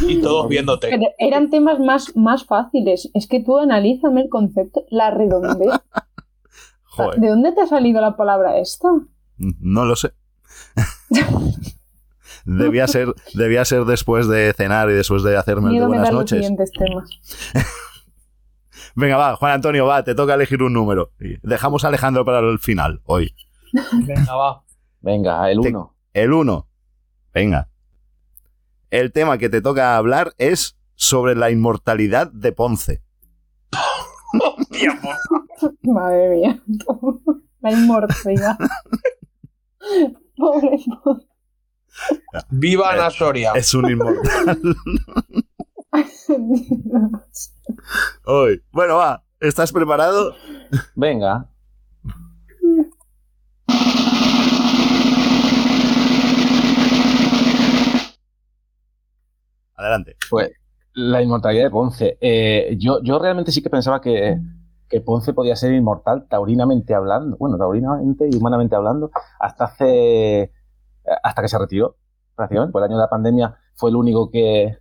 Y 0.00 0.20
todos 0.20 0.48
viéndote. 0.48 0.88
Pero 0.90 1.06
eran 1.18 1.48
temas 1.48 1.78
más, 1.78 2.16
más 2.16 2.44
fáciles. 2.44 3.08
Es 3.14 3.28
que 3.28 3.40
tú 3.40 3.58
analízame 3.58 4.22
el 4.22 4.28
concepto, 4.28 4.84
la 4.90 5.10
redondez. 5.12 5.72
Joder, 6.82 7.20
¿De 7.20 7.28
dónde 7.28 7.52
te 7.52 7.60
ha 7.60 7.66
salido 7.68 8.00
la 8.00 8.16
palabra 8.16 8.58
esta? 8.58 8.88
no 9.38 9.84
lo 9.84 9.94
sé. 9.96 10.10
debía 12.44 12.86
ser, 12.88 13.14
debía 13.34 13.64
ser 13.64 13.84
después 13.84 14.26
de 14.28 14.52
cenar 14.54 14.90
y 14.90 14.94
después 14.94 15.22
de 15.22 15.36
hacerme 15.36 15.68
el 15.68 15.74
de 15.74 15.78
Miedo 15.78 15.88
me 15.88 15.98
buenas 15.98 16.08
dan 16.08 16.14
los 16.14 16.22
noches. 16.22 16.38
siguientes 16.38 16.72
temas. 16.72 17.10
Venga, 19.00 19.16
va, 19.16 19.36
Juan 19.36 19.52
Antonio, 19.52 19.86
va, 19.86 20.04
te 20.04 20.14
toca 20.14 20.34
elegir 20.34 20.62
un 20.62 20.72
número. 20.74 21.12
Dejamos 21.42 21.84
a 21.84 21.88
Alejandro 21.88 22.24
para 22.24 22.40
el 22.40 22.58
final, 22.58 23.00
hoy. 23.04 23.34
Venga, 24.06 24.34
va. 24.36 24.64
Venga, 25.00 25.50
el 25.50 25.60
Te- 25.60 25.68
uno. 25.70 25.96
El 26.12 26.32
1. 26.32 26.68
Venga. 27.32 27.68
El 28.90 29.12
tema 29.12 29.38
que 29.38 29.48
te 29.48 29.62
toca 29.62 29.96
hablar 29.96 30.34
es 30.36 30.76
sobre 30.96 31.34
la 31.34 31.50
inmortalidad 31.50 32.30
de 32.30 32.52
Ponce. 32.52 33.02
Madre 35.82 36.28
mía. 36.30 36.62
La 37.60 37.72
inmortalidad. 37.72 38.56
Pobre 40.36 40.78
Ponce. 41.04 41.26
Viva 42.50 42.92
Ana 42.92 43.10
Soria. 43.10 43.52
Es 43.54 43.74
un 43.74 43.90
inmortal. 43.90 44.60
Hoy. 48.24 48.62
Bueno, 48.72 48.96
va. 48.96 49.24
¿Estás 49.40 49.72
preparado? 49.72 50.34
Venga. 50.94 51.48
Adelante. 59.74 60.16
Pues 60.28 60.50
la 60.92 61.22
inmortalidad 61.22 61.64
de 61.64 61.70
Ponce. 61.70 62.18
Eh, 62.20 62.76
yo, 62.78 63.02
yo 63.02 63.18
realmente 63.18 63.50
sí 63.50 63.62
que 63.62 63.70
pensaba 63.70 64.00
que, 64.00 64.38
que 64.88 65.00
Ponce 65.00 65.32
podía 65.32 65.56
ser 65.56 65.72
inmortal 65.72 66.28
taurinamente 66.28 66.94
hablando, 66.94 67.36
bueno, 67.38 67.56
taurinamente 67.56 68.28
y 68.30 68.36
humanamente 68.36 68.76
hablando, 68.76 69.10
hasta 69.38 69.64
hace 69.64 70.52
hasta 71.22 71.42
que 71.42 71.48
se 71.48 71.58
retiró, 71.58 71.96
prácticamente. 72.36 72.72
Por 72.72 72.82
el 72.82 72.90
año 72.90 72.96
de 72.96 73.02
la 73.02 73.10
pandemia 73.10 73.56
fue 73.74 73.90
el 73.90 73.96
único 73.96 74.30
que, 74.30 74.78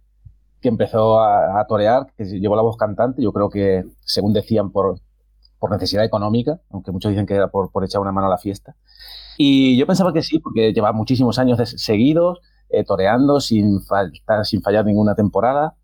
que 0.62 0.70
empezó 0.70 1.20
a, 1.22 1.66
torear, 1.68 2.08
que 2.18 2.26
llevó 2.26 2.56
la 2.56 2.62
voz 2.62 2.78
cantante. 2.78 3.22
Yo 3.22 3.32
creo 3.32 3.50
que, 3.50 3.86
según 4.02 4.34
decían, 4.34 4.72
por, 4.72 5.00
por 5.60 5.72
necesidad 5.72 6.04
económica, 6.04 6.60
aunque 6.70 6.92
muchos 6.92 7.12
dicen 7.12 7.26
que 7.26 7.36
era 7.36 7.50
por, 7.50 7.72
echar 7.84 8.02
una 8.02 8.12
mano 8.12 8.28
a 8.28 8.30
la 8.32 8.38
fiesta. 8.38 8.76
Y 9.38 9.78
yo 9.78 9.88
pensaba 9.88 10.14
que 10.14 10.22
sí, 10.22 10.40
porque 10.40 10.74
lleva 10.74 10.92
muchísimos 10.92 11.40
años 11.40 11.58
de- 11.58 11.66
seguidos 11.66 12.40
eh, 12.70 12.84
toreando 12.84 13.40
sin, 13.40 13.82
faltar, 13.82 14.46
sin 14.46 14.62
fallar 14.62 14.86
ninguna 14.86 15.16
temporada 15.16 15.76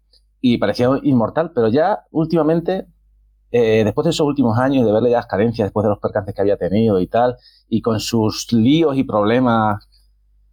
y 0.41 0.57
parecía 0.57 0.89
inmortal, 1.03 1.51
pero 1.55 1.69
ya 1.69 2.03
últimamente, 2.11 2.85
eh, 3.51 3.83
después 3.83 4.05
de 4.05 4.11
esos 4.11 4.27
últimos 4.27 4.59
años, 4.59 4.85
de 4.85 4.91
verle 4.91 5.09
ya 5.09 5.17
las 5.17 5.25
carencias, 5.25 5.65
después 5.67 5.83
de 5.83 5.89
los 5.89 5.99
percances 5.99 6.35
que 6.35 6.41
había 6.41 6.57
tenido 6.57 6.99
y 6.99 7.07
tal, 7.07 7.38
y 7.67 7.81
con 7.81 7.99
sus 7.99 8.51
líos 8.53 8.95
y 8.97 9.03
problemas 9.03 9.88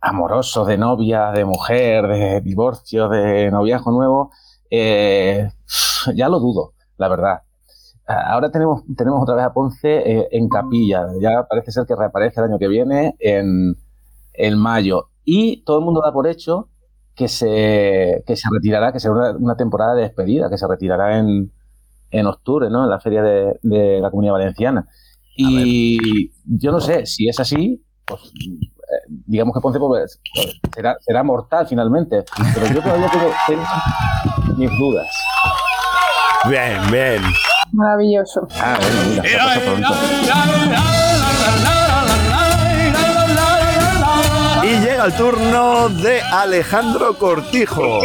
amorosos 0.02 0.66
de 0.66 0.76
novia, 0.76 1.30
de 1.30 1.44
mujer, 1.44 2.06
de 2.08 2.40
divorcio, 2.40 3.08
de 3.08 3.50
noviazgo 3.50 3.92
nuevo, 3.92 4.32
eh, 4.68 5.48
ya 6.14 6.28
lo 6.28 6.40
dudo, 6.40 6.74
la 6.98 7.08
verdad. 7.08 7.42
Ahora 8.06 8.50
tenemos, 8.50 8.82
tenemos 8.96 9.22
otra 9.22 9.36
vez 9.36 9.44
a 9.44 9.52
Ponce 9.54 9.88
eh, 9.88 10.28
en 10.32 10.48
capilla. 10.48 11.06
Ya 11.20 11.46
parece 11.48 11.70
ser 11.70 11.86
que 11.86 11.94
reaparece 11.94 12.40
el 12.40 12.46
año 12.46 12.58
que 12.58 12.68
viene 12.68 13.14
en, 13.20 13.76
en 14.34 14.58
mayo. 14.58 15.08
Y 15.24 15.62
todo 15.64 15.78
el 15.78 15.84
mundo 15.84 16.02
da 16.04 16.12
por 16.12 16.26
hecho 16.26 16.68
que 17.14 17.28
se, 17.28 18.24
que 18.26 18.36
se 18.36 18.48
retirará, 18.50 18.92
que 18.92 18.98
será 18.98 19.14
una, 19.14 19.30
una 19.36 19.56
temporada 19.56 19.94
de 19.94 20.02
despedida, 20.02 20.50
que 20.50 20.58
se 20.58 20.66
retirará 20.66 21.18
en, 21.18 21.52
en 22.10 22.26
octubre, 22.26 22.68
¿no? 22.70 22.82
En 22.82 22.90
la 22.90 23.00
feria 23.00 23.22
de, 23.22 23.58
de 23.62 24.00
la 24.00 24.10
Comunidad 24.10 24.32
Valenciana. 24.32 24.88
Y 25.36 26.32
yo 26.44 26.72
no 26.72 26.80
sé, 26.80 27.06
si 27.06 27.28
es 27.28 27.38
así, 27.38 27.82
pues 28.04 28.32
digamos 29.32 29.54
que 29.54 29.60
Ponce 29.62 29.78
pues, 29.78 30.20
será, 30.74 30.94
será 31.00 31.22
mortal 31.22 31.66
finalmente. 31.66 32.22
Pero 32.52 32.66
yo 32.66 32.82
todavía 32.82 33.08
tengo, 33.10 33.32
tengo 33.46 33.64
mis 34.58 34.70
dudas. 34.78 35.06
Bien, 36.50 36.78
bien. 36.90 37.22
Maravilloso. 37.72 38.46
Ah, 38.60 38.76
bueno, 38.78 39.02
mira, 39.08 39.22
se 39.22 39.34
ha 39.40 39.44
pasado 39.44 39.64
pronto. 39.64 39.94
Y 44.64 44.80
llega 44.80 45.04
el 45.06 45.14
turno 45.14 45.88
de 45.88 46.20
Alejandro 46.20 47.14
Cortijo. 47.18 48.00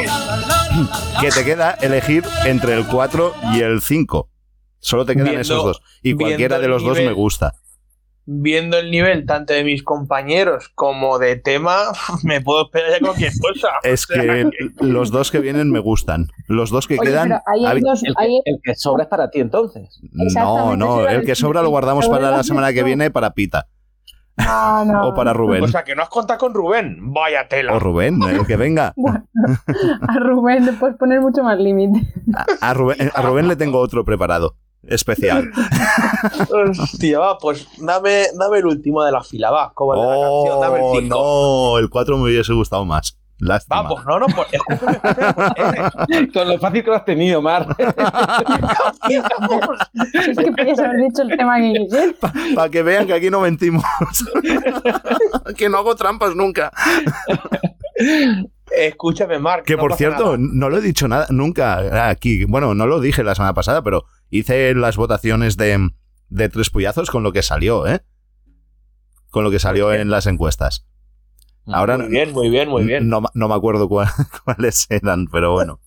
Que 1.20 1.30
te 1.30 1.44
queda 1.44 1.72
elegir 1.82 2.24
entre 2.46 2.74
el 2.74 2.88
4 2.88 3.34
y 3.54 3.60
el 3.60 3.82
5. 3.82 4.30
Solo 4.80 5.06
te 5.06 5.14
quedan 5.14 5.26
Viendo- 5.26 5.42
esos 5.42 5.64
dos. 5.64 5.82
Y 6.02 6.14
cualquiera 6.14 6.58
de 6.60 6.70
los 6.70 6.84
dos 6.84 6.98
me 6.98 7.12
gusta. 7.12 7.54
Viendo 8.30 8.78
el 8.78 8.92
nivel 8.92 9.26
tanto 9.26 9.54
de 9.54 9.64
mis 9.64 9.84
compañeros 9.84 10.70
como 10.76 11.18
de 11.18 11.38
tema, 11.38 11.78
me 12.24 12.42
puedo 12.42 12.66
esperar 12.66 12.92
ya 12.92 13.00
cualquier 13.00 13.32
cosa. 13.40 13.70
Es 13.84 14.04
O 14.04 14.14
sea, 14.14 14.22
que 14.22 14.50
los 14.82 15.12
dos 15.12 15.32
que 15.32 15.40
vienen 15.40 15.72
me 15.72 15.80
gustan. 15.80 16.28
Los 16.48 16.70
dos 16.70 16.88
que 16.88 16.96
Oye, 17.00 17.10
quedan. 17.10 17.32
hay 17.46 17.80
dos. 17.80 18.04
El 18.04 18.14
que, 18.16 18.22
hay- 18.24 18.42
el 18.44 18.60
que 18.62 18.76
sobra 18.76 19.04
es 19.04 19.10
para 19.10 19.30
ti 19.30 19.40
entonces. 19.40 20.02
No, 20.12 20.76
no, 20.76 21.08
el 21.08 21.24
que 21.26 21.36
sobra 21.36 21.62
lo 21.62 21.70
guardamos 21.70 22.10
para 22.10 22.30
la 22.30 22.44
semana 22.44 22.74
que 22.74 22.84
viene 22.84 23.10
para 23.12 23.32
Pita. 23.32 23.68
Ah, 24.40 24.84
no. 24.86 25.08
O 25.08 25.14
para 25.16 25.32
Rubén. 25.34 25.64
O 25.64 25.68
sea, 25.70 25.84
que 25.86 25.96
no 25.96 26.04
has 26.04 26.10
contado 26.10 26.38
con 26.38 26.54
Rubén. 26.54 26.98
Vaya 27.14 27.48
tela. 27.48 27.74
O 27.74 27.80
Rubén, 27.80 28.22
el 28.24 28.46
que 28.46 28.58
venga. 28.58 28.94
A 30.08 30.20
Rubén 30.20 30.66
le 30.66 30.74
puedes 30.74 30.98
poner 30.98 31.22
mucho 31.22 31.44
más 31.44 31.58
límite. 31.58 32.06
A, 32.62 32.70
a 32.72 32.74
Rubén, 32.74 33.10
a 33.16 33.22
Rubén 33.22 33.48
le 33.48 33.56
tengo 33.56 33.80
otro 33.80 34.04
preparado. 34.06 34.56
Especial. 34.84 35.52
Hostia, 36.80 37.20
va, 37.20 37.38
pues 37.38 37.68
dame, 37.78 38.28
dame 38.38 38.60
el 38.60 38.66
último 38.68 39.04
de 39.04 39.12
la 39.12 39.24
fila, 39.24 39.52
va. 39.52 39.72
Como 39.74 39.94
el 39.94 40.00
de 40.00 40.06
la 40.08 40.14
canción, 40.14 40.62
dame 40.62 40.80
Oh, 40.82 40.96
el 40.96 41.04
5. 41.04 41.16
no, 41.16 41.78
el 41.80 41.90
4 41.90 42.18
me 42.18 42.24
hubiese 42.24 42.54
gustado 42.54 42.86
más. 42.86 43.18
Lástima. 43.40 43.84
Va, 43.84 43.90
pues 43.90 44.04
no, 44.06 44.18
no, 44.20 44.26
pues 44.28 44.48
escúchame, 44.52 44.94
escúchame, 44.94 45.92
pues, 46.08 46.32
Con 46.34 46.50
lo 46.50 46.58
fácil 46.58 46.84
que 46.84 46.90
lo 46.90 46.96
has 46.96 47.06
tenido, 47.06 47.40
Mar. 47.42 47.68
Es 49.08 50.38
que 50.38 50.52
podías 50.52 50.80
haber 50.80 50.98
dicho 50.98 51.22
el 51.22 51.38
tema 51.38 51.58
que. 51.58 52.16
Para 52.56 52.70
que 52.70 52.82
vean 52.82 53.06
que 53.06 53.14
aquí 53.14 53.30
no 53.30 53.42
mentimos. 53.42 53.84
que 55.56 55.70
no 55.70 55.78
hago 55.78 55.96
trampas 55.96 56.36
nunca. 56.36 56.72
escúchame, 58.72 59.40
Mark. 59.40 59.64
Que 59.66 59.76
no 59.76 59.82
por 59.82 59.94
cierto, 59.94 60.38
nada. 60.38 60.38
no 60.40 60.70
lo 60.70 60.78
he 60.78 60.82
dicho 60.82 61.08
nada 61.08 61.28
nunca 61.30 62.10
aquí. 62.10 62.46
Bueno, 62.46 62.74
no 62.74 62.88
lo 62.88 63.00
dije 63.00 63.24
la 63.24 63.36
semana 63.36 63.54
pasada, 63.54 63.82
pero 63.84 64.06
hice 64.30 64.74
las 64.76 64.98
votaciones 64.98 65.58
de, 65.58 65.90
de 66.30 66.50
tres 66.50 66.70
puyazos 66.70 67.10
con 67.10 67.24
lo 67.24 67.32
que 67.32 67.42
salió, 67.44 67.88
¿eh? 67.88 68.02
Con 69.30 69.44
lo 69.44 69.52
que 69.52 69.60
salió 69.60 69.94
en 69.94 70.10
las 70.10 70.26
encuestas. 70.26 70.86
Ahora 71.66 71.98
Muy 71.98 72.08
bien, 72.08 72.32
muy 72.32 72.50
bien, 72.50 72.70
muy 72.70 72.84
bien. 72.86 73.10
No, 73.10 73.22
no 73.34 73.48
me 73.50 73.56
acuerdo 73.56 73.90
cuál- 73.90 74.08
cuáles 74.46 74.88
eran, 74.90 75.28
pero 75.28 75.52
bueno. 75.52 75.80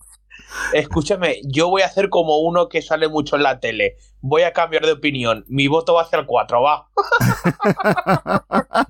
Escúchame, 0.73 1.37
yo 1.45 1.69
voy 1.69 1.81
a 1.81 1.85
hacer 1.85 2.09
como 2.09 2.37
uno 2.39 2.67
que 2.69 2.81
sale 2.81 3.07
mucho 3.07 3.35
en 3.37 3.43
la 3.43 3.59
tele. 3.59 3.95
Voy 4.19 4.41
a 4.43 4.51
cambiar 4.53 4.85
de 4.85 4.91
opinión. 4.91 5.45
Mi 5.47 5.67
voto 5.67 5.93
va 5.95 6.01
hacia 6.03 6.19
el 6.19 6.25
4, 6.25 6.61
va. 6.61 6.87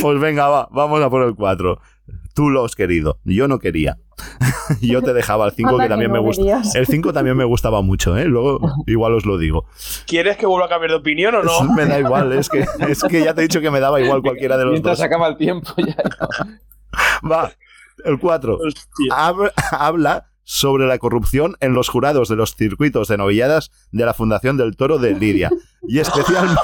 Pues 0.00 0.20
venga, 0.20 0.48
va, 0.48 0.68
vamos 0.70 1.02
a 1.02 1.10
por 1.10 1.22
el 1.22 1.34
4. 1.34 1.80
Tú 2.38 2.50
lo 2.50 2.64
has 2.64 2.76
querido, 2.76 3.18
yo 3.24 3.48
no 3.48 3.58
quería. 3.58 3.98
yo 4.80 5.02
te 5.02 5.12
dejaba 5.12 5.46
el 5.46 5.50
5 5.52 5.70
Anda 5.70 5.82
que 5.82 5.86
que 5.86 5.88
también 5.88 6.10
no 6.12 6.14
me 6.14 6.20
gusta. 6.20 6.40
querías. 6.40 6.72
El 6.76 6.86
5 6.86 7.12
también 7.12 7.36
me 7.36 7.42
gustaba 7.42 7.82
mucho, 7.82 8.16
¿eh? 8.16 8.26
Luego 8.26 8.60
igual 8.86 9.14
os 9.14 9.26
lo 9.26 9.38
digo. 9.38 9.64
¿Quieres 10.06 10.36
que 10.36 10.46
vuelva 10.46 10.66
a 10.66 10.68
cambiar 10.68 10.90
de 10.92 10.96
opinión 10.98 11.34
o 11.34 11.42
no? 11.42 11.64
Me 11.74 11.84
da 11.86 11.98
igual, 11.98 12.32
es 12.34 12.48
que, 12.48 12.64
es 12.88 13.02
que 13.02 13.24
ya 13.24 13.34
te 13.34 13.40
he 13.40 13.42
dicho 13.48 13.60
que 13.60 13.72
me 13.72 13.80
daba 13.80 14.00
igual 14.00 14.22
cualquiera 14.22 14.56
de 14.56 14.66
los 14.66 14.72
Mientras 14.74 14.92
dos. 14.92 14.98
se 15.00 15.04
acaba 15.06 15.26
el 15.26 15.36
tiempo 15.36 15.72
ya. 15.78 15.96
Va, 17.28 17.50
el 18.04 18.20
4. 18.20 18.56
Hostia. 18.58 18.84
Hab- 19.10 19.52
habla 19.72 20.28
sobre 20.44 20.86
la 20.86 20.98
corrupción 20.98 21.56
en 21.58 21.74
los 21.74 21.88
jurados 21.88 22.28
de 22.28 22.36
los 22.36 22.54
circuitos 22.54 23.08
de 23.08 23.16
novilladas 23.18 23.72
de 23.90 24.04
la 24.06 24.14
Fundación 24.14 24.56
del 24.56 24.76
Toro 24.76 24.98
de 24.98 25.14
Lidia. 25.14 25.50
Y 25.88 25.98
especialmente... 25.98 26.60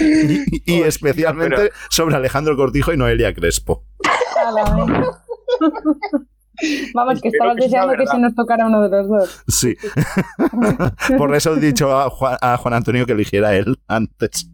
y, 0.66 0.82
especialmente 0.82 1.72
sobre 1.90 2.16
Alejandro 2.16 2.56
Cortijo 2.56 2.92
y 2.92 2.96
Noelia 2.96 3.34
Crespo. 3.34 3.84
Vamos, 6.94 7.20
que 7.20 7.28
estabas 7.28 7.56
deseando 7.56 7.94
que 7.94 8.06
se 8.06 8.18
nos 8.18 8.34
tocara 8.34 8.66
uno 8.66 8.82
de 8.82 8.88
los 8.88 9.08
dos. 9.08 9.44
Sí. 9.46 9.76
Por 11.18 11.34
eso 11.34 11.54
he 11.54 11.60
dicho 11.60 11.96
a 11.96 12.08
Juan, 12.08 12.72
Antonio 12.72 13.04
que 13.06 13.12
eligiera 13.12 13.54
él 13.54 13.78
antes. 13.86 14.50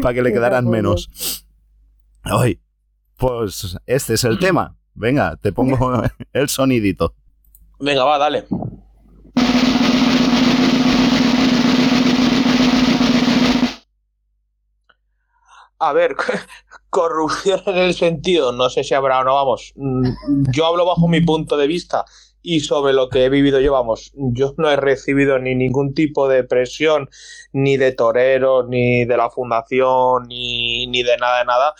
Para 0.00 0.14
que 0.14 0.22
le 0.22 0.32
quedaran 0.32 0.66
menos. 0.66 1.46
Hoy, 2.24 2.60
pues 3.18 3.76
este 3.86 4.14
es 4.14 4.24
el 4.24 4.38
tema. 4.38 4.76
Venga, 4.94 5.36
te 5.36 5.52
pongo 5.52 6.02
el 6.32 6.48
sonidito. 6.48 7.14
Venga, 7.78 8.04
va, 8.04 8.16
dale. 8.16 8.46
A 15.82 15.92
ver, 15.92 16.14
corrupción 16.90 17.60
en 17.66 17.76
el 17.76 17.94
sentido, 17.94 18.52
no 18.52 18.70
sé 18.70 18.84
si 18.84 18.94
habrá 18.94 19.18
o 19.18 19.24
no, 19.24 19.34
vamos. 19.34 19.72
Mm, 19.74 20.12
yo 20.52 20.66
hablo 20.66 20.86
bajo 20.86 21.08
mi 21.08 21.20
punto 21.20 21.56
de 21.56 21.66
vista 21.66 22.04
y 22.40 22.60
sobre 22.60 22.92
lo 22.92 23.08
que 23.08 23.24
he 23.24 23.28
vivido 23.28 23.58
yo, 23.58 23.72
vamos, 23.72 24.12
yo 24.14 24.54
no 24.58 24.70
he 24.70 24.76
recibido 24.76 25.40
ni 25.40 25.56
ningún 25.56 25.92
tipo 25.92 26.28
de 26.28 26.44
presión, 26.44 27.10
ni 27.52 27.76
de 27.78 27.90
torero, 27.90 28.62
ni 28.62 29.04
de 29.04 29.16
la 29.16 29.28
fundación, 29.28 30.28
ni, 30.28 31.02
de 31.02 31.16
nada 31.16 31.40
de 31.40 31.44
nada. 31.46 31.74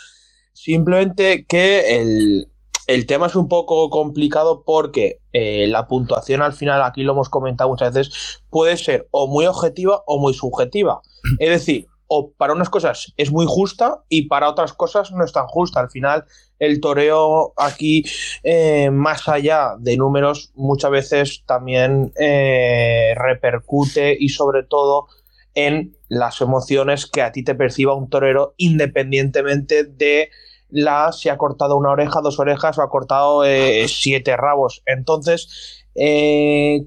Simplemente 0.52 1.46
que 1.46 1.96
el, 2.00 2.48
el 2.88 3.06
tema 3.06 3.28
es 3.28 3.36
un 3.36 3.46
poco 3.46 3.88
complicado 3.88 4.64
porque 4.66 5.20
eh, 5.32 5.68
la 5.68 5.86
puntuación 5.86 6.42
al 6.42 6.54
final, 6.54 6.82
aquí 6.82 7.04
lo 7.04 7.12
hemos 7.12 7.28
comentado 7.28 7.70
muchas 7.70 7.94
veces, 7.94 8.42
puede 8.50 8.76
ser 8.78 9.06
o 9.12 9.28
muy 9.28 9.46
objetiva 9.46 10.02
o 10.06 10.18
muy 10.18 10.34
subjetiva. 10.34 11.02
Es 11.38 11.50
decir, 11.50 11.86
o 12.14 12.30
para 12.36 12.52
unas 12.52 12.68
cosas 12.68 13.10
es 13.16 13.32
muy 13.32 13.46
justa 13.48 14.02
y 14.10 14.28
para 14.28 14.50
otras 14.50 14.74
cosas 14.74 15.12
no 15.12 15.24
es 15.24 15.32
tan 15.32 15.46
justa. 15.46 15.80
Al 15.80 15.90
final, 15.90 16.26
el 16.58 16.78
toreo 16.78 17.54
aquí, 17.56 18.04
eh, 18.42 18.90
más 18.90 19.28
allá 19.28 19.76
de 19.78 19.96
números, 19.96 20.52
muchas 20.54 20.90
veces 20.90 21.42
también 21.46 22.12
eh, 22.20 23.14
repercute 23.16 24.14
y 24.20 24.28
sobre 24.28 24.62
todo 24.62 25.06
en 25.54 25.96
las 26.08 26.42
emociones 26.42 27.06
que 27.06 27.22
a 27.22 27.32
ti 27.32 27.42
te 27.44 27.54
perciba 27.54 27.94
un 27.94 28.10
torero 28.10 28.52
independientemente 28.58 29.84
de 29.84 30.28
la 30.68 31.12
si 31.12 31.30
ha 31.30 31.38
cortado 31.38 31.78
una 31.78 31.92
oreja, 31.92 32.20
dos 32.20 32.38
orejas 32.38 32.76
o 32.76 32.82
ha 32.82 32.90
cortado 32.90 33.42
eh, 33.46 33.86
siete 33.88 34.36
rabos. 34.36 34.82
Entonces, 34.84 35.86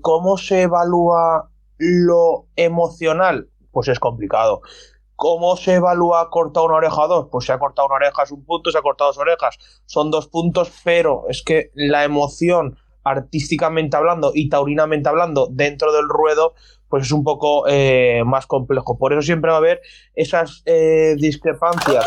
¿cómo 0.01 0.38
se 0.38 0.61
evalúa 0.63 1.49
lo 1.80 2.45
emocional? 2.55 3.49
Pues 3.71 3.88
es 3.88 3.99
complicado. 3.99 4.61
¿Cómo 5.16 5.55
se 5.55 5.76
evalúa 5.76 6.30
cortado 6.30 6.66
una 6.66 6.76
oreja 6.76 7.01
o 7.01 7.07
dos? 7.07 7.28
Pues 7.32 7.45
se 7.45 7.53
ha 7.53 7.59
cortado 7.59 7.88
una 7.88 7.95
oreja 7.95 8.24
es 8.24 8.32
un 8.32 8.43
punto, 8.43 8.72
se 8.72 8.78
ha 8.78 8.82
cortado 8.82 9.09
dos 9.09 9.18
orejas 9.18 9.57
son 9.86 10.11
dos 10.11 10.28
puntos, 10.28 10.72
pero 10.84 11.26
es 11.30 11.41
que 11.43 11.72
la 11.74 12.03
emoción 12.03 12.78
artísticamente 13.03 13.95
hablando 13.95 14.32
y 14.34 14.49
taurinamente 14.49 15.07
hablando 15.07 15.47
dentro 15.49 15.93
del 15.93 16.09
ruedo 16.09 16.55
pues 16.89 17.05
es 17.05 17.11
un 17.11 17.24
poco 17.24 17.68
eh, 17.68 18.24
más 18.26 18.45
complejo. 18.47 18.97
Por 18.97 19.13
eso 19.13 19.22
siempre 19.22 19.51
va 19.51 19.57
a 19.57 19.59
haber 19.59 19.82
esas 20.16 20.61
eh, 20.66 21.16
discrepancias. 21.18 22.05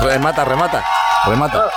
Remata, 0.00 0.44
remata, 0.44 0.84
remata. 1.26 1.70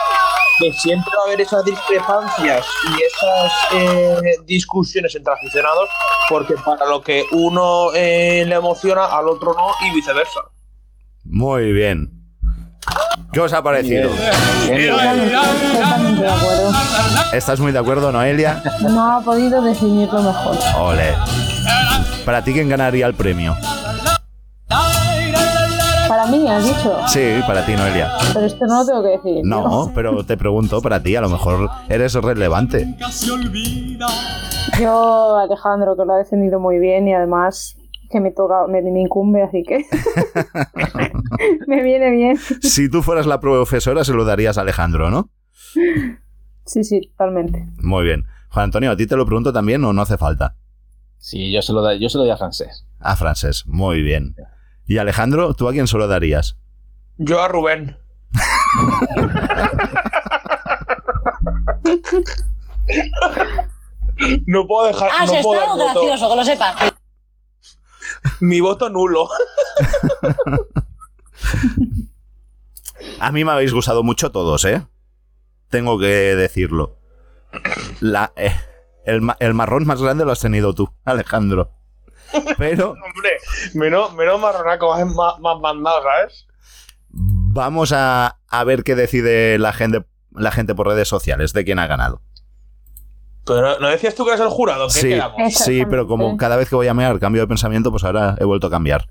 Que 0.60 0.72
siempre 0.74 1.12
va 1.18 1.24
a 1.24 1.26
haber 1.28 1.42
esas 1.42 1.64
discrepancias 1.66 2.66
y 2.90 3.02
esas 3.04 3.52
eh, 3.74 4.36
discusiones 4.46 5.16
entre 5.16 5.34
aficionados, 5.34 5.90
porque 6.30 6.56
para 6.64 6.86
lo 6.86 7.02
que 7.02 7.26
uno 7.32 7.94
eh, 7.94 8.44
le 8.46 8.56
emociona, 8.56 9.06
al 9.06 9.28
otro 9.28 9.54
no, 9.54 9.72
y 9.88 9.96
viceversa. 9.96 10.42
Muy 11.26 11.72
bien. 11.72 12.12
¿Qué 13.32 13.40
os 13.40 13.52
ha 13.54 13.64
parecido? 13.64 14.12
¿Estás 17.32 17.60
muy 17.60 17.72
de 17.72 17.80
acuerdo, 17.80 18.12
Noelia? 18.12 18.62
No 18.82 19.18
ha 19.18 19.22
podido 19.22 19.62
definirlo 19.62 20.22
mejor. 20.22 20.58
Ole. 20.78 21.16
¿Para 22.26 22.44
ti 22.44 22.54
quién 22.54 22.70
ganaría 22.70 23.08
el 23.08 23.16
premio? 23.16 23.58
Mí, 26.34 26.48
has 26.48 26.66
dicho. 26.66 26.98
Sí, 27.08 27.42
para 27.46 27.66
ti, 27.66 27.74
Noelia. 27.76 28.10
Pero 28.34 28.46
esto 28.46 28.66
no 28.66 28.80
lo 28.80 28.86
tengo 28.86 29.04
que 29.04 29.10
decir. 29.10 29.46
No, 29.46 29.92
pero 29.94 30.26
te 30.26 30.36
pregunto 30.36 30.82
para 30.82 31.02
ti, 31.02 31.16
a 31.16 31.22
lo 31.22 31.30
mejor 31.30 31.70
eres 31.90 32.16
relevante. 32.16 32.96
Yo, 34.80 35.38
Alejandro, 35.38 35.96
que 35.96 36.06
lo 36.06 36.14
ha 36.14 36.18
defendido 36.18 36.60
muy 36.60 36.80
bien 36.80 37.08
y 37.08 37.14
además 37.14 37.78
que 38.10 38.20
me 38.20 38.32
toca, 38.32 38.68
me, 38.68 38.80
incumbe, 39.00 39.44
así 39.44 39.64
que 39.64 39.86
me 41.68 41.84
viene 41.84 42.12
bien. 42.12 42.38
Si 42.38 42.90
tú 42.90 43.02
fueras 43.02 43.26
la 43.26 43.40
profesora, 43.40 44.04
se 44.04 44.14
lo 44.14 44.24
darías 44.26 44.58
a 44.58 44.62
Alejandro, 44.62 45.10
¿no? 45.10 45.30
Sí, 46.66 46.84
sí, 46.84 47.02
totalmente. 47.12 47.68
Muy 47.82 48.06
bien. 48.06 48.26
Juan 48.50 48.66
Antonio, 48.66 48.92
¿a 48.92 48.96
ti 48.96 49.08
te 49.08 49.16
lo 49.16 49.26
pregunto 49.26 49.52
también 49.52 49.84
o 49.84 49.94
no 49.94 50.02
hace 50.02 50.18
falta? 50.18 50.56
Sí, 51.18 51.52
yo 51.52 51.62
se 51.62 51.74
lo, 51.74 51.94
yo 51.94 52.10
se 52.10 52.18
lo 52.18 52.24
doy 52.24 52.32
a 52.32 52.38
francés. 52.38 52.86
A 53.00 53.16
francés, 53.16 53.66
muy 53.66 54.02
bien. 54.02 54.36
Y 54.86 54.98
Alejandro, 54.98 55.54
¿tú 55.54 55.68
a 55.68 55.72
quién 55.72 55.88
solo 55.88 56.08
darías? 56.08 56.58
Yo 57.18 57.42
a 57.42 57.48
Rubén. 57.48 57.98
no 64.46 64.68
puedo 64.68 64.88
dejar. 64.88 65.10
Ah, 65.14 65.26
no 65.26 65.42
puedo 65.42 65.62
está 65.62 65.76
gracioso, 65.76 66.30
que 66.30 66.36
lo 66.36 66.44
sepas. 66.46 66.94
Mi 68.40 68.60
voto 68.60 68.90
nulo. 68.90 69.30
a 73.20 73.32
mí 73.32 73.46
me 73.46 73.52
habéis 73.52 73.74
gustado 73.74 74.04
mucho 74.04 74.32
todos, 74.32 74.66
¿eh? 74.66 74.86
Tengo 75.70 76.00
que 76.00 76.36
decirlo. 76.36 76.98
La, 78.00 78.34
eh, 78.36 78.56
el, 79.06 79.22
el 79.40 79.54
marrón 79.54 79.86
más 79.86 80.02
grande 80.02 80.26
lo 80.26 80.32
has 80.32 80.40
tenido 80.40 80.74
tú, 80.74 80.90
Alejandro. 81.06 81.72
Pero. 82.58 82.90
Hombre, 83.16 83.32
menos, 83.74 84.14
menos 84.14 84.40
marronaco 84.40 84.96
más, 85.06 85.40
más 85.40 85.60
mandado, 85.60 86.04
¿sabes? 86.04 86.48
Vamos 87.10 87.94
a, 87.96 88.38
ver 88.66 88.84
qué 88.84 88.96
decide 88.96 89.60
la 89.60 89.74
gente, 89.74 90.06
la 90.32 90.52
gente 90.52 90.74
por 90.74 90.88
redes 90.88 91.08
sociales 91.08 91.54
de 91.54 91.64
quién 91.64 91.80
ha 91.80 91.88
ganado. 91.88 92.22
Pero 93.46 93.80
no 93.80 93.90
decías 93.90 94.16
tú 94.16 94.24
que 94.24 94.32
eres 94.32 94.42
el 94.42 94.50
jurado, 94.50 94.88
¿qué 94.88 95.22
sí, 95.50 95.52
Sí, 95.52 95.86
pero 95.88 96.08
como 96.08 96.38
cada 96.38 96.56
vez 96.56 96.70
que 96.70 96.76
voy 96.76 96.88
a 96.88 96.94
mear 96.94 97.20
cambio 97.20 97.42
de 97.42 97.48
pensamiento, 97.48 97.92
pues 97.92 98.04
ahora 98.04 98.36
he 98.40 98.46
vuelto 98.46 98.68
a 98.68 98.70
cambiar. 98.70 99.06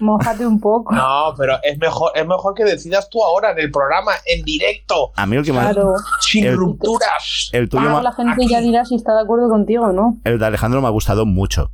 Mójate 0.00 0.46
un 0.46 0.60
poco. 0.60 0.94
No, 0.94 1.32
pero 1.36 1.58
es 1.62 1.78
mejor, 1.78 2.10
es 2.14 2.26
mejor 2.26 2.54
que 2.54 2.64
decidas 2.64 3.08
tú 3.08 3.22
ahora 3.24 3.52
en 3.52 3.58
el 3.58 3.70
programa, 3.70 4.12
en 4.26 4.44
directo. 4.44 5.12
A 5.16 5.26
mí 5.26 5.36
el 5.36 5.44
que 5.44 5.52
claro. 5.52 5.94
Sin 6.20 6.54
rupturas. 6.54 7.50
El 7.52 7.68
tuyo 7.68 8.02
la 8.02 8.12
gente 8.12 8.46
ya 8.46 8.60
dirá 8.60 8.84
si 8.84 8.96
está 8.96 9.14
de 9.14 9.22
acuerdo 9.22 9.48
contigo, 9.48 9.92
¿no? 9.92 10.18
El 10.24 10.38
de 10.38 10.46
Alejandro 10.46 10.80
me 10.80 10.88
ha 10.88 10.90
gustado 10.90 11.24
mucho. 11.24 11.70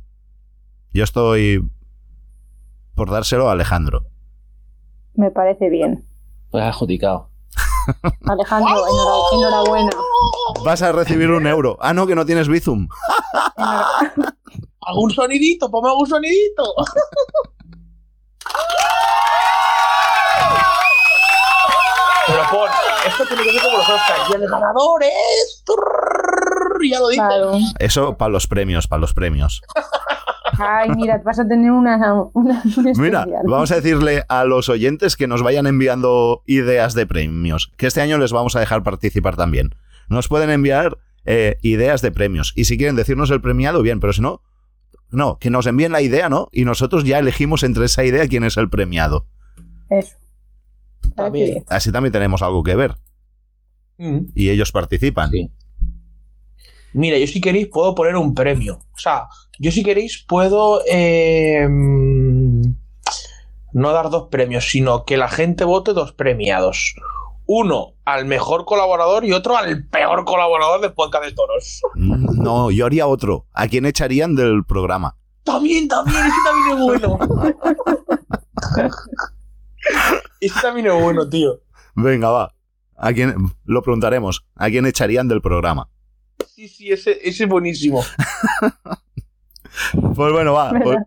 Yo 0.93 1.03
estoy 1.03 1.67
por 2.95 3.09
dárselo 3.09 3.49
a 3.49 3.53
Alejandro. 3.53 4.05
Me 5.15 5.31
parece 5.31 5.69
bien. 5.69 6.07
Pues 6.51 6.63
adjudicado. 6.63 7.31
Alejandro, 8.27 8.85
enhorabuena. 9.33 9.89
Vas 10.63 10.83
a 10.83 10.91
recibir 10.91 11.31
un 11.31 11.47
euro. 11.47 11.77
Ah, 11.81 11.93
no, 11.93 12.05
que 12.05 12.13
no 12.15 12.25
tienes 12.25 12.47
Bizum. 12.47 12.87
¿Algún 14.81 15.11
sonidito? 15.11 15.71
Ponme 15.71 15.89
algún 15.89 16.07
sonidito. 16.07 16.63
Pero 22.27 22.43
pon, 22.51 22.69
esto 23.05 23.25
tiene 23.25 23.43
que 23.43 23.51
ver 23.51 23.61
con 23.61 23.73
los 23.73 23.89
Oscars. 23.89 24.29
Y 24.29 24.33
el 24.35 24.47
ganador 24.47 25.03
es. 25.03 25.63
Ya 26.89 26.99
lo 26.99 27.07
dices. 27.09 27.73
Eso 27.79 28.17
para 28.17 28.31
los 28.31 28.47
premios, 28.47 28.87
para 28.87 28.99
los 28.99 29.13
premios. 29.13 29.61
Ay, 30.59 30.89
mira, 30.95 31.21
vas 31.23 31.39
a 31.39 31.47
tener 31.47 31.71
una, 31.71 31.97
Mira, 32.97 33.25
vamos 33.45 33.71
a 33.71 33.75
decirle 33.75 34.23
a 34.29 34.43
los 34.43 34.69
oyentes 34.69 35.15
que 35.15 35.27
nos 35.27 35.41
vayan 35.41 35.67
enviando 35.67 36.43
ideas 36.45 36.93
de 36.93 37.05
premios, 37.05 37.71
que 37.77 37.87
este 37.87 38.01
año 38.01 38.17
les 38.17 38.31
vamos 38.31 38.55
a 38.55 38.59
dejar 38.59 38.83
participar 38.83 39.35
también. 39.35 39.75
Nos 40.09 40.27
pueden 40.27 40.49
enviar 40.49 40.97
eh, 41.25 41.57
ideas 41.61 42.01
de 42.01 42.11
premios. 42.11 42.53
Y 42.55 42.65
si 42.65 42.77
quieren 42.77 42.95
decirnos 42.95 43.31
el 43.31 43.41
premiado, 43.41 43.81
bien, 43.81 43.99
pero 43.99 44.13
si 44.13 44.21
no, 44.21 44.41
no, 45.09 45.37
que 45.39 45.49
nos 45.49 45.67
envíen 45.67 45.91
la 45.91 46.01
idea, 46.01 46.29
¿no? 46.29 46.49
Y 46.51 46.65
nosotros 46.65 47.03
ya 47.03 47.19
elegimos 47.19 47.63
entre 47.63 47.85
esa 47.85 48.03
idea 48.03 48.27
quién 48.27 48.43
es 48.43 48.57
el 48.57 48.69
premiado. 48.69 49.27
Eso. 49.89 50.15
Así 51.69 51.91
también 51.91 52.11
tenemos 52.11 52.41
algo 52.41 52.63
que 52.63 52.75
ver. 52.75 52.95
Mm. 53.97 54.25
Y 54.33 54.49
ellos 54.49 54.71
participan. 54.71 55.29
Sí. 55.29 55.51
Mira, 56.93 57.17
yo 57.17 57.27
si 57.27 57.41
queréis 57.41 57.67
puedo 57.67 57.95
poner 57.95 58.15
un 58.15 58.33
premio. 58.33 58.79
O 58.93 58.97
sea, 58.97 59.27
yo 59.59 59.71
si 59.71 59.83
queréis 59.83 60.23
puedo 60.27 60.81
eh, 60.87 61.67
no 63.71 63.91
dar 63.91 64.09
dos 64.09 64.27
premios, 64.29 64.69
sino 64.69 65.03
que 65.05 65.17
la 65.17 65.27
gente 65.27 65.63
vote 65.63 65.93
dos 65.93 66.13
premiados. 66.13 66.95
uno 67.45 67.93
al 68.05 68.25
mejor 68.25 68.65
colaborador 68.65 69.25
y 69.25 69.33
otro 69.33 69.57
al 69.57 69.85
peor 69.87 70.23
colaborador 70.25 70.81
del 70.81 70.93
podcast 70.93 71.25
de 71.25 71.31
toros. 71.33 71.81
No, 71.95 72.71
yo 72.71 72.85
haría 72.85 73.07
otro. 73.07 73.45
¿A 73.53 73.67
quién 73.67 73.85
echarían 73.85 74.35
del 74.35 74.63
programa? 74.65 75.17
También, 75.43 75.87
también, 75.87 76.25
ese 76.25 76.35
también 76.45 76.77
es 76.77 76.83
bueno. 76.85 77.19
ese 80.39 80.61
también 80.61 80.87
es 80.87 81.01
bueno, 81.01 81.27
tío. 81.27 81.59
Venga, 81.95 82.29
va. 82.29 82.53
¿A 82.95 83.11
quién? 83.11 83.35
Lo 83.65 83.81
preguntaremos. 83.81 84.45
¿A 84.55 84.69
quién 84.69 84.85
echarían 84.85 85.27
del 85.27 85.41
programa? 85.41 85.89
Sí, 86.47 86.67
sí, 86.67 86.91
ese, 86.91 87.17
ese 87.27 87.43
es 87.43 87.49
buenísimo. 87.49 88.01
pues 90.15 90.31
bueno, 90.31 90.53
va. 90.53 90.71
Pues, 90.81 90.97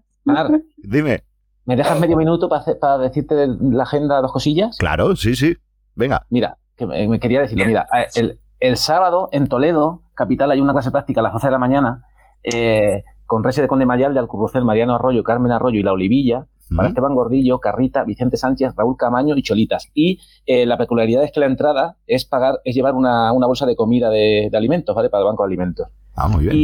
dime. 0.77 1.25
¿Me 1.65 1.77
dejas 1.77 1.99
medio 1.99 2.17
minuto 2.17 2.49
para, 2.49 2.99
decirte 2.99 3.35
de 3.35 3.49
la 3.61 3.83
agenda 3.83 4.21
dos 4.21 4.33
cosillas? 4.33 4.77
Claro, 4.79 5.17
sí, 5.17 5.35
sí. 5.35 5.57
Venga. 5.95 6.27
Mira, 6.31 6.59
que 6.77 6.87
me 6.87 7.19
quería 7.19 7.41
decirlo. 7.41 7.65
Mira, 7.67 7.87
el, 8.15 8.39
el, 8.61 8.77
sábado 8.77 9.29
en 9.33 9.49
Toledo, 9.49 10.03
capital, 10.15 10.51
hay 10.51 10.61
una 10.61 10.73
clase 10.73 10.91
práctica 10.91 11.21
a 11.21 11.25
las 11.25 11.33
12 11.33 11.47
de 11.49 11.51
la 11.51 11.59
mañana 11.59 12.05
eh, 12.43 13.03
con 13.27 13.43
Reyes 13.43 13.63
de 13.63 13.69
Conde 13.69 13.87
Mayal, 13.87 14.15
de 14.15 14.21
Alcurrucel, 14.21 14.65
Mariano 14.65 14.95
Arroyo, 14.95 15.25
Carmen 15.25 15.51
Arroyo 15.51 15.81
y 15.81 15.83
La 15.83 15.93
Olivilla 15.93 16.47
para 16.75 16.89
Esteban 16.89 17.15
Gordillo, 17.15 17.61
Carrita, 17.61 18.05
Vicente 18.05 18.37
Sánchez, 18.37 18.75
Raúl 18.77 18.97
Camaño 18.97 19.37
y 19.37 19.43
Cholitas. 19.43 19.89
Y 19.95 20.19
eh, 20.47 20.67
la 20.67 20.77
peculiaridad 20.77 21.23
es 21.23 21.31
que 21.31 21.41
la 21.41 21.47
entrada 21.47 21.97
es 22.07 22.25
pagar, 22.25 22.61
es 22.65 22.75
llevar 22.75 22.95
una, 22.95 23.31
bolsa 23.33 23.67
de 23.67 23.77
comida 23.77 24.11
de, 24.11 24.51
alimentos, 24.53 24.95
¿vale? 24.95 25.09
Para 25.09 25.23
el 25.23 25.27
Banco 25.27 25.45
de 25.45 25.49
Alimentos. 25.49 25.89
Ah, 26.15 26.29
muy 26.29 26.45
bien. 26.45 26.57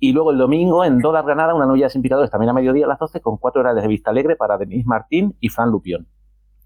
Y, 0.00 0.12
luego 0.12 0.32
el 0.32 0.38
domingo 0.38 0.84
en 0.84 0.98
Dólar 0.98 1.24
Granada, 1.24 1.54
una 1.54 1.66
novia 1.66 1.88
sin 1.88 2.02
picadores 2.02 2.30
también 2.30 2.50
a 2.50 2.52
mediodía 2.52 2.84
a 2.84 2.88
las 2.88 2.98
12 2.98 3.20
con 3.22 3.38
cuatro 3.38 3.62
horas 3.62 3.74
de 3.74 3.88
vista 3.88 4.10
alegre 4.10 4.36
para 4.36 4.58
Denise 4.58 4.86
Martín 4.86 5.34
y 5.40 5.48
Fran 5.48 5.70
Lupión. 5.70 6.06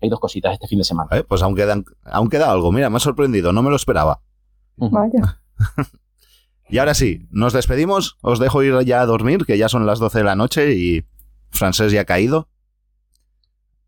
Hay 0.03 0.09
dos 0.09 0.19
cositas 0.19 0.53
este 0.53 0.67
fin 0.67 0.79
de 0.79 0.85
semana. 0.85 1.09
Eh, 1.13 1.25
pues 1.27 1.43
aún 1.43 1.55
queda, 1.55 1.81
aún 2.05 2.29
queda 2.29 2.51
algo. 2.51 2.73
Mira, 2.73 2.91
me 2.91 2.97
ha 2.97 3.01
sorprendido, 3.01 3.53
no 3.53 3.63
me 3.63 3.71
lo 3.71 3.77
esperaba. 3.77 4.21
Vaya. 4.77 5.41
y 6.69 6.79
ahora 6.79 6.95
sí, 6.95 7.29
nos 7.31 7.53
despedimos. 7.53 8.19
Os 8.23 8.41
dejo 8.41 8.63
ir 8.63 8.77
ya 8.85 9.01
a 9.01 9.07
dormir, 9.07 9.45
que 9.45 9.57
ya 9.57 9.69
son 9.69 9.87
las 9.87 10.01
12 10.01 10.19
de 10.19 10.25
la 10.25 10.37
noche 10.37 10.75
y 10.75 11.05
Francés 11.51 11.93
ya 11.93 12.03
ha 12.03 12.05
caído. 12.05 12.49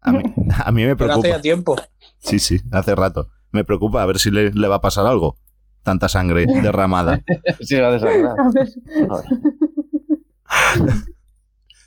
A 0.64 0.72
mí, 0.72 0.84
me 0.84 0.96
preocupa. 0.96 1.22
Pero 1.22 1.34
hace 1.34 1.42
tiempo. 1.42 1.76
Sí, 2.18 2.38
sí, 2.38 2.60
hace 2.72 2.94
rato. 2.94 3.28
Me 3.52 3.64
preocupa 3.64 4.02
a 4.02 4.06
ver 4.06 4.18
si 4.18 4.30
le, 4.30 4.50
va 4.50 4.76
a 4.76 4.80
pasar 4.80 5.06
algo. 5.06 5.36
Tanta 5.82 6.08
sangre 6.08 6.46
derramada. 6.62 7.22
sí, 7.60 7.76
va 7.76 7.94
a 7.94 7.98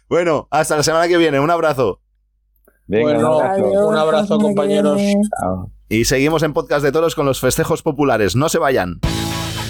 bueno, 0.10 0.48
hasta 0.52 0.78
la 0.78 0.84
semana 0.84 1.08
que 1.08 1.18
viene. 1.18 1.40
Un 1.40 1.50
abrazo. 1.50 2.02
bueno, 2.88 3.38
un 3.88 3.98
abrazo, 3.98 4.38
compañeros. 4.38 5.02
Y 5.90 6.06
seguimos 6.06 6.44
en 6.44 6.54
Podcast 6.54 6.84
de 6.84 6.92
Toros 6.92 7.16
con 7.16 7.26
los 7.26 7.40
festejos 7.40 7.82
populares. 7.82 8.36
No 8.36 8.50
se 8.50 8.60
vayan. 8.60 9.00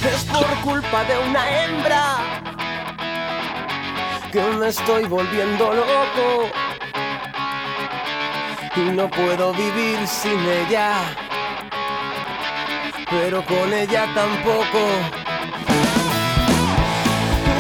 Es 0.06 0.26
por 0.26 0.46
culpa 0.64 1.04
de 1.06 1.30
una 1.30 1.64
hembra 1.64 2.44
que 4.32 4.42
me 4.58 4.68
estoy 4.68 5.06
volviendo 5.06 5.74
loco 5.74 6.73
y 8.76 8.82
no 8.92 9.08
puedo 9.08 9.54
vivir 9.54 10.08
sin 10.08 10.40
ella, 10.40 10.94
pero 13.10 13.44
con 13.46 13.72
ella 13.72 14.08
tampoco. 14.16 14.82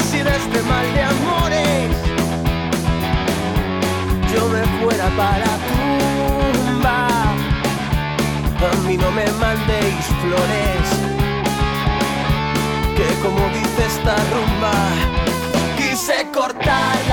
Si 0.09 0.18
de 0.20 0.36
este 0.36 0.61
mal 0.64 0.93
de 0.93 1.03
amores 1.03 1.97
yo 4.34 4.47
me 4.49 4.64
fuera 4.82 5.09
para 5.16 5.45
tumba, 5.70 7.07
a 8.57 8.88
mí 8.88 8.97
no 8.97 9.11
me 9.11 9.26
mandéis 9.34 10.05
flores, 10.22 10.86
que 12.95 13.22
como 13.22 13.49
dice 13.49 13.86
esta 13.86 14.16
rumba, 14.34 14.74
quise 15.78 16.28
cortar 16.32 17.12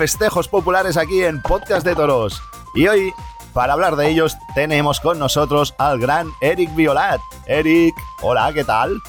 festejos 0.00 0.48
populares 0.48 0.96
aquí 0.96 1.24
en 1.24 1.42
Podcast 1.42 1.84
de 1.84 1.94
Toros. 1.94 2.42
Y 2.74 2.88
hoy, 2.88 3.12
para 3.52 3.74
hablar 3.74 3.96
de 3.96 4.08
ellos, 4.08 4.34
tenemos 4.54 4.98
con 4.98 5.18
nosotros 5.18 5.74
al 5.76 6.00
gran 6.00 6.30
Eric 6.40 6.74
Violat. 6.74 7.20
Eric, 7.44 7.94
hola, 8.22 8.50
¿qué 8.54 8.64
tal? 8.64 9.02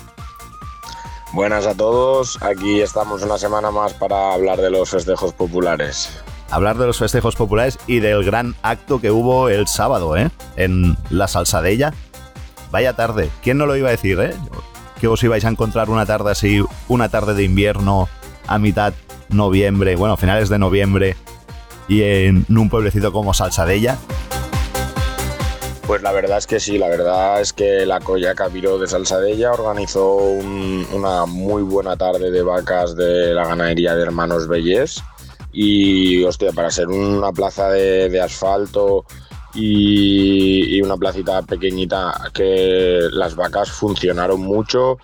Buenas 1.31 1.65
a 1.65 1.75
todos, 1.75 2.37
aquí 2.43 2.81
estamos 2.81 3.23
una 3.23 3.37
semana 3.37 3.71
más 3.71 3.93
para 3.93 4.33
hablar 4.33 4.59
de 4.59 4.69
los 4.69 4.89
festejos 4.89 5.31
populares. 5.31 6.21
Hablar 6.49 6.77
de 6.77 6.87
los 6.87 6.97
festejos 6.97 7.37
populares 7.37 7.79
y 7.87 8.01
del 8.01 8.25
gran 8.25 8.53
acto 8.61 8.99
que 8.99 9.11
hubo 9.11 9.47
el 9.47 9.67
sábado, 9.67 10.17
¿eh? 10.17 10.29
En 10.57 10.97
la 11.09 11.29
Salsadella. 11.29 11.93
Vaya 12.69 12.97
tarde, 12.97 13.29
¿quién 13.41 13.57
no 13.57 13.65
lo 13.65 13.77
iba 13.77 13.87
a 13.87 13.91
decir, 13.91 14.19
eh? 14.19 14.35
Que 14.99 15.07
os 15.07 15.23
ibais 15.23 15.45
a 15.45 15.49
encontrar 15.49 15.89
una 15.89 16.05
tarde 16.05 16.31
así, 16.31 16.61
una 16.89 17.07
tarde 17.07 17.33
de 17.33 17.43
invierno 17.43 18.09
a 18.45 18.57
mitad 18.57 18.93
noviembre, 19.31 19.95
bueno, 19.95 20.17
finales 20.17 20.49
de 20.49 20.59
noviembre, 20.59 21.15
y 21.87 22.03
en 22.03 22.45
un 22.49 22.69
pueblecito 22.69 23.11
como 23.11 23.33
Salsadella? 23.33 23.97
Pues 25.91 26.01
la 26.03 26.13
verdad 26.13 26.37
es 26.37 26.47
que 26.47 26.61
sí, 26.61 26.77
la 26.77 26.87
verdad 26.87 27.41
es 27.41 27.51
que 27.51 27.85
la 27.85 27.99
Colla 27.99 28.33
Cabiro 28.33 28.77
de 28.77 28.87
Salsadella 28.87 29.51
organizó 29.51 30.15
una 30.15 31.25
muy 31.25 31.63
buena 31.63 31.97
tarde 31.97 32.31
de 32.31 32.41
vacas 32.43 32.95
de 32.95 33.33
la 33.33 33.45
ganadería 33.45 33.93
de 33.95 34.03
Hermanos 34.03 34.47
Bellés. 34.47 35.03
Y, 35.51 36.23
hostia, 36.23 36.53
para 36.53 36.71
ser 36.71 36.87
una 36.87 37.33
plaza 37.33 37.69
de, 37.71 38.21
asfalto 38.21 39.03
y, 39.53 40.77
y, 40.77 40.81
una 40.81 40.95
placita 40.95 41.41
pequeñita, 41.41 42.13
que 42.33 42.99
las 43.11 43.35
vacas 43.35 43.69
funcionaron 43.69 44.39
mucho, 44.39 44.97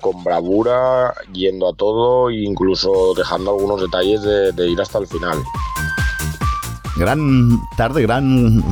con 0.00 0.24
bravura, 0.24 1.14
yendo 1.32 1.68
a 1.68 1.74
todo 1.74 2.30
e 2.30 2.42
incluso 2.42 3.14
dejando 3.16 3.50
algunos 3.50 3.80
detalles 3.80 4.22
de, 4.22 4.68
ir 4.68 4.80
hasta 4.80 4.98
el 4.98 5.06
final. 5.06 5.38
Gran 6.96 7.60
tarde, 7.76 8.02
gran... 8.02 8.62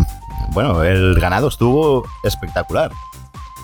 Bueno, 0.52 0.82
el 0.82 1.18
ganado 1.20 1.48
estuvo 1.48 2.04
espectacular. 2.22 2.90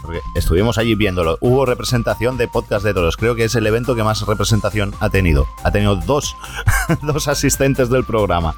Porque 0.03 0.21
estuvimos 0.35 0.77
allí 0.77 0.95
viéndolo. 0.95 1.39
Hubo 1.41 1.65
representación 1.65 2.37
de 2.37 2.47
podcast 2.47 2.85
de 2.85 2.93
todos. 2.93 3.17
Creo 3.17 3.35
que 3.35 3.45
es 3.45 3.55
el 3.55 3.67
evento 3.67 3.95
que 3.95 4.03
más 4.03 4.27
representación 4.27 4.95
ha 5.01 5.09
tenido. 5.09 5.47
Ha 5.63 5.73
tenido 5.73 5.97
dos, 5.97 6.37
dos 7.03 7.27
asistentes 7.27 7.89
del 7.89 8.05
programa. 8.05 8.55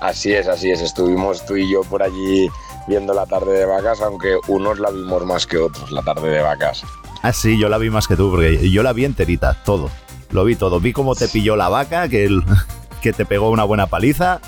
Así 0.00 0.32
es, 0.32 0.46
así 0.46 0.70
es. 0.70 0.80
Estuvimos 0.82 1.44
tú 1.46 1.56
y 1.56 1.70
yo 1.70 1.82
por 1.82 2.02
allí 2.02 2.50
viendo 2.86 3.14
la 3.14 3.26
tarde 3.26 3.52
de 3.52 3.66
vacas, 3.66 4.00
aunque 4.00 4.38
unos 4.48 4.78
la 4.78 4.90
vimos 4.90 5.24
más 5.24 5.46
que 5.46 5.58
otros, 5.58 5.90
la 5.90 6.02
tarde 6.02 6.28
de 6.30 6.42
vacas. 6.42 6.84
Ah, 7.22 7.32
sí, 7.32 7.58
yo 7.58 7.68
la 7.68 7.78
vi 7.78 7.90
más 7.90 8.06
que 8.06 8.16
tú, 8.16 8.30
porque 8.30 8.70
yo 8.70 8.82
la 8.82 8.92
vi 8.92 9.04
enterita, 9.04 9.54
todo. 9.64 9.90
Lo 10.30 10.44
vi 10.44 10.56
todo. 10.56 10.80
Vi 10.80 10.92
cómo 10.92 11.14
te 11.14 11.28
pilló 11.28 11.56
la 11.56 11.68
vaca, 11.68 12.08
que, 12.08 12.28
que 13.02 13.12
te 13.12 13.24
pegó 13.26 13.50
una 13.50 13.64
buena 13.64 13.86
paliza. 13.86 14.40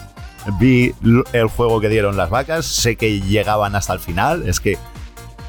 Vi 0.58 0.94
el 1.32 1.46
juego 1.48 1.80
que 1.80 1.88
dieron 1.88 2.16
las 2.16 2.30
vacas. 2.30 2.66
Sé 2.66 2.96
que 2.96 3.20
llegaban 3.20 3.76
hasta 3.76 3.92
el 3.92 4.00
final. 4.00 4.48
Es 4.48 4.60
que 4.60 4.78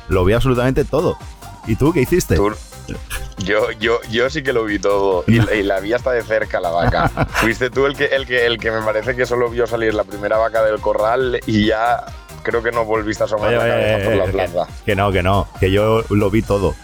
lo 0.09 0.25
vi 0.25 0.33
absolutamente 0.33 0.85
todo. 0.85 1.17
¿Y 1.65 1.75
tú 1.75 1.93
qué 1.93 2.01
hiciste? 2.01 2.37
Yo, 3.37 3.71
yo, 3.79 3.99
yo 4.11 4.29
sí 4.29 4.43
que 4.43 4.53
lo 4.53 4.65
vi 4.65 4.77
todo 4.77 5.23
y, 5.27 5.39
la 5.63 5.79
vi 5.79 5.93
hasta 5.93 6.11
de 6.11 6.21
cerca 6.21 6.59
la 6.59 6.69
vaca. 6.69 7.07
Fuiste 7.35 7.69
tú 7.69 7.85
el 7.85 7.95
que, 7.95 8.05
el, 8.05 8.25
que, 8.25 8.45
el 8.45 8.57
que 8.57 8.71
me 8.71 8.81
parece 8.81 9.15
que 9.15 9.25
solo 9.25 9.49
vio 9.49 9.65
salir 9.65 9.93
la 9.93 10.03
primera 10.03 10.37
vaca 10.37 10.63
del 10.63 10.79
corral 10.79 11.39
y 11.45 11.67
ya 11.67 12.05
creo 12.43 12.61
que 12.61 12.71
no 12.71 12.85
volviste 12.85 13.23
a 13.23 13.25
asomar 13.25 13.53
la 13.53 13.59
cabeza 13.59 14.05
por 14.05 14.15
la 14.15 14.25
plaza. 14.25 14.67
Que, 14.85 14.95
no, 14.95 15.11
que 15.11 15.23
no, 15.23 15.47
que 15.59 15.71
yo 15.71 16.03
lo 16.09 16.29
vi 16.29 16.41
todo. 16.41 16.75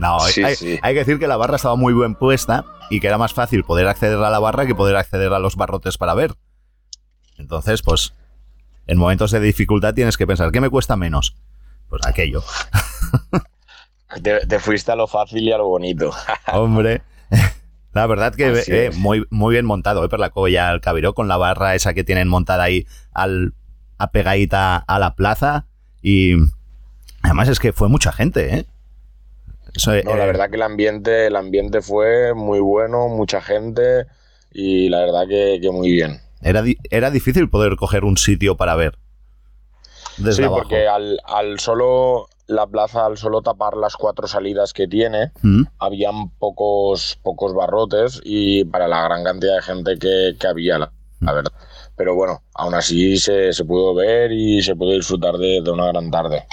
No, 0.00 0.22
hay, 0.22 0.78
hay, 0.82 0.94
que 0.94 0.98
decir 0.98 1.18
que 1.18 1.28
la 1.28 1.36
barra 1.36 1.56
estaba 1.56 1.76
muy 1.76 1.92
bien 1.92 2.14
puesta 2.14 2.64
y 2.90 3.00
que 3.00 3.06
era 3.06 3.18
más 3.18 3.34
fácil 3.34 3.64
poder 3.64 3.86
acceder 3.86 4.18
a 4.18 4.30
la 4.30 4.38
barra 4.38 4.66
que 4.66 4.74
poder 4.74 4.96
acceder 4.96 5.32
a 5.32 5.38
los 5.38 5.56
barrotes 5.56 5.98
para 5.98 6.14
ver. 6.14 6.34
Entonces, 7.38 7.82
pues, 7.82 8.14
en 8.86 8.98
momentos 8.98 9.30
de 9.30 9.40
dificultad 9.40 9.94
tienes 9.94 10.16
que 10.16 10.26
pensar, 10.26 10.50
¿qué 10.50 10.60
me 10.60 10.70
cuesta 10.70 10.96
menos? 10.96 11.36
Pues 11.88 12.02
aquello. 12.06 12.42
Te, 14.22 14.58
fuiste 14.58 14.90
a 14.90 14.96
lo 14.96 15.06
fácil 15.06 15.44
y 15.44 15.52
a 15.52 15.58
lo 15.58 15.68
bonito. 15.68 16.10
Hombre. 16.52 17.02
La 17.92 18.06
verdad 18.06 18.34
que 18.34 18.62
eh, 18.68 18.90
muy, 18.96 19.26
muy 19.30 19.54
bien 19.54 19.66
montado, 19.66 20.04
eh, 20.04 20.08
por 20.08 20.20
la 20.20 20.30
colla, 20.30 20.70
el 20.70 20.80
cabiró 20.80 21.12
con 21.12 21.26
la 21.26 21.36
barra 21.36 21.74
esa 21.74 21.92
que 21.92 22.04
tienen 22.04 22.28
montada 22.28 22.62
ahí 22.62 22.86
al, 23.12 23.54
apegadita 23.98 24.76
a 24.76 24.98
la 25.00 25.16
plaza 25.16 25.66
y 26.00 26.34
además 27.22 27.48
es 27.48 27.58
que 27.58 27.72
fue 27.72 27.88
mucha 27.88 28.12
gente, 28.12 28.54
¿eh? 28.54 28.66
No, 30.04 30.16
la 30.16 30.26
verdad 30.26 30.50
que 30.50 30.56
el 30.56 30.62
ambiente, 30.62 31.26
el 31.26 31.36
ambiente 31.36 31.82
fue 31.82 32.34
muy 32.34 32.60
bueno, 32.60 33.08
mucha 33.08 33.40
gente 33.40 34.06
y 34.52 34.88
la 34.88 35.00
verdad 35.00 35.28
que, 35.28 35.60
muy 35.72 35.90
bien. 35.92 36.20
Era, 36.42 36.64
era 36.90 37.10
difícil 37.10 37.48
poder 37.50 37.76
coger 37.76 38.04
un 38.04 38.16
sitio 38.16 38.56
para 38.56 38.74
ver. 38.76 38.98
sí, 40.32 40.42
porque 40.48 40.88
al, 40.88 41.20
al 41.24 41.60
solo 41.60 42.28
la 42.50 42.66
plaza 42.66 43.06
al 43.06 43.16
solo 43.16 43.42
tapar 43.42 43.76
las 43.76 43.96
cuatro 43.96 44.26
salidas 44.26 44.72
que 44.72 44.88
tiene, 44.88 45.32
mm. 45.42 45.62
habían 45.78 46.30
pocos, 46.30 47.18
pocos 47.22 47.54
barrotes 47.54 48.20
y 48.24 48.64
para 48.64 48.88
la 48.88 49.02
gran 49.04 49.24
cantidad 49.24 49.56
de 49.56 49.62
gente 49.62 49.98
que, 49.98 50.46
había, 50.46 50.78
la, 50.78 50.92
verdad. 51.20 51.52
Pero 51.96 52.14
bueno, 52.14 52.42
aún 52.54 52.74
así 52.74 53.16
se, 53.18 53.52
pudo 53.66 53.94
ver 53.94 54.32
y 54.32 54.62
se 54.62 54.74
pudo 54.74 54.92
disfrutar 54.92 55.36
de, 55.36 55.62
una 55.70 55.86
gran 55.86 56.10
tarde. 56.10 56.44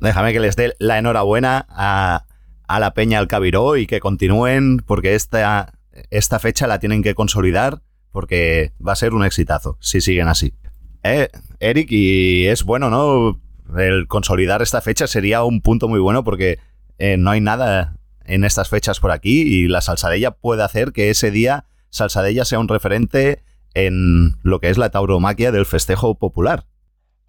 Déjame 0.00 0.32
que 0.32 0.40
les 0.40 0.56
dé 0.56 0.74
la 0.78 0.98
enhorabuena 0.98 1.66
a, 1.68 2.24
la 2.68 2.94
Peña 2.94 3.18
al 3.18 3.28
Cabiró 3.28 3.76
y 3.76 3.86
que 3.86 4.00
continúen 4.00 4.78
porque 4.78 5.14
esta, 5.14 5.74
esta 6.10 6.38
fecha 6.38 6.66
la 6.66 6.78
tienen 6.78 7.02
que 7.02 7.14
consolidar 7.14 7.82
porque 8.10 8.72
va 8.86 8.92
a 8.92 8.96
ser 8.96 9.14
un 9.14 9.24
exitazo 9.24 9.76
si 9.80 10.00
siguen 10.00 10.28
así. 10.28 10.54
Eh, 11.02 11.28
Eric, 11.60 11.88
y 11.90 12.46
es 12.46 12.64
bueno, 12.64 12.90
¿no? 12.90 13.40
el 13.78 14.06
consolidar 14.06 14.62
esta 14.62 14.80
fecha 14.80 15.06
sería 15.06 15.44
un 15.44 15.60
punto 15.60 15.88
muy 15.88 16.00
bueno 16.00 16.24
porque 16.24 16.58
eh, 16.98 17.16
no 17.16 17.30
hay 17.30 17.40
nada 17.40 17.96
en 18.24 18.44
estas 18.44 18.68
fechas 18.68 19.00
por 19.00 19.10
aquí 19.10 19.42
y 19.42 19.68
la 19.68 19.80
salsadella 19.80 20.32
puede 20.32 20.62
hacer 20.62 20.92
que 20.92 21.10
ese 21.10 21.30
día 21.30 21.66
salsadella 21.90 22.44
sea 22.44 22.58
un 22.58 22.68
referente 22.68 23.42
en 23.74 24.36
lo 24.42 24.60
que 24.60 24.70
es 24.70 24.78
la 24.78 24.90
tauromaquia 24.90 25.52
del 25.52 25.66
festejo 25.66 26.14
popular. 26.16 26.66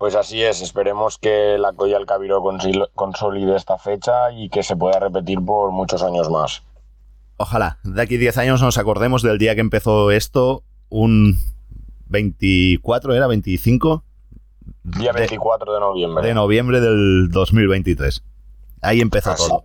Pues 0.03 0.15
así 0.15 0.43
es, 0.43 0.59
esperemos 0.59 1.17
que 1.17 1.57
la 1.57 1.71
Colla 1.71 1.97
del 1.97 2.05
Cabiro 2.05 2.43
consolide 2.93 3.55
esta 3.55 3.77
fecha 3.77 4.33
y 4.33 4.49
que 4.49 4.61
se 4.61 4.75
pueda 4.75 4.99
repetir 4.99 5.39
por 5.39 5.71
muchos 5.71 6.03
años 6.03 6.29
más. 6.29 6.61
Ojalá, 7.37 7.79
de 7.85 8.01
aquí 8.01 8.17
10 8.17 8.37
años 8.39 8.61
nos 8.61 8.77
acordemos 8.77 9.21
del 9.21 9.37
día 9.37 9.55
que 9.55 9.61
empezó 9.61 10.11
esto, 10.11 10.61
un 10.89 11.39
24, 12.07 13.13
¿era 13.13 13.27
25? 13.27 14.03
Día 14.83 15.13
24 15.13 15.73
de, 15.73 15.79
noviembre. 15.79 16.27
De 16.27 16.33
noviembre 16.33 16.81
del 16.81 17.29
2023. 17.31 18.23
Ahí 18.81 18.99
empezó 18.99 19.33
todo. 19.35 19.63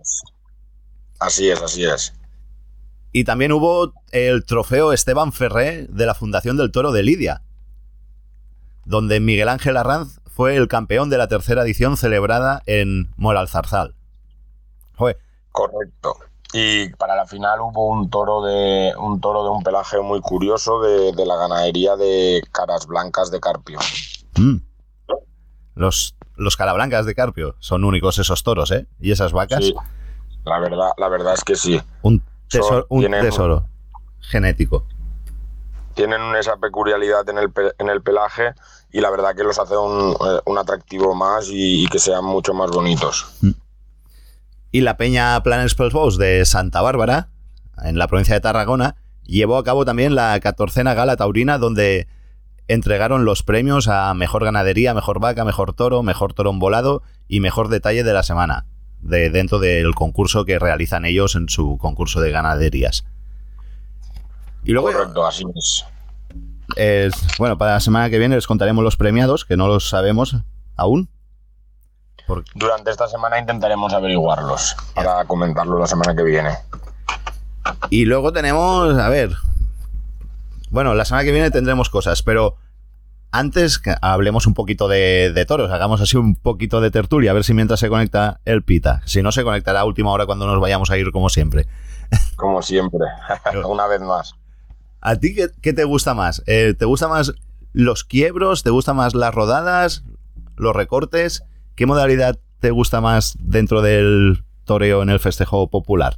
Así 1.19 1.49
es, 1.49 1.61
así 1.61 1.83
es. 1.83 2.13
Y 3.11 3.25
también 3.25 3.51
hubo 3.51 3.91
el 4.11 4.45
trofeo 4.45 4.93
Esteban 4.93 5.33
Ferré 5.33 5.85
de 5.87 6.05
la 6.05 6.15
Fundación 6.15 6.55
del 6.55 6.71
Toro 6.71 6.93
de 6.93 7.03
Lidia, 7.03 7.41
donde 8.85 9.19
Miguel 9.19 9.49
Ángel 9.49 9.75
Arranz 9.75 10.18
fue 10.39 10.55
el 10.55 10.69
campeón 10.69 11.09
de 11.09 11.17
la 11.17 11.27
tercera 11.27 11.63
edición 11.63 11.97
celebrada 11.97 12.63
en 12.65 13.11
Moralzarzal. 13.17 13.93
Fue. 14.93 15.17
Correcto. 15.51 16.15
Y 16.53 16.91
para 16.91 17.17
la 17.17 17.25
final 17.25 17.59
hubo 17.59 17.89
un 17.89 18.09
toro 18.09 18.41
de 18.43 18.93
un 18.97 19.19
toro 19.19 19.43
de 19.43 19.49
un 19.49 19.63
pelaje 19.63 19.99
muy 19.99 20.21
curioso 20.21 20.79
de, 20.79 21.11
la 21.25 21.35
ganadería 21.35 21.97
de 21.97 22.41
caras 22.53 22.87
blancas 22.87 23.31
de 23.31 23.41
Carpio. 23.41 23.79
Mm. 24.37 24.59
Los, 25.75 26.15
los 26.37 26.55
carablancas 26.55 27.05
de 27.05 27.15
Carpio 27.15 27.57
son 27.59 27.83
únicos 27.83 28.17
esos 28.17 28.41
toros, 28.41 28.71
¿eh? 28.71 28.87
Y 28.97 29.11
esas 29.11 29.33
vacas. 29.33 29.65
Sí, 29.65 29.73
la 30.45 30.59
verdad, 30.59 30.91
la 30.97 31.09
verdad 31.09 31.33
es 31.33 31.43
que 31.43 31.57
sí. 31.57 31.81
Un 32.01 32.23
tesoro, 32.47 32.85
un 32.87 33.11
tesoro 33.11 33.65
genético. 34.21 34.85
Tienen 35.99 36.33
esa 36.39 36.55
peculiaridad 36.55 37.27
en 37.27 37.39
el, 37.39 37.51
en 37.77 37.89
el 37.89 38.01
pelaje 38.01 38.53
y 38.89 39.01
la 39.01 39.09
verdad 39.09 39.35
que 39.35 39.43
los 39.43 39.59
hace 39.59 39.75
un, 39.75 40.11
eh, 40.11 40.57
atractivo 40.57 41.13
más 41.13 41.49
y, 41.51 41.87
que 41.87 41.99
sean 41.99 42.23
mucho 42.23 42.53
más 42.53 42.71
bonitos. 42.71 43.27
Mm. 43.41 43.49
Y 44.71 44.79
la 44.79 44.95
Peña 44.95 45.43
Planes 45.43 45.75
Pels 45.75 46.17
de 46.17 46.45
Santa 46.45 46.81
Bárbara, 46.81 47.31
en 47.83 47.97
la 47.97 48.07
provincia 48.07 48.33
de 48.33 48.39
Tarragona, 48.39 48.95
llevó 49.23 49.57
a 49.57 49.65
cabo 49.65 49.83
también 49.83 50.15
la 50.15 50.39
catorcena 50.39 50.93
gala 50.93 51.17
taurina 51.17 51.57
donde 51.57 52.07
entregaron 52.69 53.25
los 53.25 53.43
premios 53.43 53.89
a 53.89 54.13
Mejor 54.13 54.45
Ganadería, 54.45 54.93
Mejor 54.93 55.19
Vaca, 55.19 55.43
Mejor 55.43 55.73
Toro, 55.73 56.01
Mejor 56.01 56.33
Torón 56.33 56.59
Volado 56.59 57.03
y 57.27 57.41
Mejor 57.41 57.67
Detalle 57.67 58.05
de 58.05 58.13
la 58.13 58.23
Semana, 58.23 58.67
de, 59.01 59.29
dentro 59.31 59.59
del 59.59 59.93
concurso 59.95 60.45
que 60.45 60.59
realizan 60.59 61.03
ellos 61.03 61.35
en 61.35 61.49
su 61.49 61.77
concurso 61.77 62.21
de 62.21 62.31
ganaderías. 62.31 63.03
Y 64.63 64.71
luego, 64.71 64.91
Correcto, 64.91 65.25
así 65.25 65.43
es. 66.75 67.13
Bueno, 67.37 67.57
para 67.57 67.73
la 67.73 67.79
semana 67.79 68.09
que 68.09 68.19
viene 68.19 68.35
les 68.35 68.47
contaremos 68.47 68.83
los 68.83 68.97
premiados, 68.97 69.45
que 69.45 69.57
no 69.57 69.67
los 69.67 69.89
sabemos 69.89 70.35
aún. 70.75 71.09
Durante 72.53 72.91
esta 72.91 73.07
semana 73.07 73.39
intentaremos 73.39 73.91
averiguarlos 73.93 74.75
para 74.93 75.25
comentarlo 75.25 75.79
la 75.79 75.87
semana 75.87 76.15
que 76.15 76.23
viene. 76.23 76.51
Y 77.89 78.05
luego 78.05 78.31
tenemos, 78.31 78.97
a 78.97 79.09
ver, 79.09 79.35
bueno, 80.69 80.93
la 80.93 81.05
semana 81.05 81.23
que 81.23 81.31
viene 81.31 81.49
tendremos 81.49 81.89
cosas, 81.89 82.21
pero 82.21 82.55
antes 83.31 83.81
hablemos 84.01 84.45
un 84.45 84.53
poquito 84.53 84.87
de, 84.87 85.45
toros, 85.47 85.71
hagamos 85.71 86.01
así 86.01 86.17
un 86.17 86.35
poquito 86.35 86.81
de 86.81 86.91
tertulia, 86.91 87.31
a 87.31 87.33
ver 87.33 87.43
si 87.43 87.53
mientras 87.53 87.79
se 87.79 87.89
conecta 87.89 88.39
el 88.45 88.63
pita. 88.63 89.01
Si 89.05 89.23
no, 89.23 89.31
se 89.31 89.43
conectará 89.43 89.81
a 89.81 89.85
última 89.85 90.11
hora 90.11 90.25
cuando 90.25 90.45
nos 90.45 90.59
vayamos 90.59 90.91
a 90.91 90.97
ir 90.97 91.11
como 91.11 91.29
siempre. 91.29 91.67
Como 92.35 92.61
siempre, 92.61 93.05
una 93.65 93.87
vez 93.87 94.01
más. 94.01 94.35
¿A 95.01 95.19
ti 95.19 95.35
qué, 95.61 95.73
te 95.73 95.83
gusta 95.83 96.13
más? 96.13 96.43
Eh, 96.45 96.73
¿Te 96.77 96.85
gusta 96.85 97.07
más 97.07 97.33
los 97.73 98.03
quiebros? 98.03 98.63
¿Te 98.63 98.69
gusta 98.69 98.93
más 98.93 99.15
las 99.15 99.33
rodadas? 99.33 100.03
¿Los 100.57 100.75
recortes? 100.75 101.43
¿Qué 101.75 101.85
modalidad 101.85 102.37
te 102.59 102.71
gusta 102.71 102.99
más 102.99 103.37
dentro 103.39 103.81
del 103.81 104.43
toreo 104.65 105.01
en 105.01 105.09
el 105.09 105.19
festejo 105.19 105.69
popular? 105.69 106.17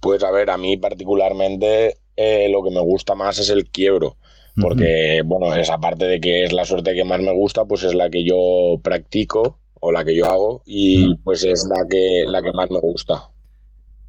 Pues 0.00 0.22
a 0.24 0.30
ver, 0.30 0.48
a 0.50 0.56
mí 0.56 0.78
particularmente 0.78 1.98
eh, 2.16 2.48
lo 2.50 2.62
que 2.62 2.70
me 2.70 2.80
gusta 2.80 3.14
más 3.14 3.38
es 3.38 3.50
el 3.50 3.66
quiebro. 3.66 4.16
Porque, 4.60 5.22
bueno, 5.24 5.54
esa 5.54 5.78
parte 5.78 6.04
de 6.04 6.20
que 6.20 6.44
es 6.44 6.52
la 6.52 6.66
suerte 6.66 6.94
que 6.94 7.04
más 7.04 7.20
me 7.20 7.32
gusta, 7.32 7.64
pues 7.64 7.82
es 7.82 7.94
la 7.94 8.10
que 8.10 8.24
yo 8.24 8.78
practico 8.82 9.58
o 9.80 9.90
la 9.90 10.04
que 10.04 10.14
yo 10.14 10.26
hago 10.26 10.62
y 10.66 11.14
pues 11.24 11.44
es 11.44 11.66
la 11.70 11.86
que, 11.88 12.24
la 12.26 12.42
que 12.42 12.52
más 12.52 12.70
me 12.70 12.80
gusta. 12.80 13.30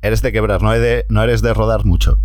Eres 0.01 0.21
de 0.21 0.31
quebrar, 0.31 0.61
no, 0.61 0.71
de, 0.71 1.05
no 1.09 1.23
eres 1.23 1.41
de 1.41 1.53
rodar 1.53 1.85
mucho. 1.85 2.17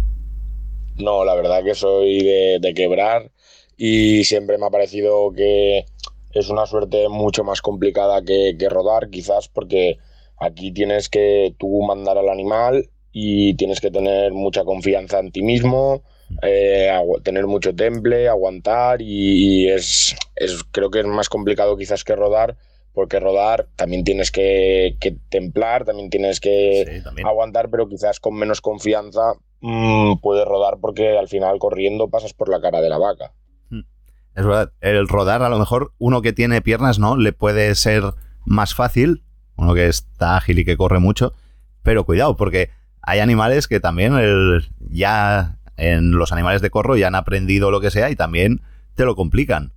No, 0.99 1.25
la 1.25 1.35
verdad 1.35 1.63
que 1.63 1.75
soy 1.75 2.23
de, 2.23 2.73
quebrar 2.75 3.31
y 3.77 4.25
siempre 4.25 4.59
me 4.59 4.67
ha 4.67 4.71
parecido 4.71 5.33
que 5.33 5.85
es 6.33 6.49
una 6.49 6.67
suerte 6.67 7.09
mucho 7.09 7.45
más 7.45 7.61
complicada 7.61 8.23
que, 8.23 8.57
que 8.59 8.69
rodar, 8.69 9.11
quizás 9.11 9.49
porque 9.49 9.99
aquí 10.39 10.73
tienes 10.73 11.09
que 11.09 11.55
tú 11.59 11.83
mandar 11.83 12.19
al 12.19 12.29
animal 12.29 12.89
y 13.13 13.55
tienes 13.55 13.81
que 13.81 13.91
tener 13.91 14.33
mucha 14.33 14.65
confianza 14.65 15.19
en 15.19 15.33
ti 15.33 15.43
mismo, 15.43 16.03
eh, 16.43 16.91
tener 17.23 17.47
mucho 17.47 17.75
temple, 17.75 18.29
aguantar 18.29 19.01
y, 19.01 19.69
es, 19.69 20.15
es, 20.35 20.65
creo 20.71 20.91
que 20.91 21.01
es 21.01 21.07
más 21.07 21.29
complicado 21.29 21.77
quizás 21.77 22.05
que 22.05 22.17
rodar 22.17 22.57
porque 22.93 23.21
rodar 23.21 23.69
también 23.77 24.05
tienes 24.05 24.31
que, 24.31 24.97
templar, 25.29 25.85
también 25.85 26.09
tienes 26.09 26.41
que 26.41 27.03
aguantar, 27.27 27.69
pero 27.71 27.89
quizás 27.89 28.21
con 28.21 28.35
menos 28.35 28.63
confianza 28.63 29.35
mm, 29.61 30.19
puedes 30.21 30.47
rodar 30.47 30.79
porque 30.81 31.19
al 31.19 31.29
final 31.29 31.59
corriendo 31.59 32.09
pasas 32.09 32.33
por 32.35 32.49
la 32.49 32.61
cara 32.61 32.81
de 32.81 32.89
la 32.89 32.99
vaca. 32.99 33.33
Hmm. 33.71 33.83
Es 34.35 34.45
verdad, 34.45 34.73
el 34.81 35.09
rodar 35.09 35.43
a 35.43 35.49
lo 35.49 35.59
mejor 35.59 35.93
uno 35.99 36.23
que 36.23 36.33
tiene 36.33 36.63
piernas, 36.63 36.99
¿no? 36.99 37.17
Le 37.17 37.33
puede 37.33 37.75
ser 37.75 38.03
más 38.45 38.75
fácil, 38.75 39.23
uno 39.57 39.75
que 39.75 39.87
está 39.87 40.37
ágil 40.37 40.59
y 40.59 40.65
que 40.65 40.77
corre 40.77 40.99
mucho, 40.99 41.33
pero 41.83 42.05
cuidado, 42.05 42.37
porque 42.37 42.71
hay 43.03 43.21
animales 43.21 43.69
que 43.69 43.81
también 43.81 44.15
ya 44.91 45.59
en 45.77 46.13
los 46.13 46.33
animales 46.33 46.63
de 46.63 46.71
corro 46.71 46.97
ya 46.97 47.09
han 47.09 47.15
aprendido 47.15 47.71
lo 47.71 47.81
que 47.81 47.91
sea 47.91 48.11
y 48.11 48.17
también 48.17 48.63
te 48.95 49.05
lo 49.05 49.15
complican. 49.15 49.73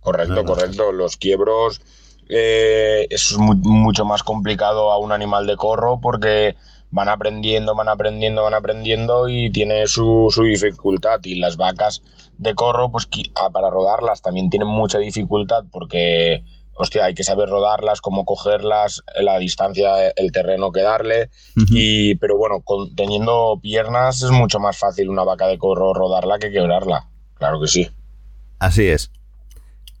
Correcto, 0.00 0.44
correcto. 0.44 0.92
Los 0.92 1.16
quiebros, 1.16 1.80
eh, 2.28 3.06
es 3.10 3.36
mucho 3.36 4.04
más 4.04 4.22
complicado 4.22 4.92
a 4.92 4.98
un 4.98 5.12
animal 5.12 5.46
de 5.46 5.56
corro 5.56 6.00
porque 6.00 6.54
van 6.90 7.08
aprendiendo, 7.08 7.74
van 7.74 7.88
aprendiendo, 7.88 8.42
van 8.42 8.54
aprendiendo 8.54 9.28
y 9.28 9.50
tiene 9.50 9.86
su, 9.86 10.28
su 10.30 10.44
dificultad. 10.44 11.20
Y 11.24 11.36
las 11.36 11.56
vacas 11.56 12.02
de 12.38 12.54
corro, 12.54 12.90
pues 12.90 13.08
ah, 13.34 13.50
para 13.50 13.70
rodarlas 13.70 14.22
también 14.22 14.50
tienen 14.50 14.68
mucha 14.68 14.98
dificultad 14.98 15.64
porque 15.70 16.42
hostia, 16.80 17.04
hay 17.04 17.14
que 17.14 17.24
saber 17.24 17.48
rodarlas, 17.48 18.00
cómo 18.00 18.24
cogerlas, 18.24 19.02
la 19.20 19.38
distancia, 19.38 20.08
el 20.16 20.32
terreno 20.32 20.72
que 20.72 20.80
darle. 20.80 21.30
y, 21.54 22.14
pero 22.16 22.38
bueno, 22.38 22.64
teniendo 22.96 23.58
piernas 23.62 24.22
es 24.22 24.30
mucho 24.30 24.58
más 24.60 24.78
fácil 24.78 25.10
una 25.10 25.24
vaca 25.24 25.46
de 25.46 25.58
corro 25.58 25.92
rodarla 25.92 26.38
que 26.38 26.50
quebrarla. 26.50 27.08
Claro 27.34 27.60
que 27.60 27.68
sí. 27.68 27.90
Así 28.58 28.86
es. 28.86 29.12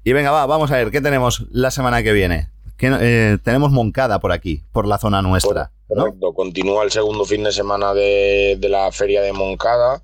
Y 0.04 0.12
venga, 0.12 0.30
va, 0.30 0.46
vamos 0.46 0.70
a 0.70 0.76
ver, 0.76 0.90
¿qué 0.90 1.02
tenemos 1.02 1.46
la 1.50 1.70
semana 1.70 2.02
que 2.02 2.12
viene? 2.12 2.48
Eh, 2.82 3.38
tenemos 3.42 3.70
Moncada 3.70 4.20
por 4.20 4.32
aquí, 4.32 4.62
por 4.72 4.86
la 4.86 4.98
zona 4.98 5.22
nuestra. 5.22 5.70
Correcto, 5.88 6.32
continúa 6.32 6.84
el 6.84 6.90
segundo 6.90 7.24
fin 7.24 7.44
de 7.44 7.52
semana 7.52 7.92
de, 7.92 8.58
la 8.62 8.90
feria 8.92 9.22
de 9.22 9.32
Moncada. 9.32 10.02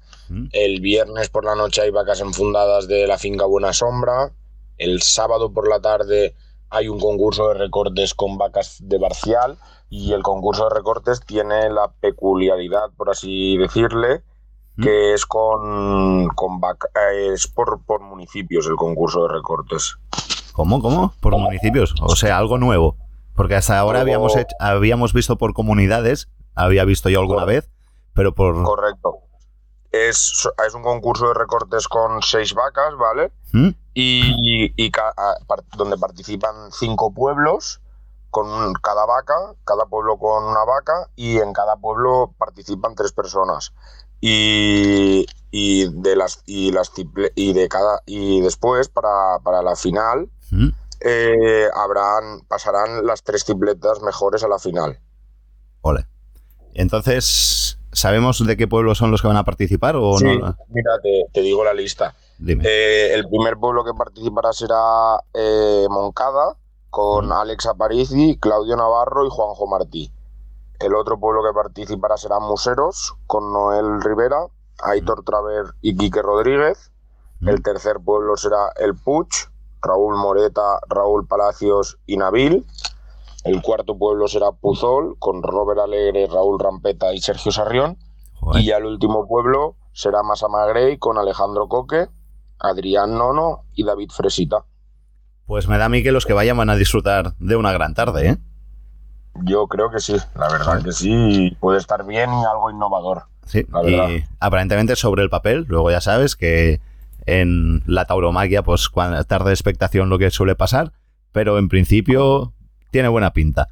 El 0.51 0.81
viernes 0.81 1.29
por 1.29 1.45
la 1.45 1.55
noche 1.55 1.83
hay 1.83 1.91
vacas 1.91 2.21
enfundadas 2.21 2.89
de 2.89 3.07
la 3.07 3.17
finca 3.17 3.47
Buena 3.47 3.73
Sombra. 3.73 4.33
El 4.77 5.01
sábado 5.01 5.53
por 5.53 5.69
la 5.69 5.81
tarde 5.81 6.35
hay 6.69 6.89
un 6.89 6.99
concurso 6.99 7.49
de 7.49 7.55
recortes 7.55 8.13
con 8.15 8.37
vacas 8.37 8.79
de 8.81 8.99
Barcial 8.99 9.57
y 9.89 10.13
el 10.13 10.23
concurso 10.23 10.65
de 10.69 10.75
recortes 10.75 11.21
tiene 11.25 11.71
la 11.71 11.93
peculiaridad, 12.01 12.91
por 12.97 13.11
así 13.11 13.57
decirle, 13.57 14.23
¿Mm? 14.75 14.83
que 14.83 15.15
es 15.15 15.25
con, 15.27 16.29
con 16.35 16.61
es 17.33 17.47
por, 17.47 17.81
por 17.85 18.01
municipios 18.01 18.67
el 18.67 18.75
concurso 18.75 19.23
de 19.23 19.35
recortes. 19.35 19.97
¿Cómo? 20.57 20.81
¿Cómo? 20.81 21.13
¿Por 21.21 21.37
municipios? 21.37 21.95
O 22.01 22.17
sea, 22.17 22.39
algo 22.39 22.57
nuevo. 22.57 22.97
Porque 23.35 23.55
hasta 23.57 23.79
ahora 23.79 24.01
habíamos, 24.01 24.33
habíamos 24.59 25.13
visto 25.13 25.37
por 25.37 25.53
comunidades, 25.53 26.31
había 26.55 26.85
visto 26.87 27.11
yo 27.11 27.21
alguna 27.21 27.45
vez, 27.45 27.71
pero 28.15 28.35
por... 28.35 28.63
Correcto. 28.65 29.19
Es, 29.93 30.49
es 30.67 30.75
un 30.75 30.83
concurso 30.83 31.29
de 31.29 31.35
recortes 31.35 31.87
con 31.89 32.23
seis 32.23 32.55
vacas, 32.55 32.97
¿vale? 32.97 33.33
¿Mm? 33.53 33.69
y, 33.99 34.93
donde 35.77 35.97
participan 35.97 36.71
cinco 36.71 37.13
pueblos 37.13 37.81
con 38.31 38.75
cada 38.75 39.07
vaca, 39.07 39.35
cada 39.65 39.87
pueblo 39.87 40.19
con 40.19 40.45
una 40.45 40.65
vaca 40.65 41.09
y 41.17 41.39
en 41.39 41.53
cada 41.53 41.77
pueblo 41.77 42.35
participan 42.39 42.95
tres 42.95 43.13
personas. 43.13 43.73
Y, 44.21 45.27
de 45.53 46.17
las 46.17 46.43
y 46.45 46.73
las 46.73 46.93
y 47.35 47.53
de 47.55 47.69
cada 47.69 48.03
y 48.05 48.41
después 48.43 48.89
para, 48.89 49.39
la 49.63 49.77
final 49.77 50.29
¿Mm? 50.51 50.69
eh, 51.01 51.69
habrán 51.75 52.41
pasarán 52.49 53.07
las 53.07 53.23
tres 53.23 53.45
tripletas 53.45 54.03
mejores 54.03 54.43
a 54.43 54.49
la 54.49 54.59
final. 54.59 54.99
Ole. 55.83 56.07
Entonces, 56.75 57.79
¿sabemos 57.93 58.45
de 58.45 58.57
qué 58.57 58.67
pueblos 58.67 58.99
son 58.99 59.11
los 59.11 59.23
que 59.23 59.29
van 59.29 59.37
a 59.37 59.45
participar 59.45 59.97
o 59.97 60.19
no? 60.19 60.57
Mira, 60.69 61.01
te 61.33 61.41
digo 61.41 61.65
la 61.65 61.75
lista. 61.75 62.15
Eh, 62.47 63.13
el 63.15 63.27
primer 63.29 63.57
pueblo 63.57 63.85
que 63.85 63.95
participará 63.95 64.53
será 64.53 65.19
eh, 65.33 65.87
Moncada, 65.89 66.57
con 66.91 67.33
Alex 67.33 67.67
Aparici, 67.67 68.39
Claudio 68.39 68.77
Navarro 68.77 69.25
y 69.27 69.31
Juanjo 69.31 69.67
Martí. 69.67 70.13
El 70.79 70.95
otro 70.95 71.19
pueblo 71.19 71.43
que 71.43 71.55
participará 71.55 72.19
será 72.19 72.39
Museros, 72.39 73.15
con 73.27 73.53
Noel 73.53 74.03
Rivera, 74.03 74.47
Aitor 74.83 75.25
Traver 75.25 75.65
y 75.81 75.97
Quique 75.97 76.21
Rodríguez. 76.21 76.91
El 77.47 77.63
tercer 77.63 77.97
pueblo 78.05 78.37
será 78.37 78.73
El 78.77 78.95
Puch, 78.95 79.49
Raúl 79.87 80.17
Moreta, 80.17 80.81
Raúl 80.89 81.27
Palacios 81.27 81.99
y 82.07 82.17
Nabil. 82.17 82.67
El 83.45 83.63
cuarto 83.63 83.97
pueblo 83.97 84.27
será 84.27 84.51
Puzol, 84.53 85.17
con 85.19 85.43
Robert 85.43 85.81
Alegre, 85.81 86.27
Raúl 86.27 86.59
Rampeta 86.59 87.15
y 87.15 87.21
Sergio 87.21 87.53
Sarrión. 87.53 87.97
Y 88.55 88.67
ya 88.67 88.77
el 88.77 88.87
último 88.87 89.27
pueblo 89.27 89.77
será 89.93 90.23
Masamagrey, 90.23 90.99
con 90.99 91.19
Alejandro 91.19 91.69
Coque, 91.69 92.09
Adrián 92.59 93.17
Nono 93.17 93.65
y 93.75 93.85
David 93.85 94.11
Fresita. 94.11 94.65
Pues 95.47 95.69
me 95.69 95.79
da 95.79 95.85
a 95.85 95.89
mí 95.89 96.03
que 96.03 96.13
los 96.13 96.27
que 96.27 96.33
vayan 96.33 96.57
van 96.57 96.71
a 96.71 96.77
disfrutar 96.77 97.35
de 97.39 97.57
una 97.57 97.73
gran 97.73 97.95
tarde, 97.95 98.31
¿eh? 98.31 98.37
Yo 99.45 99.67
creo 99.69 99.91
que 99.91 100.01
sí, 100.01 100.17
la 100.35 100.49
verdad 100.49 100.83
que 100.83 100.93
sí, 100.93 101.57
puede 101.61 101.79
estar 101.79 102.05
bien 102.05 102.33
y 102.33 102.45
algo 102.45 102.71
innovador. 102.71 103.25
Sí, 103.45 103.67
y 103.85 104.25
aparentemente 104.41 104.97
sobre 104.97 105.23
el 105.23 105.31
papel, 105.31 105.67
luego 105.69 105.91
ya 105.91 106.01
sabes 106.01 106.35
que 106.35 106.81
en 107.27 107.83
la 107.87 108.05
tauromaquia, 108.05 108.63
pues 108.63 108.89
cuando 108.89 109.23
tarde 109.25 109.49
de 109.49 109.55
expectación 109.55 110.09
lo 110.09 110.19
que 110.19 110.31
suele 110.31 110.55
pasar, 110.55 110.93
pero 111.33 111.59
en 111.59 111.69
principio 111.69 112.55
tiene 112.91 113.09
buena 113.09 113.33
pinta. 113.33 113.67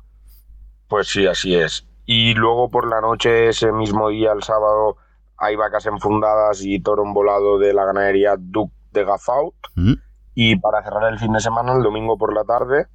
Pues 0.88 1.08
sí, 1.08 1.26
así 1.26 1.54
es. 1.54 1.86
Y 2.04 2.34
luego 2.34 2.70
por 2.70 2.88
la 2.88 3.00
noche, 3.00 3.48
ese 3.48 3.72
mismo 3.72 4.10
día, 4.10 4.32
el 4.32 4.42
sábado, 4.42 4.96
hay 5.38 5.56
vacas 5.56 5.86
enfundadas 5.86 6.62
y 6.62 6.80
toro 6.80 7.04
volado 7.12 7.58
de 7.58 7.72
la 7.72 7.84
ganadería 7.84 8.36
Duc 8.38 8.70
de 8.92 9.04
Gafaut. 9.04 9.54
Mm. 9.74 9.94
Y 10.34 10.56
para 10.56 10.82
cerrar 10.82 11.12
el 11.12 11.18
fin 11.18 11.32
de 11.32 11.40
semana, 11.40 11.72
el 11.74 11.82
domingo 11.82 12.18
por 12.18 12.34
la 12.34 12.44
tarde, 12.44 12.86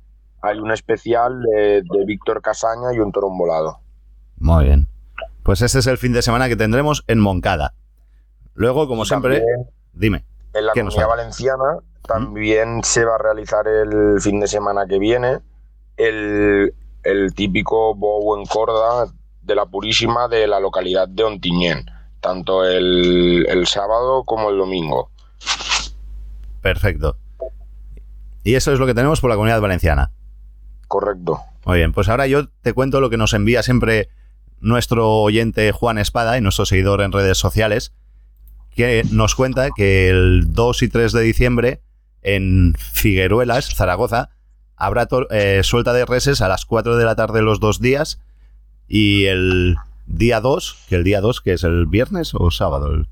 hay 0.41 0.59
un 0.59 0.71
especial 0.71 1.41
de, 1.41 1.83
Víctor 2.05 2.41
Casaña 2.41 2.93
y 2.93 2.99
un 2.99 3.11
toro 3.11 3.29
volado. 3.29 3.79
Muy 4.37 4.65
bien. 4.65 4.87
Pues 5.43 5.61
este 5.61 5.79
es 5.79 5.87
el 5.87 5.97
fin 5.97 6.13
de 6.13 6.21
semana 6.21 6.47
que 6.47 6.55
tendremos 6.55 7.03
en 7.07 7.19
Moncada. 7.19 7.73
Luego, 8.53 8.87
como 8.87 9.05
siempre, 9.05 9.43
dime. 9.93 10.25
En 10.53 10.65
la 10.65 10.73
comunidad 10.73 11.07
valenciana 11.07 11.79
también 12.07 12.83
se 12.83 13.05
va 13.05 13.15
a 13.15 13.17
realizar 13.19 13.67
el 13.67 14.19
fin 14.21 14.39
de 14.39 14.47
semana 14.47 14.85
que 14.87 14.97
viene 14.97 15.39
el, 15.97 16.73
el 17.03 17.33
típico 17.35 17.93
bow 17.95 18.37
en 18.37 18.45
corda 18.45 19.11
de 19.41 19.55
la 19.55 19.65
Purísima 19.65 20.27
de 20.27 20.47
la 20.47 20.59
localidad 20.59 21.07
de 21.07 21.23
Ontiñén 21.23 21.85
tanto 22.19 22.65
el, 22.65 23.63
sábado 23.65 24.23
como 24.23 24.49
el 24.49 24.57
domingo. 24.57 25.11
Perfecto. 26.61 27.17
Y 28.43 28.55
eso 28.55 28.73
es 28.73 28.79
lo 28.79 28.85
que 28.85 28.93
tenemos 28.93 29.21
por 29.21 29.29
la 29.29 29.35
comunidad 29.35 29.61
valenciana. 29.61 30.11
Correcto. 30.87 31.39
Muy 31.65 31.77
bien, 31.77 31.93
pues 31.93 32.09
ahora 32.09 32.27
yo 32.27 32.49
te 32.61 32.73
cuento 32.73 32.99
lo 33.01 33.09
que 33.09 33.17
nos 33.17 33.33
envía 33.33 33.63
siempre 33.63 34.09
nuestro 34.59 35.21
oyente 35.21 35.71
Juan 35.71 35.97
Espada 35.97 36.37
y 36.37 36.41
nuestro 36.41 36.65
seguidor 36.65 37.01
en 37.01 37.11
redes 37.11 37.37
sociales, 37.37 37.93
que 38.79 39.03
nos 39.11 39.35
cuenta 39.35 39.71
que 39.75 40.09
el 40.09 40.53
2 40.53 40.83
y 40.83 40.87
3 40.87 41.11
de 41.11 41.21
diciembre 41.21 41.81
en 42.21 42.75
Figueruelas, 42.79 43.75
Zaragoza, 43.75 44.29
habrá 44.77 45.05
eh, 45.31 45.59
suelta 45.65 45.91
de 45.91 46.05
reses 46.05 46.39
a 46.39 46.47
las 46.47 46.63
4 46.65 46.95
de 46.95 47.03
la 47.03 47.17
tarde 47.17 47.41
los 47.41 47.59
dos 47.59 47.81
días 47.81 48.21
y 48.87 49.25
el 49.25 49.75
día 50.05 50.39
2, 50.39 50.85
que 50.87 50.95
el 50.95 51.03
día 51.03 51.19
2, 51.19 51.41
que 51.41 51.51
es 51.51 51.65
el 51.65 51.87
viernes 51.87 52.31
o 52.33 52.51
sábado. 52.51 53.05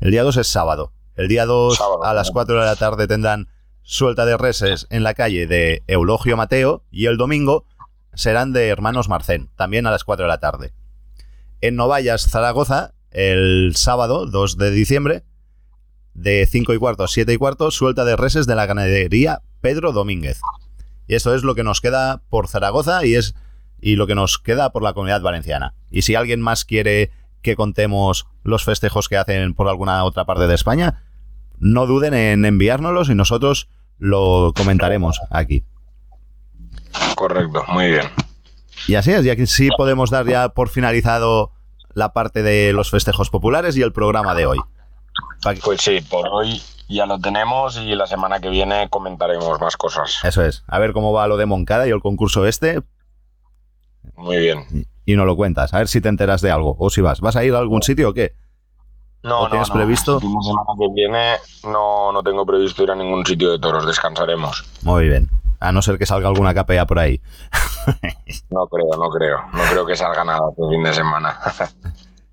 El, 0.00 0.10
día 0.10 0.22
2 0.22 0.36
es 0.36 0.48
sábado. 0.48 0.92
El 1.16 1.28
día 1.28 1.46
2 1.46 1.80
a 2.04 2.12
las 2.12 2.30
4 2.30 2.60
de 2.60 2.66
la 2.66 2.76
tarde 2.76 3.08
tendrán 3.08 3.48
suelta 3.80 4.26
de 4.26 4.36
reses 4.36 4.86
en 4.90 5.02
la 5.02 5.14
calle 5.14 5.46
de 5.46 5.82
Eulogio 5.86 6.36
Mateo 6.36 6.82
y 6.90 7.06
el 7.06 7.16
domingo 7.16 7.64
serán 8.12 8.52
de 8.52 8.68
Hermanos 8.68 9.08
Marcén, 9.08 9.48
también 9.56 9.86
a 9.86 9.90
las 9.92 10.04
4 10.04 10.26
de 10.26 10.28
la 10.28 10.40
tarde. 10.40 10.74
En 11.62 11.76
Novallas, 11.76 12.28
Zaragoza, 12.28 12.92
el 13.10 13.72
sábado 13.76 14.26
2 14.26 14.56
de 14.56 14.70
diciembre, 14.70 15.24
de 16.14 16.46
5 16.46 16.74
y 16.74 16.78
cuarto 16.78 17.04
a 17.04 17.08
7 17.08 17.32
y 17.32 17.36
cuarto, 17.36 17.70
suelta 17.70 18.04
de 18.04 18.16
reses 18.16 18.46
de 18.46 18.54
la 18.54 18.66
ganadería 18.66 19.42
Pedro 19.60 19.92
Domínguez. 19.92 20.40
Y 21.06 21.14
esto 21.14 21.34
es 21.34 21.42
lo 21.42 21.54
que 21.54 21.64
nos 21.64 21.80
queda 21.80 22.22
por 22.30 22.48
Zaragoza 22.48 23.04
y 23.04 23.14
es 23.14 23.34
y 23.80 23.96
lo 23.96 24.06
que 24.06 24.14
nos 24.14 24.38
queda 24.38 24.70
por 24.70 24.82
la 24.82 24.92
comunidad 24.92 25.22
valenciana. 25.22 25.74
Y 25.90 26.02
si 26.02 26.14
alguien 26.14 26.40
más 26.40 26.64
quiere 26.64 27.10
que 27.42 27.56
contemos 27.56 28.26
los 28.42 28.64
festejos 28.64 29.08
que 29.08 29.16
hacen 29.16 29.54
por 29.54 29.68
alguna 29.68 30.04
otra 30.04 30.24
parte 30.24 30.46
de 30.46 30.54
España, 30.54 31.02
no 31.58 31.86
duden 31.86 32.14
en 32.14 32.44
enviárnoslos 32.44 33.08
y 33.08 33.14
nosotros 33.14 33.68
lo 33.98 34.52
comentaremos 34.54 35.20
aquí. 35.30 35.64
Correcto, 37.14 37.64
muy 37.68 37.88
bien. 37.88 38.06
Y 38.86 38.94
así 38.94 39.12
es, 39.12 39.24
y 39.24 39.30
aquí 39.30 39.46
sí 39.46 39.68
podemos 39.76 40.10
dar 40.10 40.26
ya 40.26 40.50
por 40.50 40.68
finalizado 40.68 41.52
la 41.94 42.12
parte 42.12 42.42
de 42.42 42.72
los 42.72 42.90
festejos 42.90 43.30
populares 43.30 43.76
y 43.76 43.82
el 43.82 43.92
programa 43.92 44.34
de 44.34 44.46
hoy. 44.46 44.58
Pues 45.62 45.80
sí, 45.80 46.00
por 46.00 46.28
hoy 46.28 46.60
ya 46.88 47.06
lo 47.06 47.18
tenemos 47.18 47.78
y 47.78 47.94
la 47.94 48.06
semana 48.06 48.40
que 48.40 48.50
viene 48.50 48.88
comentaremos 48.90 49.60
más 49.60 49.76
cosas. 49.76 50.20
Eso 50.24 50.44
es, 50.44 50.64
a 50.66 50.78
ver 50.78 50.92
cómo 50.92 51.12
va 51.12 51.28
lo 51.28 51.36
de 51.36 51.46
Moncada 51.46 51.86
y 51.86 51.90
el 51.90 52.00
concurso 52.00 52.46
este, 52.46 52.82
muy 54.16 54.38
bien. 54.38 54.86
Y, 55.06 55.16
no 55.16 55.24
lo 55.24 55.36
cuentas, 55.36 55.74
a 55.74 55.78
ver 55.78 55.88
si 55.88 56.00
te 56.00 56.08
enteras 56.08 56.40
de 56.40 56.50
algo. 56.50 56.76
O 56.78 56.90
si 56.90 57.00
vas. 57.00 57.20
¿Vas 57.20 57.36
a 57.36 57.44
ir 57.44 57.54
a 57.54 57.58
algún 57.58 57.82
sitio 57.82 58.10
o 58.10 58.12
qué? 58.12 58.34
No, 59.22 59.42
no, 59.42 59.50
tienes 59.50 59.70
previsto? 59.70 60.14
La 60.14 60.20
semana 60.20 60.70
que 60.78 60.88
viene 60.94 61.36
no, 61.64 62.12
no 62.12 62.22
tengo 62.22 62.46
previsto 62.46 62.82
ir 62.82 62.90
a 62.90 62.94
ningún 62.94 63.24
sitio 63.26 63.50
de 63.50 63.58
toros, 63.58 63.86
descansaremos. 63.86 64.64
Muy 64.82 65.08
bien. 65.08 65.28
A 65.60 65.72
no 65.72 65.82
ser 65.82 65.98
que 65.98 66.06
salga 66.06 66.28
alguna 66.28 66.54
capea 66.54 66.86
por 66.86 66.98
ahí. 66.98 67.20
no 68.50 68.66
creo, 68.66 68.98
no 68.98 69.10
creo. 69.10 69.38
No 69.52 69.62
creo 69.70 69.86
que 69.86 69.94
salga 69.94 70.24
nada 70.24 70.40
este 70.50 70.62
fin 70.68 70.82
de 70.82 70.92
semana. 70.94 71.38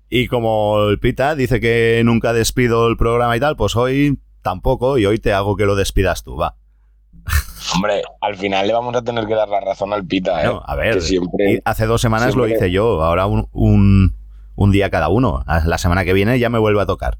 y 0.08 0.28
como 0.28 0.88
el 0.88 0.98
Pita 0.98 1.34
dice 1.34 1.60
que 1.60 2.02
nunca 2.04 2.32
despido 2.32 2.88
el 2.88 2.96
programa 2.96 3.36
y 3.36 3.40
tal, 3.40 3.56
pues 3.56 3.76
hoy 3.76 4.18
tampoco, 4.42 4.98
y 4.98 5.06
hoy 5.06 5.18
te 5.18 5.32
hago 5.32 5.56
que 5.56 5.66
lo 5.66 5.76
despidas 5.76 6.24
tú, 6.24 6.36
va. 6.36 6.56
Hombre, 7.74 8.02
al 8.22 8.36
final 8.36 8.66
le 8.66 8.72
vamos 8.72 8.96
a 8.96 9.02
tener 9.02 9.26
que 9.26 9.34
dar 9.34 9.48
la 9.48 9.60
razón 9.60 9.92
al 9.92 10.06
Pita, 10.06 10.42
¿eh? 10.44 10.58
a 10.64 10.74
ver, 10.74 11.02
siempre, 11.02 11.60
hace 11.64 11.86
dos 11.86 12.00
semanas 12.00 12.34
lo 12.34 12.48
hice 12.48 12.70
yo, 12.70 13.02
ahora 13.02 13.26
un, 13.26 14.14
un, 14.54 14.72
día 14.72 14.90
cada 14.90 15.08
uno. 15.08 15.44
La 15.66 15.76
semana 15.76 16.04
que 16.04 16.14
viene 16.14 16.38
ya 16.38 16.48
me 16.48 16.58
vuelve 16.58 16.80
a 16.80 16.86
tocar. 16.86 17.18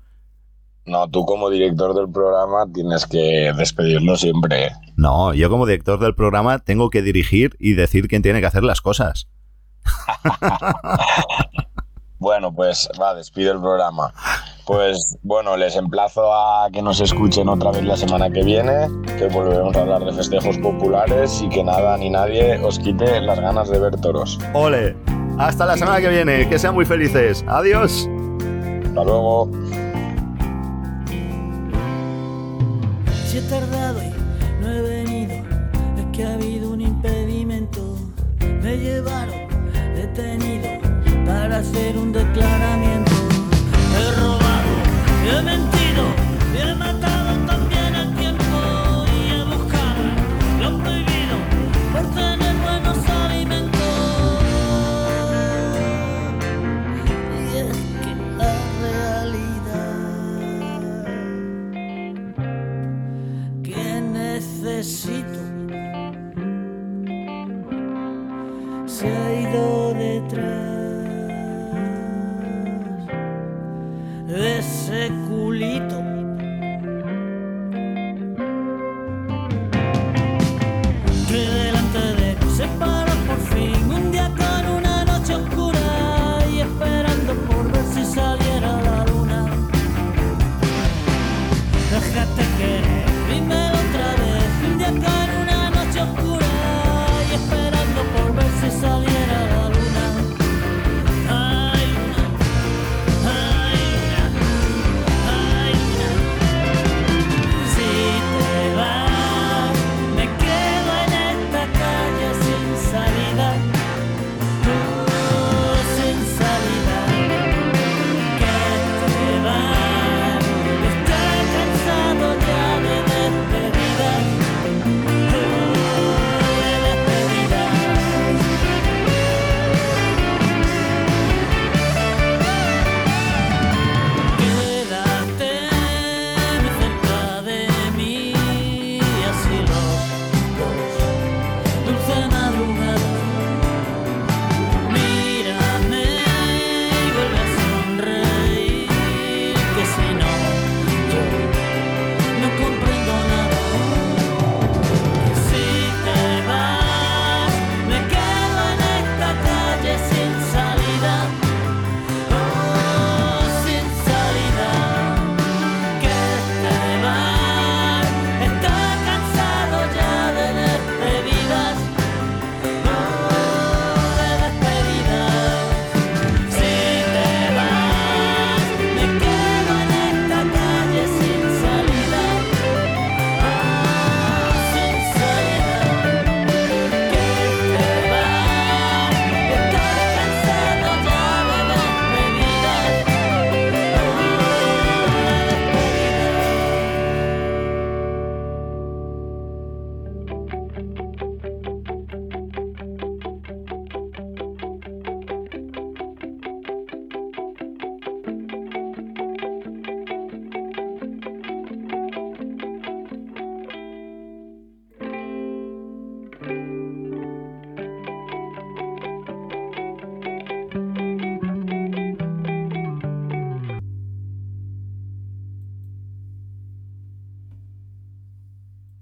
No, 0.88 1.06
tú 1.08 1.26
como 1.26 1.50
director 1.50 1.94
del 1.94 2.10
programa 2.10 2.66
tienes 2.72 3.06
que 3.06 3.52
despedirlo 3.56 4.16
siempre. 4.16 4.72
No, 4.96 5.34
yo 5.34 5.50
como 5.50 5.66
director 5.66 5.98
del 6.00 6.14
programa 6.14 6.58
tengo 6.60 6.88
que 6.88 7.02
dirigir 7.02 7.56
y 7.58 7.74
decir 7.74 8.08
quién 8.08 8.22
tiene 8.22 8.40
que 8.40 8.46
hacer 8.46 8.64
las 8.64 8.80
cosas. 8.80 9.28
bueno, 12.18 12.54
pues 12.54 12.88
va, 13.00 13.14
despide 13.14 13.50
el 13.50 13.60
programa. 13.60 14.14
Pues 14.66 15.18
bueno, 15.22 15.58
les 15.58 15.76
emplazo 15.76 16.32
a 16.32 16.70
que 16.70 16.80
nos 16.80 17.00
escuchen 17.00 17.48
otra 17.48 17.70
vez 17.70 17.84
la 17.84 17.96
semana 17.96 18.30
que 18.30 18.42
viene, 18.42 18.88
que 19.18 19.28
volveremos 19.28 19.76
a 19.76 19.80
hablar 19.80 20.04
de 20.04 20.12
festejos 20.12 20.56
populares 20.58 21.42
y 21.42 21.50
que 21.50 21.62
nada 21.62 21.98
ni 21.98 22.08
nadie 22.08 22.58
os 22.58 22.78
quite 22.78 23.20
las 23.20 23.40
ganas 23.40 23.68
de 23.68 23.78
ver 23.78 24.00
toros. 24.00 24.38
Ole, 24.54 24.96
hasta 25.38 25.66
la 25.66 25.76
semana 25.76 26.00
que 26.00 26.08
viene, 26.08 26.48
que 26.48 26.58
sean 26.58 26.74
muy 26.74 26.86
felices. 26.86 27.44
Adiós. 27.46 28.08
Hasta 28.86 29.04
luego. 29.04 29.50
He 33.38 33.42
tardado 33.42 34.02
y 34.02 34.10
no 34.60 34.68
he 34.68 34.82
venido, 34.82 35.34
es 35.96 36.06
que 36.12 36.24
ha 36.24 36.34
habido 36.34 36.70
un 36.70 36.80
impedimento. 36.80 37.96
Me 38.62 38.76
llevaron 38.76 39.46
detenido 39.94 40.68
para 41.24 41.58
hacer 41.58 41.96
un 41.96 42.12
declaramiento. 42.12 43.12
He 43.94 44.20
robado, 44.20 44.72
he 45.30 45.42
mentido, 45.42 45.77